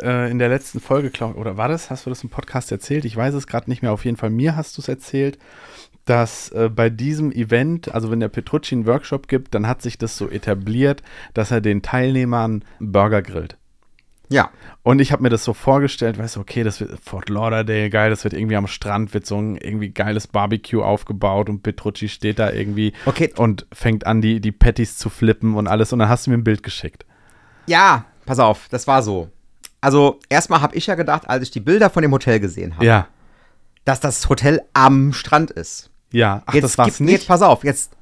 [0.00, 3.04] äh, in der letzten Folge, glaub, oder war das, hast du das im Podcast erzählt?
[3.04, 3.92] Ich weiß es gerade nicht mehr.
[3.92, 5.38] Auf jeden Fall mir hast du es erzählt,
[6.04, 9.98] dass äh, bei diesem Event, also wenn der Petrucci einen Workshop gibt, dann hat sich
[9.98, 11.02] das so etabliert,
[11.32, 13.56] dass er den Teilnehmern Burger grillt.
[14.32, 14.50] Ja.
[14.82, 18.10] Und ich habe mir das so vorgestellt, weißt du, okay, das wird Fort Lauderdale geil,
[18.10, 22.38] das wird irgendwie am Strand, wird so ein irgendwie geiles Barbecue aufgebaut und Petrucci steht
[22.38, 23.32] da irgendwie Okay.
[23.36, 25.92] und fängt an, die, die Patties zu flippen und alles.
[25.92, 27.04] Und dann hast du mir ein Bild geschickt.
[27.66, 29.28] Ja, pass auf, das war so.
[29.80, 32.84] Also, erstmal habe ich ja gedacht, als ich die Bilder von dem Hotel gesehen habe,
[32.86, 33.08] Ja,
[33.84, 35.90] dass das Hotel am Strand ist.
[36.12, 36.42] ja.
[36.46, 37.12] Ach, jetzt das war's gibt- nicht.
[37.12, 37.92] Jetzt pass auf, jetzt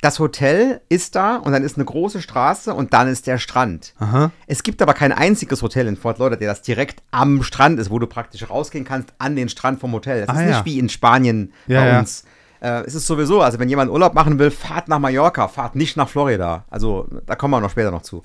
[0.00, 3.94] das Hotel ist da und dann ist eine große Straße und dann ist der Strand.
[3.98, 4.30] Aha.
[4.46, 7.98] Es gibt aber kein einziges Hotel in Fort Lauderdale, das direkt am Strand ist, wo
[7.98, 10.24] du praktisch rausgehen kannst an den Strand vom Hotel.
[10.24, 10.56] Das Ah, ist ja.
[10.56, 11.98] nicht wie in Spanien Ja, bei ja.
[11.98, 12.24] uns.
[12.60, 15.96] Äh, es ist sowieso, also wenn jemand Urlaub machen will, fahrt nach Mallorca, fahrt nicht
[15.96, 16.64] nach Florida.
[16.70, 18.24] Also da kommen wir noch später noch zu.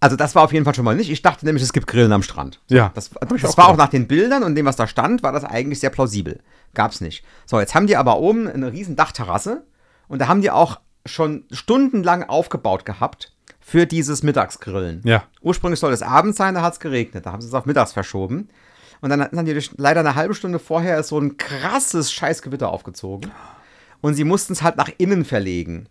[0.00, 1.10] Also das war auf jeden Fall schon mal nicht.
[1.10, 2.60] Ich dachte nämlich, es gibt Grillen am Strand.
[2.68, 2.90] Ja.
[2.94, 5.44] Das, das auch war auch nach den Bildern und dem, was da stand, war das
[5.44, 6.40] eigentlich sehr plausibel.
[6.74, 7.24] Gab's nicht.
[7.46, 9.64] So, jetzt haben die aber oben eine riesen Dachterrasse
[10.08, 15.00] und da haben die auch schon stundenlang aufgebaut gehabt für dieses Mittagsgrillen.
[15.04, 15.24] Ja.
[15.40, 17.26] Ursprünglich soll es abends sein, da hat es geregnet.
[17.26, 18.48] Da haben sie es auf mittags verschoben.
[19.00, 23.30] Und dann haben die leider eine halbe Stunde vorher so ein krasses Scheißgewitter aufgezogen.
[24.00, 25.88] Und sie mussten es halt nach innen verlegen.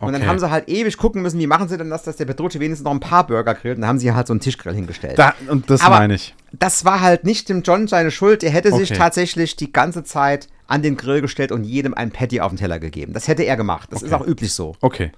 [0.00, 0.28] Und dann Okay.
[0.30, 2.84] haben sie halt ewig gucken müssen, wie machen sie denn das, dass der Petrucci wenigstens
[2.84, 3.76] noch ein paar Burger grillt.
[3.76, 5.18] Und dann haben sie halt so einen Tischgrill hingestellt.
[5.18, 6.34] Da, und das Aber- meine ich.
[6.52, 8.42] Das war halt nicht dem John seine Schuld.
[8.42, 8.98] Er hätte sich Okay.
[8.98, 12.78] tatsächlich die ganze Zeit an den Grill gestellt und jedem ein Patty auf den Teller
[12.78, 13.12] gegeben.
[13.12, 13.88] Das hätte er gemacht.
[13.92, 14.22] Das ist Okay.
[14.22, 14.74] auch üblich so.
[14.80, 15.12] Okay.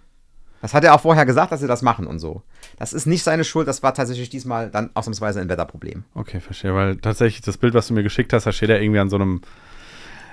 [0.61, 2.43] Das hat er auch vorher gesagt, dass sie das machen und so.
[2.79, 3.67] Das ist nicht seine Schuld.
[3.67, 6.05] Das war tatsächlich diesmal dann ausnahmsweise ein Wetterproblem.
[6.15, 6.75] Okay, verstehe.
[6.75, 9.17] Weil tatsächlich das Bild, was du mir geschickt hast, da steht er irgendwie an so
[9.17, 9.41] einem.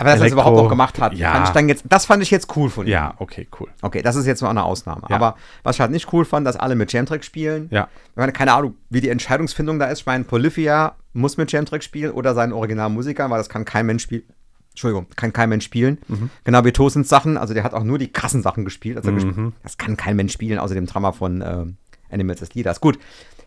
[0.00, 1.32] Aber dass er es Elektro- überhaupt noch gemacht hat, Ja.
[1.32, 2.90] fand ich dann jetzt, das fand ich jetzt cool von ihm.
[2.92, 3.68] Ja, okay, cool.
[3.82, 5.02] Okay, das ist jetzt mal eine Ausnahme.
[5.08, 5.16] Ja.
[5.16, 7.68] Aber was ich halt nicht cool fand, dass alle mit Jamtrack spielen.
[7.70, 7.88] Ja.
[8.10, 10.00] Ich meine, keine Ahnung, wie die Entscheidungsfindung da ist.
[10.00, 14.02] Ich meine, Polyphia muss mit Jamtrack spielen oder seinen Originalmusikern, weil das kann kein Mensch
[14.02, 14.22] spielen.
[14.70, 15.98] Entschuldigung, kann kein Mensch spielen.
[16.08, 16.30] Mhm.
[16.44, 17.36] Genau wie Tosens Sachen.
[17.36, 18.96] Also der hat auch nur die krassen Sachen gespielt.
[18.96, 21.66] Also gesp- Das kann kein Mensch spielen, außer dem Drama von äh,
[22.10, 22.80] Animals as Leaders.
[22.80, 22.98] Gut,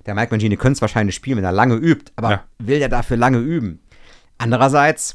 [0.05, 2.11] der Mike Mangini könnte es wahrscheinlich spielen, wenn er lange übt.
[2.17, 2.43] Aber Ja.
[2.59, 3.79] will der dafür lange üben?
[4.37, 5.13] Andererseits,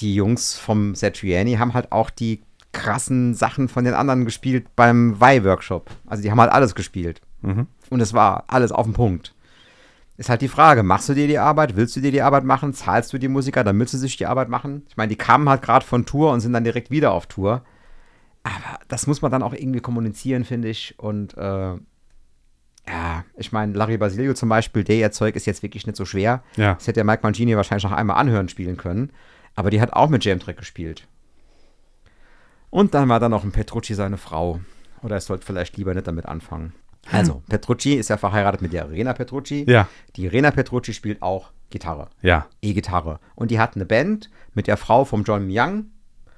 [0.00, 2.42] die Jungs vom Satriani haben halt auch die
[2.72, 5.90] krassen Sachen von den anderen gespielt beim Vai-Workshop.
[6.06, 7.22] Also die haben halt alles gespielt.
[7.42, 7.66] Mhm.
[7.88, 9.34] Und es war alles auf den Punkt.
[10.18, 12.72] Ist halt die Frage, machst du dir die Arbeit, willst du dir die Arbeit machen,
[12.72, 14.84] zahlst du die Musiker, damit sie sich die Arbeit machen?
[14.88, 17.62] Ich meine, die kamen halt gerade von Tour und sind dann direkt wieder auf Tour.
[18.42, 20.94] Aber das muss man dann auch irgendwie kommunizieren, finde ich.
[20.98, 21.74] Und äh,
[22.88, 26.04] ja, ich meine, Larry Basilio zum Beispiel, der ihr Zeug ist jetzt wirklich nicht so
[26.04, 26.42] schwer.
[26.56, 26.74] Ja.
[26.74, 29.10] Das hätte ja Mike Mangini wahrscheinlich noch einmal anhören spielen können.
[29.56, 31.06] Aber die hat auch mit Jamtrack gespielt.
[32.70, 34.60] Und dann war da noch ein Petrucci seine Frau.
[35.02, 36.72] Oder es sollte vielleicht lieber nicht damit anfangen.
[37.10, 39.64] Also, Petrucci ist ja verheiratet mit der Rena Petrucci.
[39.68, 39.88] Ja.
[40.16, 42.46] Die Rena Petrucci spielt auch Gitarre, Ja.
[42.62, 43.18] E-Gitarre.
[43.34, 45.86] Und die hat eine Band mit der Frau vom John Young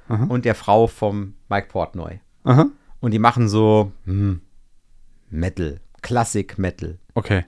[0.09, 0.25] Aha.
[0.25, 2.21] und der Frau vom Mike Portnoy.
[2.45, 2.67] Aha.
[3.01, 4.41] Und die machen so hm,
[5.29, 6.99] Metal, Klassik Metal.
[7.15, 7.45] Okay.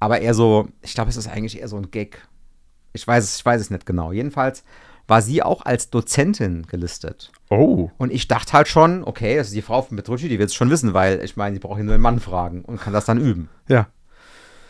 [0.00, 2.26] Aber eher so, ich glaube, es ist eigentlich eher so ein Gag.
[2.92, 4.12] Ich weiß es, ich weiß es nicht genau.
[4.12, 4.64] Jedenfalls
[5.06, 7.30] war sie auch als Dozentin gelistet.
[7.50, 7.90] Oh.
[7.98, 10.54] Und ich dachte halt schon, okay, das ist die Frau von Petrucci, die wird es
[10.54, 13.04] schon wissen, weil ich meine, sie braucht hier nur einen Mann fragen und kann das
[13.04, 13.48] dann üben.
[13.68, 13.88] Ja.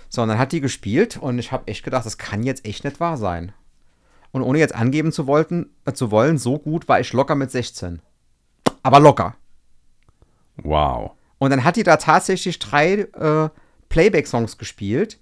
[0.09, 2.85] So, und dann hat die gespielt und ich habe echt gedacht, das kann jetzt echt
[2.85, 3.53] nicht wahr sein.
[4.33, 7.53] Und ohne jetzt angeben zu, wollten, äh, zu wollen, so gut war ich locker mit
[7.53, 8.01] 16.
[8.83, 9.37] Aber locker.
[10.57, 11.13] Wow.
[11.39, 13.49] Und dann hat die da tatsächlich drei äh,
[13.89, 15.19] Playback-Songs gespielt.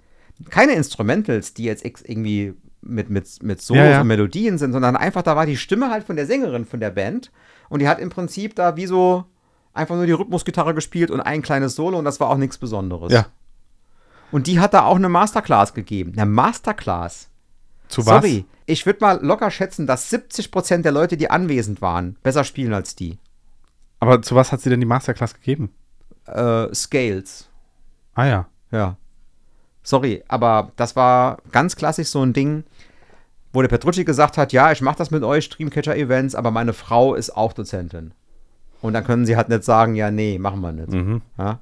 [0.49, 4.01] Keine Instrumentals, die jetzt irgendwie mit, mit, mit Solos Ja, ja.
[4.01, 6.91] und Melodien sind, sondern einfach, da war die Stimme halt von der Sängerin von der
[6.91, 7.31] Band.
[7.69, 9.25] Und die hat im Prinzip da wie so
[9.73, 13.13] einfach nur die Rhythmusgitarre gespielt und ein kleines Solo und das war auch nichts Besonderes.
[13.13, 13.27] Ja.
[14.31, 16.13] Und die hat da auch eine Masterclass gegeben.
[16.17, 17.29] Eine Masterclass.
[17.89, 18.23] Zu was?
[18.23, 22.73] Sorry, ich würde mal locker schätzen, dass 70% der Leute, die anwesend waren, besser spielen
[22.73, 23.19] als die.
[24.01, 25.71] Aber zu was hat sie denn die Masterclass gegeben?
[26.27, 27.49] Äh, Scales.
[28.15, 28.47] Ah ja.
[28.71, 28.97] Ja.
[29.83, 32.65] Sorry, aber das war ganz klassisch so ein Ding,
[33.53, 37.15] wo der Petrucci gesagt hat, ja, ich mache das mit euch, Streamcatcher-Events, aber meine Frau
[37.15, 38.13] ist auch Dozentin.
[38.81, 40.93] Und dann können sie halt nicht sagen, ja, nee, machen wir nicht.
[40.93, 41.23] Mhm.
[41.39, 41.61] Ja?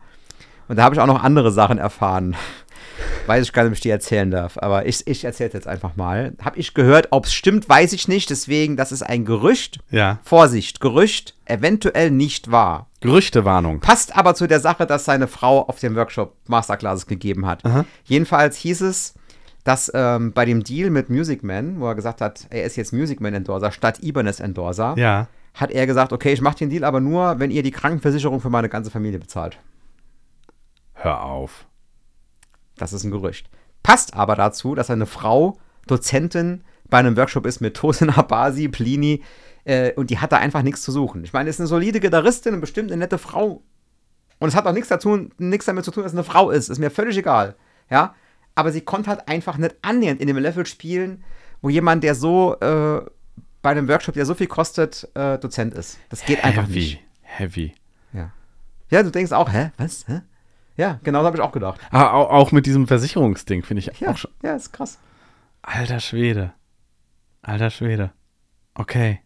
[0.68, 2.36] Und da habe ich auch noch andere Sachen erfahren.
[3.26, 5.96] Weiß ich gar nicht, ob ich die erzählen darf, aber ich, ich erzähle jetzt einfach
[5.96, 6.32] mal.
[6.42, 8.30] Habe ich gehört, ob es stimmt, weiß ich nicht.
[8.30, 9.78] Deswegen, das ist ein Gerücht.
[9.90, 10.18] Ja.
[10.22, 12.89] Vorsicht, Gerücht, eventuell nicht wahr.
[13.00, 13.80] Gerüchtewarnung.
[13.80, 17.64] Passt aber zu der Sache, dass seine Frau auf dem Workshop Masterclasses gegeben hat.
[17.64, 17.84] Aha.
[18.04, 19.14] Jedenfalls hieß es,
[19.64, 22.92] dass ähm, bei dem Deal mit Music Man, wo er gesagt hat, er ist jetzt
[22.92, 25.28] Music Man Endorser statt Ibanez Endorser, Ja.
[25.54, 28.50] hat er gesagt, okay, ich mache den Deal aber nur, wenn ihr die Krankenversicherung für
[28.50, 29.58] meine ganze Familie bezahlt.
[30.94, 31.66] Hör auf.
[32.76, 33.48] Das ist ein Gerücht.
[33.82, 39.22] Passt aber dazu, dass seine Frau Dozentin bei einem Workshop ist mit Tosin Abasi, Plini,
[39.64, 41.24] äh, und die hat da einfach nichts zu suchen.
[41.24, 43.62] Ich meine, ist eine solide Gitarristin und bestimmt eine nette Frau.
[44.38, 46.68] Und es hat auch nichts, dazu, nichts damit zu tun, dass es eine Frau ist.
[46.70, 47.56] Ist mir völlig egal.
[47.90, 48.14] Ja.
[48.54, 51.22] Aber sie konnte halt einfach nicht annähernd in dem Level spielen,
[51.60, 53.02] wo jemand, der so äh,
[53.62, 55.98] bei einem Workshop, der so viel kostet, äh, Dozent ist.
[56.08, 56.78] Das geht einfach Heavy.
[56.78, 57.00] nicht.
[57.22, 57.74] Heavy.
[58.14, 58.32] Ja.
[58.90, 59.70] ja, du denkst auch, hä?
[59.76, 60.06] Was?
[60.08, 60.22] Hä?
[60.76, 61.80] Ja, genau das habe ich auch gedacht.
[61.90, 64.30] Ah, au- auch mit diesem Versicherungsding finde ich Ja, auch schon.
[64.42, 64.98] ja, ist krass.
[65.62, 66.54] Alter Schwede.
[67.42, 68.12] Alter Schwede.
[68.74, 69.20] Okay.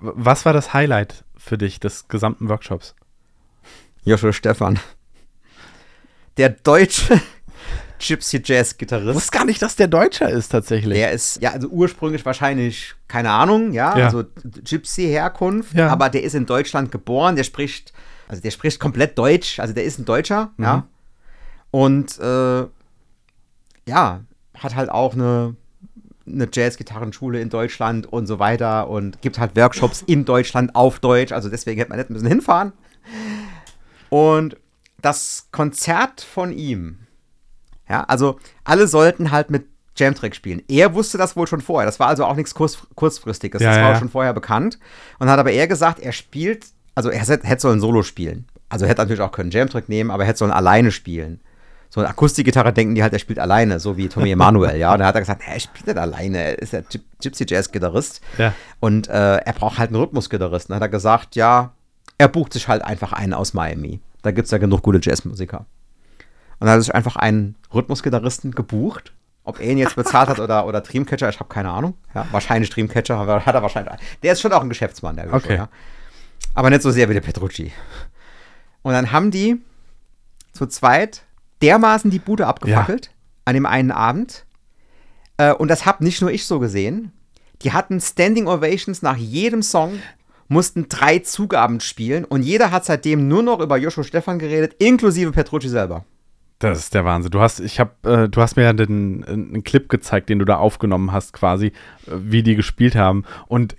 [0.00, 2.94] Was war das Highlight für dich des gesamten Workshops?
[4.04, 4.78] Joshua Stefan.
[6.36, 7.20] Der deutsche
[7.98, 9.14] Gypsy Jazz Ich Gitarrist.
[9.14, 10.94] wusste gar nicht, dass der Deutscher ist tatsächlich.
[10.98, 14.04] Der ist, ja, also ursprünglich wahrscheinlich, keine Ahnung, ja, Ja.
[14.06, 15.88] also Gypsy-Herkunft, Ja.
[15.88, 17.92] aber der ist in Deutschland geboren, der spricht,
[18.28, 20.64] also der spricht komplett Deutsch, also der ist ein Deutscher, Mhm.
[20.64, 20.86] ja.
[21.70, 22.66] Und äh,
[23.88, 24.20] ja,
[24.58, 25.56] hat halt auch eine,
[26.26, 31.32] eine Jazz-Gitarrenschule in Deutschland und so weiter und gibt halt Workshops in Deutschland auf Deutsch,
[31.32, 32.72] also deswegen hätte man nicht müssen hinfahren.
[34.08, 34.56] Und
[35.00, 36.98] das Konzert von ihm,
[37.88, 39.66] ja, also alle sollten halt mit
[39.96, 40.62] Jamtrack spielen.
[40.68, 41.86] Er wusste das wohl schon vorher.
[41.86, 43.62] Das war also auch nichts kurz, kurzfristiges.
[43.62, 43.94] Ja, das war ja.
[43.94, 44.78] auch schon vorher bekannt.
[45.18, 48.46] Und hat aber er gesagt, er spielt, also er hätte hätte sollen Solo spielen.
[48.68, 51.40] Also er hätte natürlich auch können Jamtrack nehmen, aber er hätte sollen alleine spielen.
[51.88, 54.92] So eine Akustikgitarre denken die halt, er spielt alleine, so wie Tommy Emanuel, ja.
[54.92, 57.46] Und dann hat er gesagt, "Hä, er spielt nicht alleine, er ist ja Gyp- Gypsy
[57.48, 58.20] Jazz Gitarrist.
[58.38, 58.52] Ja.
[58.80, 60.72] Und äh, er braucht halt einen Rhythmusgitarristen.
[60.72, 61.72] Dann hat er gesagt, ja,
[62.18, 64.00] er bucht sich halt einfach einen aus Miami.
[64.22, 65.58] Da gibt es ja genug gute Jazzmusiker.
[66.58, 69.12] Und dann hat er sich einfach einen Rhythmusgitarristen gebucht.
[69.44, 71.94] Ob er ihn jetzt bezahlt hat oder, oder Dreamcatcher, ich habe keine Ahnung.
[72.14, 73.94] Ja, wahrscheinlich Dreamcatcher, aber hat er wahrscheinlich.
[74.24, 75.54] Der ist schon auch ein Geschäftsmann, der Okay.
[75.54, 75.68] ja.
[76.54, 77.70] Aber nicht so sehr wie der Petrucci.
[78.82, 79.60] Und dann haben die
[80.52, 81.22] zu zweit
[81.62, 83.10] dermaßen die Bude abgefackelt
[83.46, 84.44] an dem einen Abend.
[85.38, 87.12] Äh, und das hab nicht nur ich so gesehen.
[87.62, 89.98] Die hatten Standing Ovations nach jedem Song,
[90.48, 95.32] mussten drei Zugaben spielen und jeder hat seitdem nur noch über Joshua Stefan geredet, inklusive
[95.32, 96.04] Petrucci selber.
[96.58, 97.30] Das ist der Wahnsinn.
[97.30, 100.44] Du hast, ich hab, äh, du hast mir ja den, einen Clip gezeigt, den du
[100.44, 101.72] da aufgenommen hast, quasi, äh,
[102.06, 103.24] wie die gespielt haben.
[103.46, 103.76] Und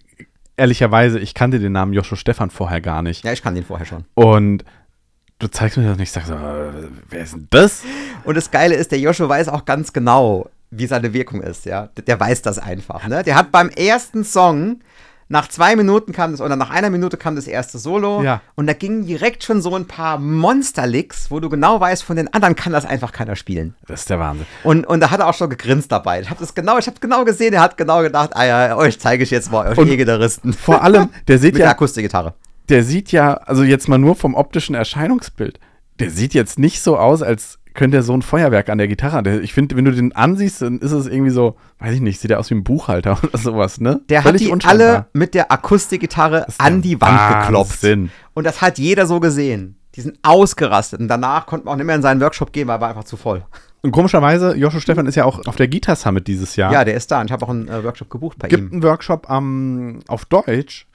[0.57, 3.23] ehrlicherweise, ich kannte den Namen Joshua Stefan vorher gar nicht.
[3.23, 4.05] Ja, ich kann den vorher schon.
[4.13, 4.63] Und
[5.39, 6.35] du zeigst mir das nicht, ich sag so,
[7.09, 7.81] wer ist denn das?
[8.23, 11.89] Und das Geile ist, der Joshua weiß auch ganz genau, wie seine Wirkung ist, ja.
[11.97, 13.23] Der, der weiß das einfach, ne?
[13.23, 14.81] Der hat beim ersten Song
[15.29, 18.23] nach zwei Minuten kam das, oder nach einer Minute kam das erste Solo.
[18.23, 18.41] Ja.
[18.55, 22.33] Und da gingen direkt schon so ein paar Monster-Licks, wo du genau weißt, von den
[22.33, 23.75] anderen kann das einfach keiner spielen.
[23.87, 24.45] Das ist der Wahnsinn.
[24.63, 26.21] Und, und da hat er auch schon gegrinst dabei.
[26.21, 28.99] Ich habe das genau, ich habe genau gesehen, er hat genau gedacht, ah ja, euch
[28.99, 30.53] zeige ich jetzt mal, euch E-Gitarristen.
[30.53, 32.33] Vor allem, der sieht Mit der ja, Akustikgitarre.
[32.69, 35.59] Der sieht ja, also jetzt mal nur vom optischen Erscheinungsbild,
[35.99, 39.39] der sieht jetzt nicht so aus, als könnte er so ein Feuerwerk an der Gitarre.
[39.39, 42.31] Ich finde, wenn du den ansiehst, dann ist es irgendwie so, weiß ich nicht, sieht
[42.31, 44.01] er aus wie ein Buchhalter oder sowas, ne?
[44.09, 47.83] Der Völlig hat die alle mit der Akustikgitarre an die Wand geklopft.
[47.83, 48.09] Wahnsinn.
[48.33, 49.75] Und das hat jeder so gesehen.
[49.95, 50.99] Die sind ausgerastet.
[50.99, 53.03] Und danach konnte man auch nicht mehr in seinen Workshop gehen, weil er war einfach
[53.03, 53.43] zu voll.
[53.81, 56.73] Und komischerweise, Joshua Stefan ist ja auch auf der Guitar Summit dieses Jahr.
[56.73, 57.21] Ja, der ist da.
[57.21, 58.71] Und ich habe auch einen äh, Workshop gebucht bei gibt ihm.
[58.73, 60.87] einen Workshop am, auf Deutsch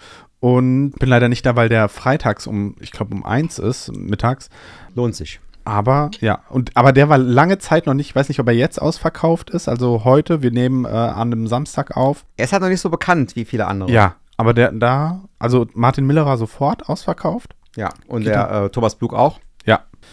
[0.43, 4.51] und bin leider nicht da, weil der freitags um, ich glaube um eins ist, mittags.
[4.97, 5.39] Lohnt sich.
[5.63, 8.55] Aber ja, und aber der war lange Zeit noch nicht, ich weiß nicht, ob er
[8.55, 9.69] jetzt ausverkauft ist.
[9.69, 12.25] Also heute, wir nehmen äh, an einem Samstag auf.
[12.37, 13.93] Er ist halt noch nicht so bekannt wie viele andere.
[13.93, 17.55] Ja, aber der da, also Martin Miller war sofort ausverkauft.
[17.77, 19.39] Ja, und der äh, Thomas Blug auch.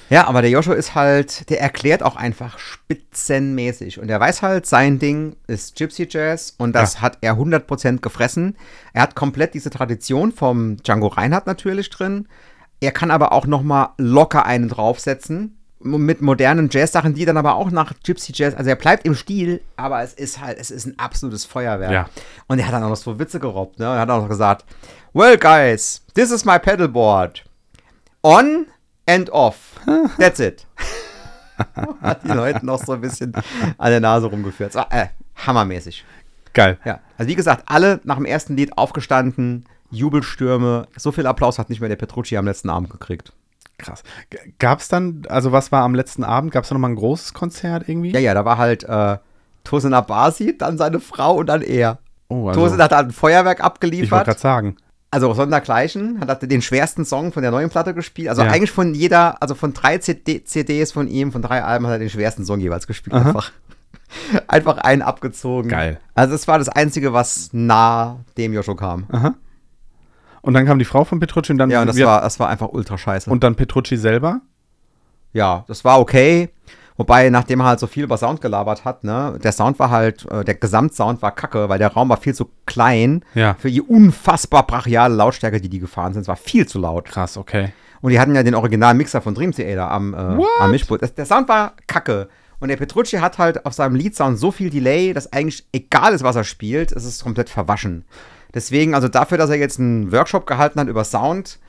[0.09, 0.19] Ja.
[0.19, 4.01] Ja, aber der Joshua ist halt, der erklärt auch einfach spitzenmäßig.
[4.01, 8.57] Und er weiß halt, sein Ding ist Gypsy Jazz und das hat er 100% gefressen.
[8.91, 12.27] Er hat komplett diese Tradition vom Django Reinhardt natürlich drin.
[12.81, 17.55] Er kann aber auch noch mal locker einen draufsetzen mit modernen Jazz-Sachen, die dann aber
[17.55, 20.85] auch nach Gypsy Jazz, also er bleibt im Stil, aber es ist halt, es ist
[20.85, 21.91] ein absolutes Feuerwerk.
[21.91, 22.09] Ja.
[22.47, 23.85] Und er hat dann auch noch so Witze gerobbt, ne?
[23.85, 24.65] Er hat auch noch gesagt,
[25.13, 27.45] well guys, this is my pedalboard.
[28.21, 28.65] On
[29.09, 29.79] and off.
[30.17, 30.65] That's it.
[32.01, 33.33] hat die Leute noch so ein bisschen
[33.77, 34.73] an der Nase rumgeführt.
[34.73, 36.05] So, äh, hammermäßig.
[36.53, 36.77] Geil.
[36.85, 36.99] Ja.
[37.17, 40.87] Also wie gesagt, alle nach dem ersten Lied aufgestanden, Jubelstürme.
[40.95, 43.33] So viel Applaus hat nicht mehr der Petrucci am letzten Abend gekriegt.
[43.77, 44.03] Krass.
[44.59, 46.51] Gab es dann, also was war am letzten Abend?
[46.51, 48.11] Gab es da nochmal ein großes Konzert irgendwie?
[48.11, 49.17] Ja, ja, da war halt äh,
[49.63, 51.99] Tosin Abasi, dann seine Frau und dann er.
[52.27, 54.25] Oh, also, Tosin hat dann ein Feuerwerk ich wollte abgeliefert.
[54.25, 54.77] gerade sagen.
[55.11, 58.29] Also sondergleichen, hat er den schwersten Song von der neuen Platte gespielt.
[58.29, 58.51] Also Ja.
[58.51, 61.99] eigentlich von jeder, also von drei CD, CDs von ihm, von drei Alben hat er
[61.99, 63.15] den schwersten Song jeweils gespielt.
[63.15, 63.29] Aha.
[63.29, 63.51] Einfach,
[64.47, 65.69] einfach einen abgezogen.
[65.69, 65.99] Geil.
[66.13, 69.05] Also es war das Einzige, was nah dem Joshua kam.
[69.11, 69.33] Aha.
[70.41, 72.47] Und dann kam die Frau von Petrucci und dann, Ja, und das war, das war
[72.47, 73.29] einfach ultra scheiße.
[73.29, 74.41] und dann Petrucci selber.
[75.33, 76.49] ja, das war okay.
[76.99, 80.29] Wobei, nachdem er halt so viel über Sound gelabert hat, ne, der Sound war halt,
[80.29, 83.55] äh, der Gesamtsound war kacke, weil der Raum war viel zu klein Ja.
[83.57, 86.23] für die unfassbar brachiale Lautstärke, die die gefahren sind.
[86.23, 87.05] Es war viel zu laut.
[87.05, 87.71] Krass, okay.
[88.01, 91.01] Und die hatten ja den originalen Mixer von Dream Theater am, äh, am Mischpult.
[91.01, 92.27] Das, der Sound war kacke.
[92.59, 96.23] Und der Petrucci hat halt auf seinem Leadsound so viel Delay, dass eigentlich egal ist,
[96.23, 98.03] was er spielt, es ist komplett verwaschen.
[98.53, 101.59] Deswegen, also dafür, dass er jetzt einen Workshop gehalten hat über Sound,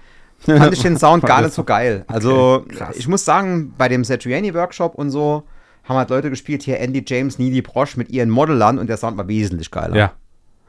[0.40, 2.04] fand ich den Sound gar nicht so geil.
[2.06, 2.96] Also, krass.
[2.96, 5.44] ich muss sagen, bei dem Satriani-Workshop und so
[5.84, 9.16] haben halt Leute gespielt, hier Andy James, Needy Brosch mit ihren Modellern und der Sound
[9.16, 9.96] war wesentlich geiler.
[9.96, 10.12] Ja.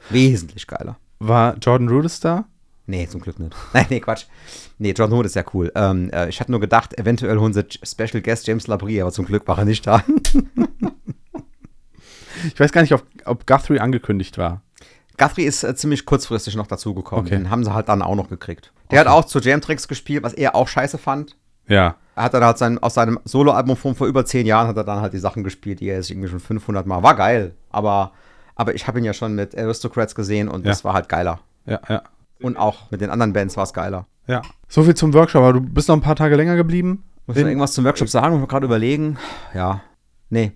[0.09, 0.97] Wesentlich geiler.
[1.19, 2.45] War Jordan Rudess da?
[2.87, 3.55] Nee, zum Glück nicht.
[3.73, 4.25] Nein, nee, Quatsch.
[4.79, 5.71] Nee, John Hood ist ja cool.
[5.75, 9.25] Ähm, äh, ich hatte nur gedacht, eventuell holen sie Special Guest James Labrie, aber zum
[9.25, 10.03] Glück war er nicht da.
[12.53, 14.61] Ich weiß gar nicht, ob, ob Guthrie angekündigt war.
[15.17, 17.25] Guthrie ist äh, ziemlich kurzfristig noch dazugekommen.
[17.25, 17.35] Okay.
[17.37, 18.71] Den haben sie halt dann auch noch gekriegt.
[18.89, 21.35] Der hat auch zu Jam Tricks gespielt, was er auch scheiße fand.
[21.67, 21.95] Ja.
[22.15, 24.83] Er hat dann halt sein, aus seinem Soloalbum von vor über zehn Jahren hat er
[24.83, 27.01] dann halt die Sachen gespielt, die er sich irgendwie schon 500 Mal.
[27.03, 28.11] War geil, aber,
[28.55, 30.83] aber ich habe ihn ja schon mit Aristocrats gesehen und das Ja.
[30.85, 31.39] war halt geiler.
[31.65, 32.01] Ja, ja.
[32.41, 34.07] Und auch mit den anderen Bands war es geiler.
[34.27, 34.41] Ja.
[34.67, 37.03] So viel zum Workshop, aber du bist noch ein paar Tage länger geblieben.
[37.27, 38.33] Muss ich irgendwas zum Workshop sagen?
[38.35, 39.17] Muss ich gerade überlegen.
[39.53, 39.81] Ja.
[40.29, 40.53] Nee,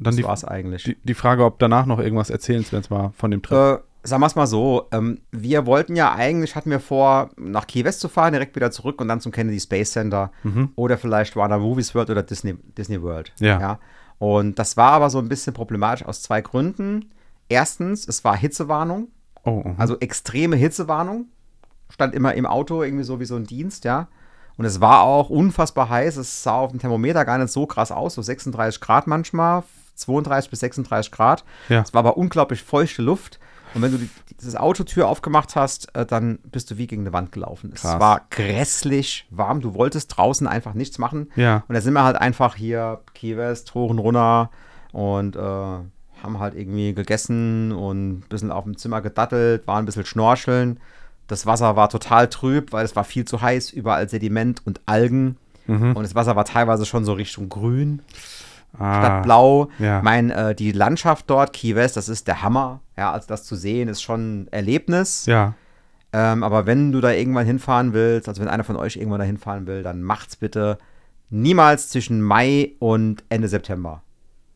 [0.00, 0.84] Dann das die, war's eigentlich.
[0.84, 3.56] die, die Frage, ob danach noch irgendwas erzählenswert war von dem Trip.
[3.56, 7.66] Äh, sagen wir es mal so, ähm, wir wollten ja eigentlich, hatten wir vor, nach
[7.66, 10.32] Key West zu fahren, direkt wieder zurück und dann zum Kennedy Space Center
[10.74, 13.32] oder vielleicht Warner Movies World oder Disney, Disney World.
[13.38, 13.78] Ja.
[14.18, 17.10] Und das war aber so ein bisschen problematisch aus zwei Gründen.
[17.48, 19.08] Erstens, es war Hitzewarnung,
[19.44, 19.74] oh, mhm.
[19.76, 21.26] also extreme Hitzewarnung.
[21.90, 24.08] Stand immer im Auto irgendwie so wie so ein Dienst, ja.
[24.56, 26.18] Und es war auch unfassbar heiß.
[26.18, 29.64] Es sah auf dem Thermometer gar nicht so krass aus, so 36 Grad manchmal,
[30.00, 31.44] 32 bis 36 Grad.
[31.68, 31.80] Ja.
[31.80, 33.38] Es war aber unglaublich feuchte Luft.
[33.74, 34.10] Und wenn du die,
[34.42, 37.70] diese Autotür aufgemacht hast, äh, dann bist du wie gegen eine Wand gelaufen.
[37.74, 38.00] Es Krass.
[38.00, 39.60] war grässlich warm.
[39.60, 41.30] Du wolltest draußen einfach nichts machen.
[41.36, 41.62] Ja.
[41.68, 44.50] Und da sind wir halt einfach hier Key West, hoch und runter
[44.92, 49.86] und äh, haben halt irgendwie gegessen und ein bisschen auf dem Zimmer gedattelt, waren ein
[49.86, 50.80] bisschen schnorcheln.
[51.28, 55.36] Das Wasser war total trüb, weil es war viel zu heiß, überall Sediment und Algen.
[55.66, 55.94] Mhm.
[55.94, 58.02] Und das Wasser war teilweise schon so Richtung grün
[58.78, 59.68] ah, statt blau.
[59.78, 60.00] ja.
[60.02, 62.80] Mein, äh, die Landschaft dort, Key West, das ist der Hammer.
[62.96, 65.26] Ja, also das zu sehen ist schon ein Erlebnis.
[65.26, 65.54] Ja.
[66.12, 69.26] Ähm, aber wenn du da irgendwann hinfahren willst, also wenn einer von euch irgendwann da
[69.26, 70.78] hinfahren will, dann macht's bitte
[71.30, 74.02] niemals zwischen Mai und Ende September.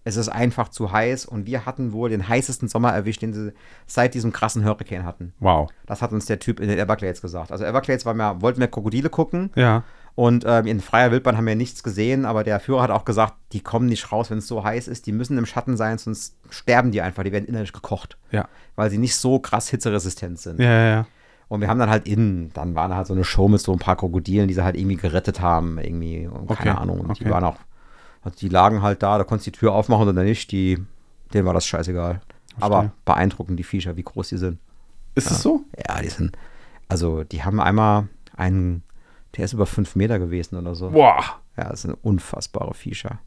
[0.07, 3.53] Es ist einfach zu heiß und wir hatten wohl den heißesten Sommer erwischt, den sie
[3.87, 5.33] seit diesem krassen Hurricane hatten.
[5.41, 5.71] Wow.
[5.87, 7.51] Das hat uns der Typ in den Everglades gesagt.
[7.51, 9.83] Also Everglades war mir, wollten wir Krokodile gucken Ja.
[10.17, 13.35] Und ähm, in freier Wildbahn haben wir nichts gesehen, aber der Führer hat auch gesagt,
[13.53, 15.07] die kommen nicht raus, wenn es so heiß ist.
[15.07, 17.25] Die müssen im Schatten sein, sonst sterben die einfach.
[17.25, 18.49] Die werden innerlich gekocht, Ja.
[18.77, 20.61] weil sie nicht so krass hitzeresistent sind.
[20.61, 21.07] Ja, ja, ja.
[21.49, 23.73] Und wir haben dann halt innen, dann war da halt so eine Show mit so
[23.73, 27.01] ein paar Krokodilen, die sie halt irgendwie gerettet haben, irgendwie, und keine Okay, Ahnung.
[27.01, 27.25] Und okay.
[27.25, 27.57] die waren auch,
[28.23, 30.79] also die lagen halt da, da konntest du die Tür aufmachen oder nicht, die,
[31.33, 32.21] denen war das scheißegal.
[32.61, 34.59] Aber beeindruckend, die Viecher, wie groß die sind.
[35.17, 35.63] Ist es so?
[35.89, 36.37] Ja, die sind,
[36.89, 38.83] also die haben einmal einen,
[39.37, 40.91] der ist über fünf Meter gewesen oder so.
[40.91, 41.23] Boah.
[41.57, 43.19] Ja, das sind unfassbare Viecher.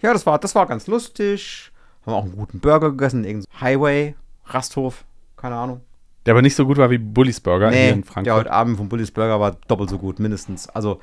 [0.00, 1.70] Ja, das war, das war ganz lustig.
[2.06, 4.14] Haben auch einen guten Burger gegessen, irgendein Highway,
[4.46, 5.04] Rasthof,
[5.36, 5.82] keine Ahnung.
[6.26, 8.36] Der aber nicht so gut war wie Bullis Burger hier in der Frankfurt.
[8.36, 10.68] heute Abend vom Bullis Burger war doppelt so gut, mindestens.
[10.68, 11.00] Also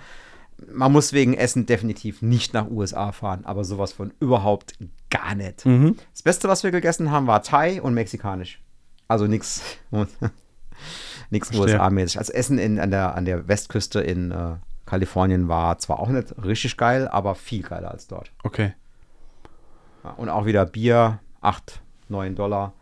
[0.72, 4.76] man muss wegen Essen definitiv nicht nach USA fahren, aber sowas von überhaupt
[5.10, 5.66] gar nicht.
[5.66, 5.96] Mhm.
[6.14, 8.62] Das Beste, was wir gegessen haben, war Thai und mexikanisch.
[9.08, 9.62] Also nichts
[11.30, 11.54] nichts.
[11.54, 12.18] USA-mäßig.
[12.20, 14.56] Also Essen in, an, der, an der Westküste in äh,
[14.86, 18.32] Kalifornien war zwar auch nicht richtig geil, aber viel geiler als dort.
[18.44, 18.74] Okay.
[20.16, 22.74] Und auch wieder Bier, 8, 9 Dollar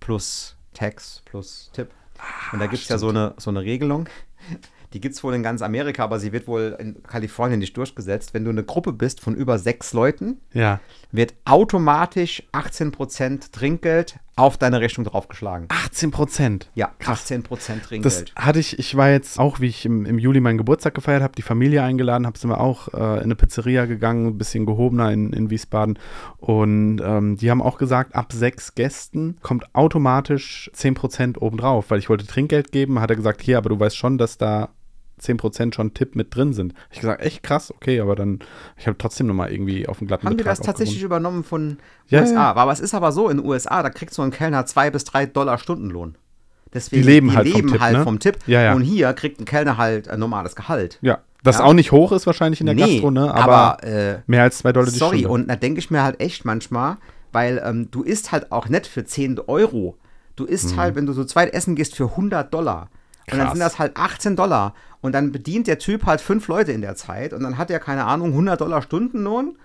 [0.00, 1.88] plus Tax plus Tipp.
[2.52, 4.08] Und da gibt es ja so eine, so eine Regelung.
[4.92, 8.32] Die gibt es wohl in ganz Amerika, aber sie wird wohl in Kalifornien nicht durchgesetzt.
[8.32, 10.78] Wenn du eine Gruppe bist von über sechs Leuten, Ja.
[11.10, 15.66] wird automatisch 18% Trinkgeld auf deine Rechnung draufgeschlagen.
[15.68, 16.70] 18 Prozent.
[16.74, 17.30] Ja, Krass.
[17.30, 18.32] 18% Das Trinkgeld.
[18.34, 21.34] hatte ich, ich war jetzt auch, wie ich im, im Juli meinen Geburtstag gefeiert habe,
[21.36, 25.12] die Familie eingeladen, habe sind wir auch äh, in eine Pizzeria gegangen, ein bisschen gehobener
[25.12, 25.98] in, in Wiesbaden.
[26.38, 32.08] Und ähm, die haben auch gesagt, ab sechs Gästen kommt automatisch 10% obendrauf, weil ich
[32.08, 34.70] wollte Trinkgeld geben, hat er gesagt, hier, aber du weißt schon, dass da
[35.24, 36.74] 10% schon Tipp mit drin sind.
[36.90, 38.40] Ich gesagt, echt krass, okay, aber dann,
[38.76, 41.78] ich habe trotzdem nochmal irgendwie auf den glatten Haben die Betrag das tatsächlich übernommen von
[42.08, 42.34] Ja, USA?
[42.34, 42.52] ja.
[42.54, 45.04] Aber es ist aber so, in den USA, da kriegt so ein Kellner zwei bis
[45.04, 46.16] drei Dollar Stundenlohn.
[46.72, 48.02] Deswegen, Die leben halt vom leben Tipp, halt ne?
[48.02, 48.38] vom Tipp.
[48.46, 48.74] Ja, ja.
[48.74, 50.98] Und hier kriegt ein Kellner halt ein normales Gehalt.
[51.02, 51.64] Ja, das Ja.
[51.64, 53.32] auch nicht hoch ist wahrscheinlich in der Gastro, ne?
[53.32, 55.28] Aber, aber äh, mehr als zwei Dollar die sorry, Stunde.
[55.34, 56.96] und da denke ich mir halt echt manchmal,
[57.30, 59.96] weil ähm, du isst halt auch nicht für 10 Euro.
[60.36, 62.88] Du isst halt, wenn du so zweit essen gehst, für 100 Dollar.
[63.30, 63.42] Und dann Mhm.
[63.42, 63.52] Krass.
[63.52, 64.74] sind das halt 18 Dollar.
[65.04, 67.34] Und dann bedient der Typ halt fünf Leute in der Zeit.
[67.34, 69.58] Und dann hat er, keine Ahnung, 100 Dollar Stundenlohn.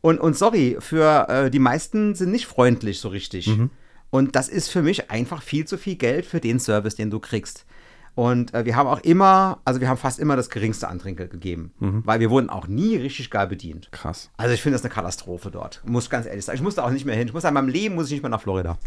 [0.00, 3.48] Und, und sorry, für äh, die meisten sind nicht freundlich so richtig.
[3.48, 3.68] Mhm.
[4.08, 7.20] Und das ist für mich einfach viel zu viel Geld für den Service, den du
[7.20, 7.66] kriegst.
[8.14, 11.74] Und äh, wir haben auch immer, also wir haben fast immer das geringste Antrinkgeld gegeben.
[11.78, 12.00] Mhm.
[12.06, 13.92] Weil wir wurden auch nie richtig geil bedient.
[13.92, 14.30] Krass.
[14.38, 15.82] Also ich finde das eine Katastrophe dort.
[15.84, 16.56] Muss ganz ehrlich sagen.
[16.56, 17.28] Ich muss da auch nicht mehr hin.
[17.28, 18.78] Ich muss in meinem Leben muss ich nicht mehr nach Florida.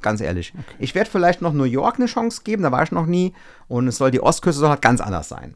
[0.00, 0.52] Ganz ehrlich.
[0.78, 3.34] Ich werde vielleicht noch New York eine Chance geben, da war ich noch nie.
[3.68, 5.54] Und es soll die Ostküste soll halt ganz anders sein.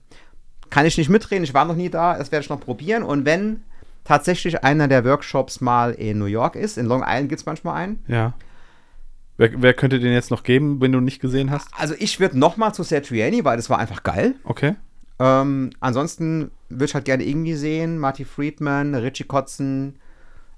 [0.71, 3.03] Kann ich nicht mitreden, ich war noch nie da, das werde ich noch probieren.
[3.03, 3.63] Und wenn
[4.05, 7.75] tatsächlich einer der Workshops mal in New York ist, in Long Island gibt es manchmal
[7.75, 8.05] einen.
[8.09, 8.35] Ja.
[9.37, 11.69] Wer, wer könnte den jetzt noch geben, wenn du nicht gesehen hast?
[11.77, 14.35] Also ich würde noch mal zu Satriani, weil das war einfach geil.
[14.45, 14.75] Okay.
[15.21, 17.99] Ähm, ansonsten würde ich halt gerne irgendwie sehen.
[17.99, 19.99] Marty Friedman, Richie Kotzen,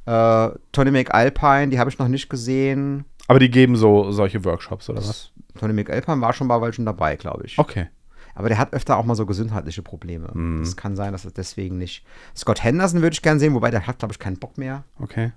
[0.06, 3.04] äh, Tony McAlpine, die habe ich noch nicht gesehen.
[3.30, 5.30] Aber die geben so solche Workshops oder was?
[5.56, 7.60] Tony McAlpine war schon bei welchen dabei, glaube ich.
[7.60, 7.86] Okay.
[8.34, 10.30] Aber der hat öfter auch mal so gesundheitliche Probleme.
[10.34, 10.62] Mhm.
[10.62, 12.04] Es kann sein, dass er deswegen nicht.
[12.36, 15.30] Scott Henderson würde ich gerne sehen, wobei der hat, glaube ich, keinen Bock mehr, Okay.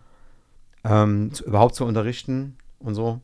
[0.83, 3.21] ähm, zu, überhaupt zu unterrichten und so.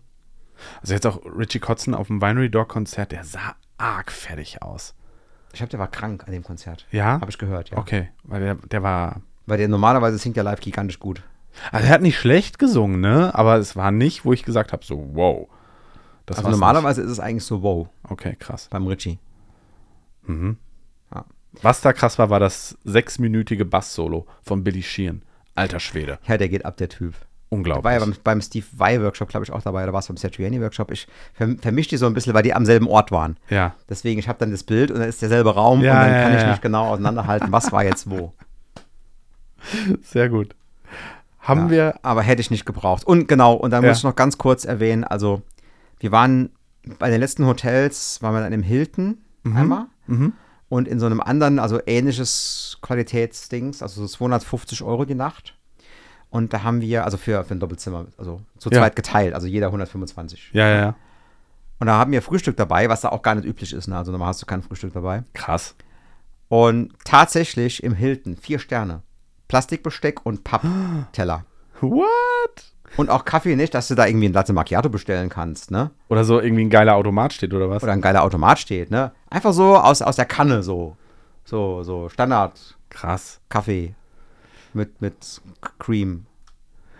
[0.82, 4.94] Also jetzt auch Richie Kotzen auf dem Winery Dog Konzert, der sah arg fertig aus.
[5.52, 6.86] Ich glaube, der war krank an dem Konzert.
[6.92, 7.20] Ja?
[7.20, 7.80] Habe ich gehört, ja.
[7.80, 9.22] Okay, weil der, der war.
[9.48, 11.24] Weil der normalerweise singt ja live gigantisch gut.
[11.72, 13.34] Also er hat nicht schlecht gesungen, ne?
[13.36, 15.48] Aber es war nicht, wo ich gesagt habe, so, wow.
[16.26, 18.12] Das Also normalerweise ist es eigentlich so wow Nicht.
[18.12, 18.68] Okay, krass.
[18.70, 19.18] beim Richie.
[20.28, 20.58] Mhm.
[21.14, 21.26] Ja.
[21.62, 25.24] Was da krass war, war das sechsminütige Bass-Solo von Billy Sheehan.
[25.56, 26.20] Alter Schwede.
[26.28, 27.16] Ja, der geht ab, der Typ.
[27.52, 27.84] Unglaublich.
[27.84, 29.84] War ja beim, beim Steve Vai Workshop, glaube ich, auch dabei.
[29.88, 30.92] Da war es beim Satriani Workshop.
[30.92, 33.38] Ich verm vermische die so ein bisschen, weil die am selben Ort waren.
[33.50, 33.74] ja.
[33.90, 36.24] Deswegen, ich habe dann das Bild und dann ist derselbe Raum Ja, und dann ja,
[36.24, 36.50] kann ich ja.
[36.52, 38.34] nicht genau auseinanderhalten, was war jetzt wo.
[40.04, 40.56] Sehr gut.
[41.40, 42.00] Haben Ja, wir.
[42.04, 43.06] Aber hätte ich nicht gebraucht.
[43.06, 43.90] Und genau, und dann Ja.
[43.90, 45.42] muss ich noch ganz kurz erwähnen, also
[46.00, 46.50] wir waren
[47.00, 50.34] bei den letzten Hotels, waren wir dann im Hilton einmal Mhm.
[50.70, 55.56] und in so einem anderen, also ähnliches Qualitätsdings, also so 250 Euro die Nacht.
[56.30, 58.80] Und da haben wir, also für, für ein Doppelzimmer, also zu Ja.
[58.80, 60.52] zweit geteilt, also jeder 125.
[60.54, 60.96] Ja, ja, ja.
[61.80, 63.88] Und da haben wir Frühstück dabei, was da auch gar nicht üblich ist.
[63.88, 63.98] Ne?
[63.98, 65.24] Also normal hast du kein Frühstück dabei.
[65.34, 65.76] Krass.
[66.50, 69.02] Und tatsächlich im Hilton vier Sterne.
[69.50, 71.44] Plastikbesteck und Pappteller.
[71.82, 72.08] What?
[72.98, 75.92] Und auch Kaffee nicht, dass du da irgendwie ein Latte Macchiato bestellen kannst, ne?
[76.08, 77.84] Oder so irgendwie ein geiler Automat steht oder was?
[77.84, 79.12] Oder ein geiler Automat steht, ne?
[79.30, 80.96] Einfach so aus, aus der Kanne so.
[81.46, 83.42] So, so Standard Krass.
[83.50, 83.94] Kaffee
[84.74, 85.42] mit, mit
[85.78, 86.26] Cream.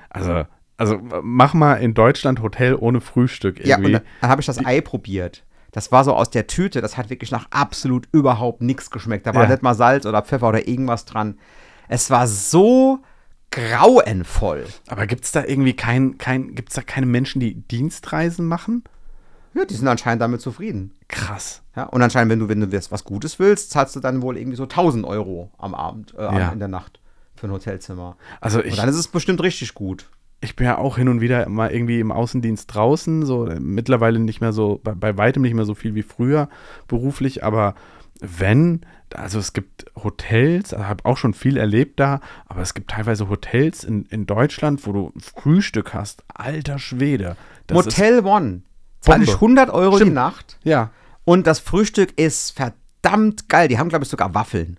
[0.10, 0.46] Also,
[0.78, 3.94] also mach mal in Deutschland Hotel ohne Frühstück Ja, und irgendwie.
[3.94, 5.44] dann, dann habe ich das Ei probiert.
[5.72, 9.28] Das war so aus der Tüte, das hat wirklich nach absolut überhaupt nichts geschmeckt.
[9.28, 9.50] Da war Ja.
[9.50, 11.38] nicht mal Salz oder Pfeffer oder irgendwas dran.
[11.90, 13.00] Es war so
[13.52, 14.66] grauenvoll.
[14.88, 18.84] Aber gibt es da irgendwie kein, kein, gibt's da keine Menschen, die Dienstreisen machen?
[19.54, 20.92] Ja, die sind anscheinend damit zufrieden.
[21.08, 21.64] Krass.
[21.76, 24.58] Ja, und anscheinend, wenn du, wenn du was Gutes willst, zahlst du dann wohl irgendwie
[24.58, 26.50] so 1000 Euro am Abend, äh, Ja.
[26.52, 27.00] in der Nacht
[27.36, 28.16] für ein Hotelzimmer.
[28.42, 30.10] Also Und ich, dann ist es bestimmt richtig gut.
[30.42, 34.40] ich bin ja auch hin und wieder mal irgendwie im Außendienst draußen, so mittlerweile nicht
[34.40, 36.48] mehr so, bei, bei weitem nicht mehr so viel wie früher
[36.88, 37.76] beruflich, aber
[38.20, 38.82] wenn,
[39.14, 43.30] also es gibt Hotels, ich habe auch schon viel erlebt da, aber es gibt teilweise
[43.30, 46.24] Hotels in, in Deutschland, wo du Frühstück hast.
[46.34, 47.36] Alter Schwede.
[47.72, 48.62] Motel One
[49.02, 49.62] zahle ich Bombe.
[49.62, 50.14] 100 Euro die Stimmt.
[50.16, 50.92] Nacht ja.
[51.24, 53.68] und das Frühstück ist verdammt geil.
[53.68, 54.78] Die haben, glaube ich, sogar Waffeln.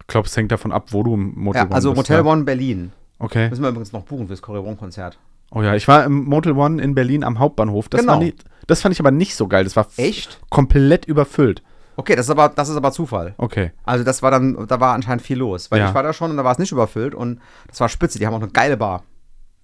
[0.00, 1.96] Ich glaube, es hängt davon ab, wo du im Motel Ja, One also bist.
[1.96, 2.30] Motel ja.
[2.30, 2.92] One Berlin.
[3.18, 3.48] Okay.
[3.48, 5.18] Müssen wir übrigens noch buchen fürs Choreon-Konzert.
[5.52, 7.88] Oh ja, ich war im Motel One in Berlin am Hauptbahnhof.
[7.88, 8.18] Das, Genau.
[8.18, 8.34] nie,
[8.66, 9.64] das fand ich aber nicht so geil.
[9.64, 10.40] Das war Echt?
[10.50, 11.62] komplett überfüllt.
[11.96, 13.34] Okay, das ist aber, das ist aber Zufall.
[13.38, 13.72] Okay.
[13.84, 15.70] Also das war dann, da war anscheinend viel los.
[15.70, 15.88] Weil Ja.
[15.88, 18.18] ich war da schon und da war es nicht überfüllt und das war spitze.
[18.18, 19.02] Die haben auch eine geile Bar.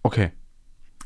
[0.02, 0.32] Okay.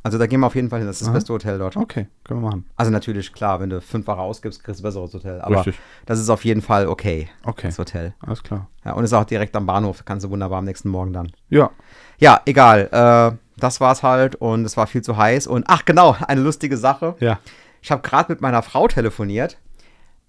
[0.04, 0.88] Also da gehen wir auf jeden Fall hin.
[0.88, 1.14] Das ist das Aha.
[1.14, 1.76] beste Hotel dort.
[1.76, 2.08] Okay.
[2.24, 2.64] Können wir machen.
[2.74, 5.40] Also natürlich, klar, wenn du fünffache ausgibst, kriegst du ein besseres Hotel.
[5.40, 5.78] Aber Richtig.
[6.06, 7.68] das ist auf jeden Fall okay, Okay.
[7.68, 8.12] das Hotel.
[8.18, 8.66] Alles klar.
[8.84, 10.04] Ja, und ist auch direkt am Bahnhof.
[10.04, 11.30] Kannst du wunderbar am nächsten Morgen dann.
[11.50, 11.70] Ja.
[12.18, 12.88] Ja, egal.
[12.90, 15.46] Äh, das war's halt und es war viel zu heiß.
[15.46, 17.14] Und ach genau, eine lustige Sache.
[17.20, 17.38] Ja.
[17.80, 19.58] Ich habe gerade mit meiner Frau telefoniert.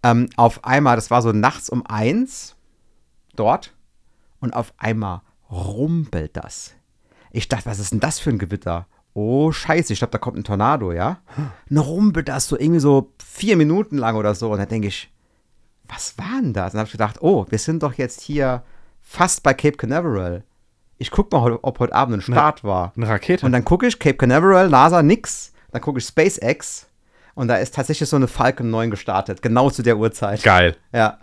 [0.04, 2.56] Ähm, auf einmal, das war so nachts um eins
[3.36, 3.74] dort.
[4.40, 6.74] Und auf einmal rumpelt das.
[7.32, 8.88] Ich dachte, was ist denn das für ein Gewitter?
[9.14, 11.20] Oh, scheiße, ich glaube, da kommt ein Tornado, ja?
[11.38, 14.52] Und dann rumpelt das so irgendwie so vier Minuten lang oder so.
[14.52, 15.12] Und dann denke ich,
[15.88, 16.74] was war denn das?
[16.74, 18.64] Und dann habe ich gedacht, oh, wir sind doch jetzt hier
[19.02, 20.44] fast bei Cape Canaveral.
[20.98, 22.94] Ich guck mal, ob heute Abend ein Start war.
[22.96, 23.46] Eine Rakete.
[23.46, 25.54] Und dann gucke ich Cape Canaveral, NASA, nix.
[25.72, 26.88] Dann gucke ich SpaceX
[27.36, 30.44] und da ist tatsächlich so eine Falcon 9 gestartet, genau zu der Uhrzeit.
[30.44, 30.76] Geil.
[30.94, 31.20] Ja.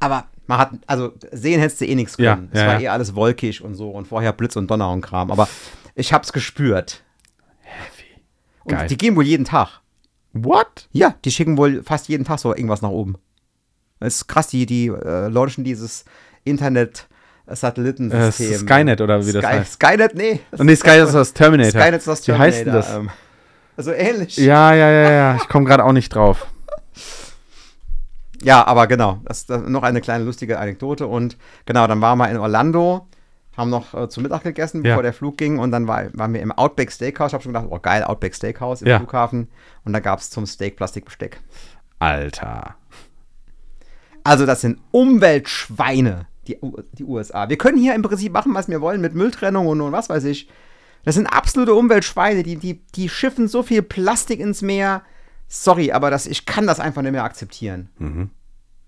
[0.00, 2.48] Aber man hat, also sehen hättest du eh nichts Ja, können.
[2.52, 2.80] es ja, war ja.
[2.80, 5.30] eh alles wolkig und so und vorher Blitz und Donner und Kram.
[5.30, 5.48] Aber
[5.94, 7.02] ich hab's gespürt.
[7.62, 8.20] Heavy.
[8.64, 8.86] Und Geil.
[8.88, 9.80] die gehen wohl jeden Tag.
[10.32, 10.88] What?
[10.92, 13.16] Ja, die schicken wohl fast jeden Tag so irgendwas nach oben.
[14.00, 16.04] Das ist krass, die, die äh, launchen dieses
[16.44, 18.52] Internet-Satellitensystem.
[18.52, 19.72] Äh, Skynet oder wie das Sky, heißt.
[19.74, 20.40] Skynet, nee.
[20.58, 21.80] Oh, nee, Sky ist das Terminator.
[21.80, 23.00] Skynet ist das Wie heißt denn Terminator, das?
[23.00, 23.10] ähm,
[23.76, 24.36] Also ähnlich.
[24.36, 25.36] Ja, ja, ja, ja.
[25.36, 26.46] Ich komme gerade auch nicht drauf.
[28.42, 31.06] Ja, aber genau, das, das noch eine kleine lustige Anekdote.
[31.06, 33.06] Und genau, dann waren wir in Orlando,
[33.56, 34.92] haben noch äh, zu Mittag gegessen, Ja.
[34.92, 35.58] bevor der Flug ging.
[35.58, 37.30] Und dann war, waren wir im Outback Steakhouse.
[37.30, 38.98] Ich habe schon gedacht, oh geil, Outback Steakhouse im Ja.
[38.98, 39.48] Flughafen.
[39.84, 41.40] Und da gab es zum Steak Plastikbesteck.
[41.98, 42.76] Alter.
[44.22, 46.58] Also das sind Umweltschweine, die,
[46.92, 47.48] die USA.
[47.48, 50.24] Wir können hier im Prinzip machen, was wir wollen, mit Mülltrennung und, und was weiß
[50.24, 50.48] ich.
[51.06, 55.02] Das sind absolute Umweltschweine, die, die, die schiffen so viel Plastik ins Meer.
[55.46, 57.90] Sorry, aber das, ich kann das einfach nicht mehr akzeptieren.
[57.98, 58.30] Mhm.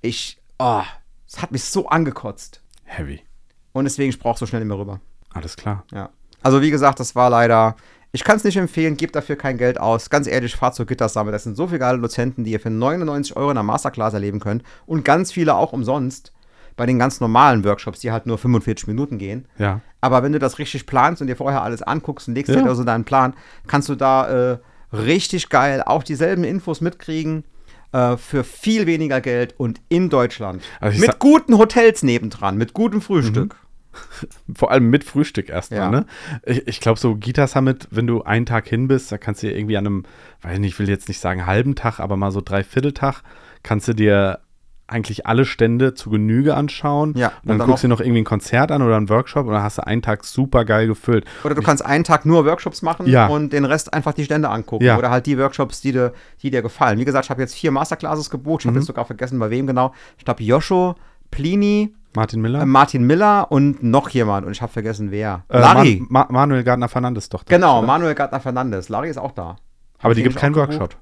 [0.02, 0.82] Ich, oh,
[1.28, 2.60] es hat mich so angekotzt.
[2.82, 3.22] Heavy.
[3.70, 5.00] Und deswegen, ich brauche so schnell nicht mehr rüber.
[5.32, 5.84] Alles klar.
[5.92, 6.10] Ja.
[6.42, 7.76] Also wie gesagt, das war leider.
[8.10, 10.10] Ich kann es nicht empfehlen, gebt dafür kein Geld aus.
[10.10, 11.30] Ganz ehrlich, fahrt zur Gittersammel.
[11.30, 14.40] Das sind so viele geile Dozenten, die ihr für 99 Euro in der Masterclass erleben
[14.40, 14.64] könnt.
[14.86, 16.32] Und ganz viele auch umsonst.
[16.78, 19.46] Bei den ganz normalen Workshops, die halt nur 45 Minuten gehen.
[19.58, 19.80] Ja.
[20.00, 22.62] Aber wenn du das richtig planst und dir vorher alles anguckst und legst Ja.
[22.62, 23.34] dir also deinen Plan,
[23.66, 24.58] kannst du da äh,
[24.92, 27.44] richtig geil auch dieselben Infos mitkriegen.
[27.92, 30.62] Äh, für viel weniger Geld und in Deutschland.
[30.80, 33.56] Also mit guten Hotels nebendran, mit gutem Frühstück.
[34.54, 35.90] Vor allem mit Frühstück erstmal, Ja.
[35.90, 36.06] ne?
[36.44, 39.48] Ich, ich glaube, so Gita Summit, wenn du einen Tag hin bist, da kannst du
[39.48, 40.04] dir irgendwie an einem,
[40.42, 43.22] weiß nicht, ich will jetzt nicht sagen halben Tag, aber mal so Dreivierteltag,
[43.62, 44.40] kannst du dir
[44.88, 47.14] eigentlich alle Stände zu Genüge anschauen.
[47.16, 48.96] Ja, Und dann, und dann guckst du noch- dir noch irgendwie ein Konzert an oder
[48.96, 51.24] einen Workshop und dann hast du einen Tag super geil gefüllt.
[51.44, 53.26] Oder du kannst einen Tag nur Workshops machen Ja.
[53.26, 54.84] und den Rest einfach die Stände angucken.
[54.84, 54.96] Ja.
[54.98, 56.12] Oder halt die Workshops, die dir,
[56.42, 56.98] die dir gefallen.
[56.98, 58.62] Wie gesagt, ich habe jetzt vier Masterclasses gebucht.
[58.62, 58.70] Ich Mhm.
[58.70, 59.92] habe jetzt sogar vergessen, bei wem genau.
[60.16, 60.94] Ich glaube, Joscho,
[61.30, 62.62] Plini, Martin Miller?
[62.62, 64.46] äh, Martin Miller und noch jemand.
[64.46, 65.44] Und ich habe vergessen, wer.
[65.48, 66.02] Äh, Larry.
[66.08, 67.44] Ma Ma Manuel Gardner Fernandes doch.
[67.44, 67.86] genau, oder?
[67.86, 68.88] Manuel Gardner Fernandes.
[68.88, 69.56] Larry ist auch da.
[70.00, 70.96] Aber die gibt keinen auch gebucht.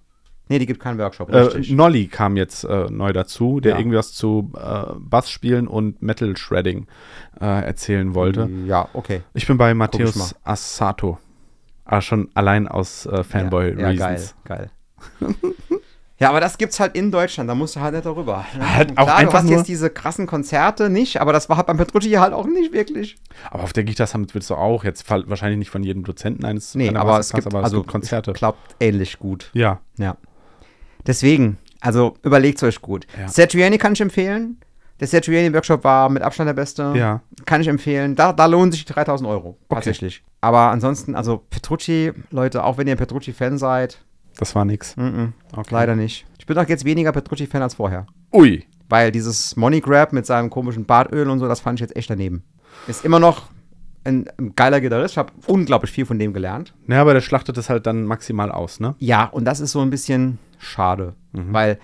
[0.49, 1.73] Nee, die gibt keinen Workshop, Äh, richtig.
[1.73, 3.79] Nolly kam jetzt äh, neu dazu, der Ja.
[3.79, 6.87] irgendwas zu äh, Bassspielen und Metal Shredding
[7.41, 8.49] äh, erzählen wollte.
[8.67, 9.23] ja, okay.
[9.35, 10.35] Ich bin bei Matthäus.
[10.45, 11.19] Assato.
[11.85, 14.71] Aber schon allein aus äh, Ja, ja, geil, geil.
[16.19, 18.47] Ja, aber das gibt's halt in Deutschland, da musst du halt nicht darüber.
[18.59, 21.67] Halt auch Klar, einfach du hast jetzt diese krassen Konzerte nicht, aber das war halt
[21.67, 23.17] beim Petrucci halt auch nicht wirklich.
[23.51, 26.75] Aber auf der Gitarre Summit willst du auch, jetzt wahrscheinlich nicht von jedem Dozenten eines
[26.75, 28.31] Nee, aber es gibt aber also Konzerte.
[28.31, 29.51] Ich glaube, ähnlich gut.
[29.53, 29.81] Ja.
[29.99, 30.17] Ja.
[31.07, 33.07] Deswegen, also überlegt euch gut.
[33.19, 33.29] Ja.
[33.29, 34.59] Satriani kann ich empfehlen.
[34.99, 36.95] Der Satriani-Workshop war mit Abstand der beste.
[36.97, 37.21] Ja.
[37.45, 38.15] Kann ich empfehlen.
[38.17, 39.59] Da, da lohnen sich die 3000 Euro.
[39.69, 40.23] Tatsächlich.
[40.41, 43.99] Aber ansonsten, also Petrucci, Leute, auch wenn ihr Petrucci-Fan seid,
[44.39, 44.97] Das war nix.
[44.97, 45.69] mhm, Okay.
[45.75, 46.25] leider nicht.
[46.39, 48.07] Ich bin auch jetzt weniger Petrucci-Fan als vorher.
[48.33, 48.65] Ui.
[48.89, 52.09] Weil dieses Money Grab mit seinem komischen Bartöl und so, das fand ich jetzt echt
[52.09, 52.43] daneben.
[52.87, 53.49] Ist immer noch
[54.07, 55.15] ein, ein geiler Gitarrist.
[55.15, 56.75] Ich habe unglaublich viel von dem gelernt.
[56.89, 58.95] Ja, aber der schlachtet es halt dann maximal aus, ne?
[58.99, 61.15] Ja, und das ist so ein bisschen schade.
[61.33, 61.53] Mhm.
[61.53, 61.79] Weil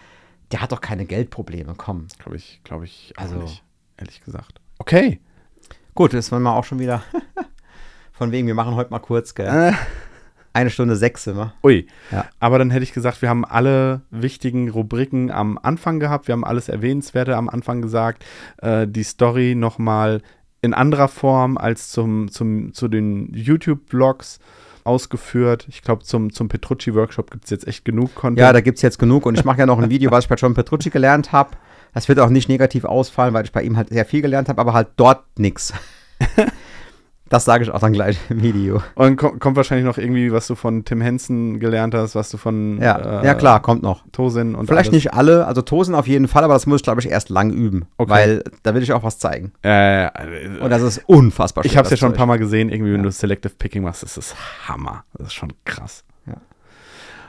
[0.53, 1.75] der hat doch keine Geldprobleme.
[1.77, 2.07] Komm.
[2.19, 3.63] Glaube ich, glaube ich auch Also- nicht,
[3.97, 4.61] ehrlich gesagt.
[4.79, 5.21] Okay.
[5.95, 7.03] Gut, das wollen wir auch schon wieder.
[8.13, 9.47] Von wegen, wir machen heute mal kurz, gell?
[9.49, 9.73] Äh,
[10.55, 11.55] Eine Stunde sechs wir.
[11.65, 11.87] ui.
[12.11, 12.27] Ja.
[12.39, 16.29] Aber dann hätte ich gesagt, wir haben alle wichtigen Rubriken am Anfang gehabt.
[16.29, 18.25] Wir haben alles Erwähnenswerte am Anfang gesagt.
[18.59, 20.21] Äh, die Story nochmal
[20.63, 24.39] in anderer Form als zum, zum, zu den YouTube-Blogs
[24.85, 25.67] ausgeführt.
[25.69, 28.39] Ich glaube, zum, zum Petrucci-Workshop gibt es jetzt echt genug Content.
[28.39, 29.27] Ja, da gibt es jetzt genug.
[29.27, 31.51] Und ich mache ja noch ein Video, was ich bei John Petrucci gelernt habe.
[31.95, 34.61] Das wird auch nicht negativ ausfallen, weil ich bei ihm halt sehr viel gelernt habe,
[34.61, 35.75] aber halt dort nichts.
[37.33, 38.83] Das sage ich auch dann gleich im Video.
[38.95, 42.37] Und ko kommt wahrscheinlich noch irgendwie, was du von Tim Henson gelernt hast, was du
[42.37, 44.05] von Ja, äh, ja klar, kommt noch.
[44.13, 45.05] Tosin und Vielleicht alles.
[45.05, 47.49] nicht alle, also Tosen auf jeden Fall, aber das muss ich, glaube ich, erst lang
[47.51, 47.87] üben.
[47.97, 48.11] Okay.
[48.11, 49.53] Weil da will ich auch was zeigen.
[49.63, 50.11] Äh,
[50.61, 52.93] Und das ist unfassbar ich schwer, habe es ja schon ein paar Mal gesehen, irgendwie,
[52.93, 53.05] wenn Ja.
[53.05, 54.37] du Selective Picking machst, das ist
[54.69, 55.05] Hammer.
[55.15, 56.05] Das ist schon krass.
[56.27, 56.35] Ja.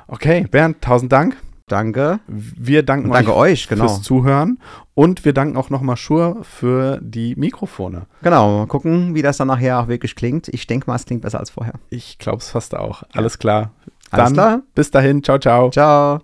[0.07, 1.37] Okay, Bernd, tausend Dank.
[1.67, 2.19] Danke.
[2.27, 3.87] Wir danken danke euch, genau.
[3.87, 4.59] fürs Zuhören
[4.95, 8.07] und wir danken auch nochmal Schur für die Mikrofone.
[8.21, 10.49] Genau, mal gucken, wie das dann nachher auch wirklich klingt.
[10.49, 11.75] Ich denke mal, es klingt besser als vorher.
[11.89, 13.03] Ich glaube es fast auch.
[13.13, 13.71] Alles klar.
[14.11, 14.61] Alles Dann klar.
[14.75, 15.23] bis dahin.
[15.23, 15.69] Ciao, ciao.
[15.71, 16.21] Ciao.